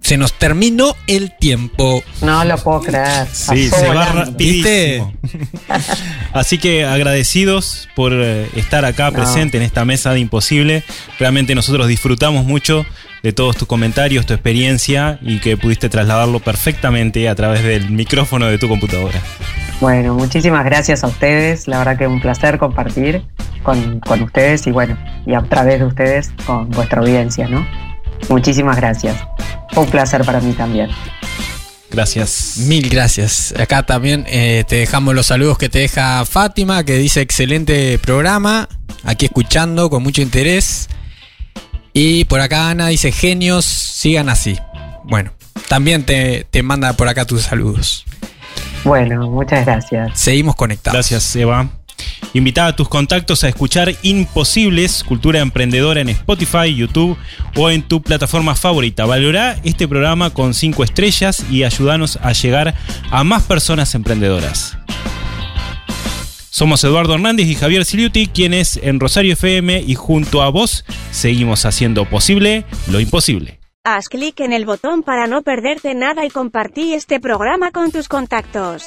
se 0.00 0.16
nos 0.16 0.32
terminó 0.34 0.94
el 1.08 1.36
tiempo. 1.36 2.02
No 2.22 2.44
lo 2.44 2.56
puedo 2.58 2.82
creer. 2.82 3.26
Sí, 3.32 3.68
se 3.68 3.88
va 3.88 4.06
rapidísimo. 4.06 5.12
Así 6.34 6.58
que 6.58 6.84
agradecidos 6.84 7.88
por 7.94 8.12
eh, 8.12 8.48
estar 8.56 8.84
acá 8.84 9.10
No. 9.10 9.16
presente 9.18 9.56
en 9.56 9.62
esta 9.62 9.84
mesa 9.84 10.12
de 10.12 10.18
Imposible. 10.20 10.82
Realmente 11.18 11.54
nosotros 11.54 11.86
disfrutamos 11.86 12.44
mucho 12.44 12.84
de 13.22 13.32
todos 13.32 13.56
tus 13.56 13.66
comentarios, 13.68 14.26
tu 14.26 14.34
experiencia 14.34 15.18
y 15.22 15.38
que 15.38 15.56
pudiste 15.56 15.88
trasladarlo 15.88 16.40
perfectamente 16.40 17.28
a 17.28 17.34
través 17.34 17.62
del 17.62 17.90
micrófono 17.90 18.46
de 18.46 18.58
tu 18.58 18.68
computadora. 18.68 19.18
Bueno, 19.80 20.14
muchísimas 20.14 20.64
gracias 20.64 21.04
a 21.04 21.06
ustedes. 21.06 21.68
La 21.68 21.78
verdad 21.78 21.96
que 21.96 22.06
un 22.08 22.20
placer 22.20 22.58
compartir 22.58 23.22
con, 23.62 24.00
con 24.00 24.20
ustedes 24.22 24.66
y 24.66 24.72
bueno, 24.72 24.98
y 25.26 25.34
a 25.34 25.40
través 25.42 25.78
de 25.78 25.86
ustedes 25.86 26.32
con 26.44 26.68
vuestra 26.70 27.00
audiencia, 27.00 27.48
¿no? 27.48 27.66
Muchísimas 28.28 28.76
gracias. 28.76 29.16
Fue 29.72 29.84
un 29.84 29.90
placer 29.90 30.24
para 30.24 30.40
mí 30.40 30.52
también. 30.52 30.90
Gracias. 31.94 32.56
Mil 32.58 32.88
gracias. 32.88 33.54
Acá 33.58 33.84
también 33.84 34.24
eh, 34.28 34.64
te 34.66 34.76
dejamos 34.76 35.14
los 35.14 35.26
saludos 35.26 35.58
que 35.58 35.68
te 35.68 35.78
deja 35.78 36.24
Fátima, 36.24 36.84
que 36.84 36.98
dice 36.98 37.20
excelente 37.20 37.98
programa. 37.98 38.68
Aquí 39.04 39.26
escuchando 39.26 39.88
con 39.90 40.02
mucho 40.02 40.20
interés. 40.20 40.88
Y 41.92 42.24
por 42.24 42.40
acá 42.40 42.70
Ana 42.70 42.88
dice, 42.88 43.12
genios, 43.12 43.64
sigan 43.64 44.28
así. 44.28 44.58
Bueno, 45.04 45.32
también 45.68 46.04
te, 46.04 46.46
te 46.50 46.62
manda 46.64 46.92
por 46.94 47.06
acá 47.06 47.24
tus 47.24 47.42
saludos. 47.42 48.04
Bueno, 48.82 49.30
muchas 49.30 49.64
gracias. 49.64 50.18
Seguimos 50.18 50.56
conectados. 50.56 50.94
Gracias, 50.94 51.36
Eva. 51.36 51.68
Invita 52.32 52.66
a 52.66 52.74
tus 52.74 52.88
contactos 52.88 53.44
a 53.44 53.48
escuchar 53.48 53.94
Imposibles, 54.02 55.04
Cultura 55.04 55.40
Emprendedora 55.40 56.00
en 56.00 56.08
Spotify, 56.08 56.74
YouTube 56.74 57.16
o 57.56 57.70
en 57.70 57.82
tu 57.82 58.02
plataforma 58.02 58.54
favorita. 58.54 59.04
Valorá 59.06 59.58
este 59.64 59.86
programa 59.86 60.30
con 60.30 60.54
5 60.54 60.82
estrellas 60.82 61.44
y 61.50 61.62
ayúdanos 61.62 62.18
a 62.22 62.32
llegar 62.32 62.74
a 63.10 63.24
más 63.24 63.44
personas 63.44 63.94
emprendedoras. 63.94 64.76
Somos 66.50 66.84
Eduardo 66.84 67.14
Hernández 67.14 67.46
y 67.48 67.56
Javier 67.56 67.84
Siliuti, 67.84 68.28
quienes 68.28 68.76
en 68.76 69.00
Rosario 69.00 69.32
FM 69.32 69.82
y 69.84 69.96
junto 69.96 70.40
a 70.40 70.50
vos 70.50 70.84
seguimos 71.10 71.64
haciendo 71.64 72.04
posible 72.04 72.64
lo 72.88 73.00
imposible. 73.00 73.58
Haz 73.84 74.08
clic 74.08 74.40
en 74.40 74.52
el 74.52 74.64
botón 74.64 75.02
para 75.02 75.26
no 75.26 75.42
perderte 75.42 75.94
nada 75.94 76.24
y 76.24 76.30
compartí 76.30 76.94
este 76.94 77.20
programa 77.20 77.70
con 77.70 77.92
tus 77.92 78.08
contactos. 78.08 78.86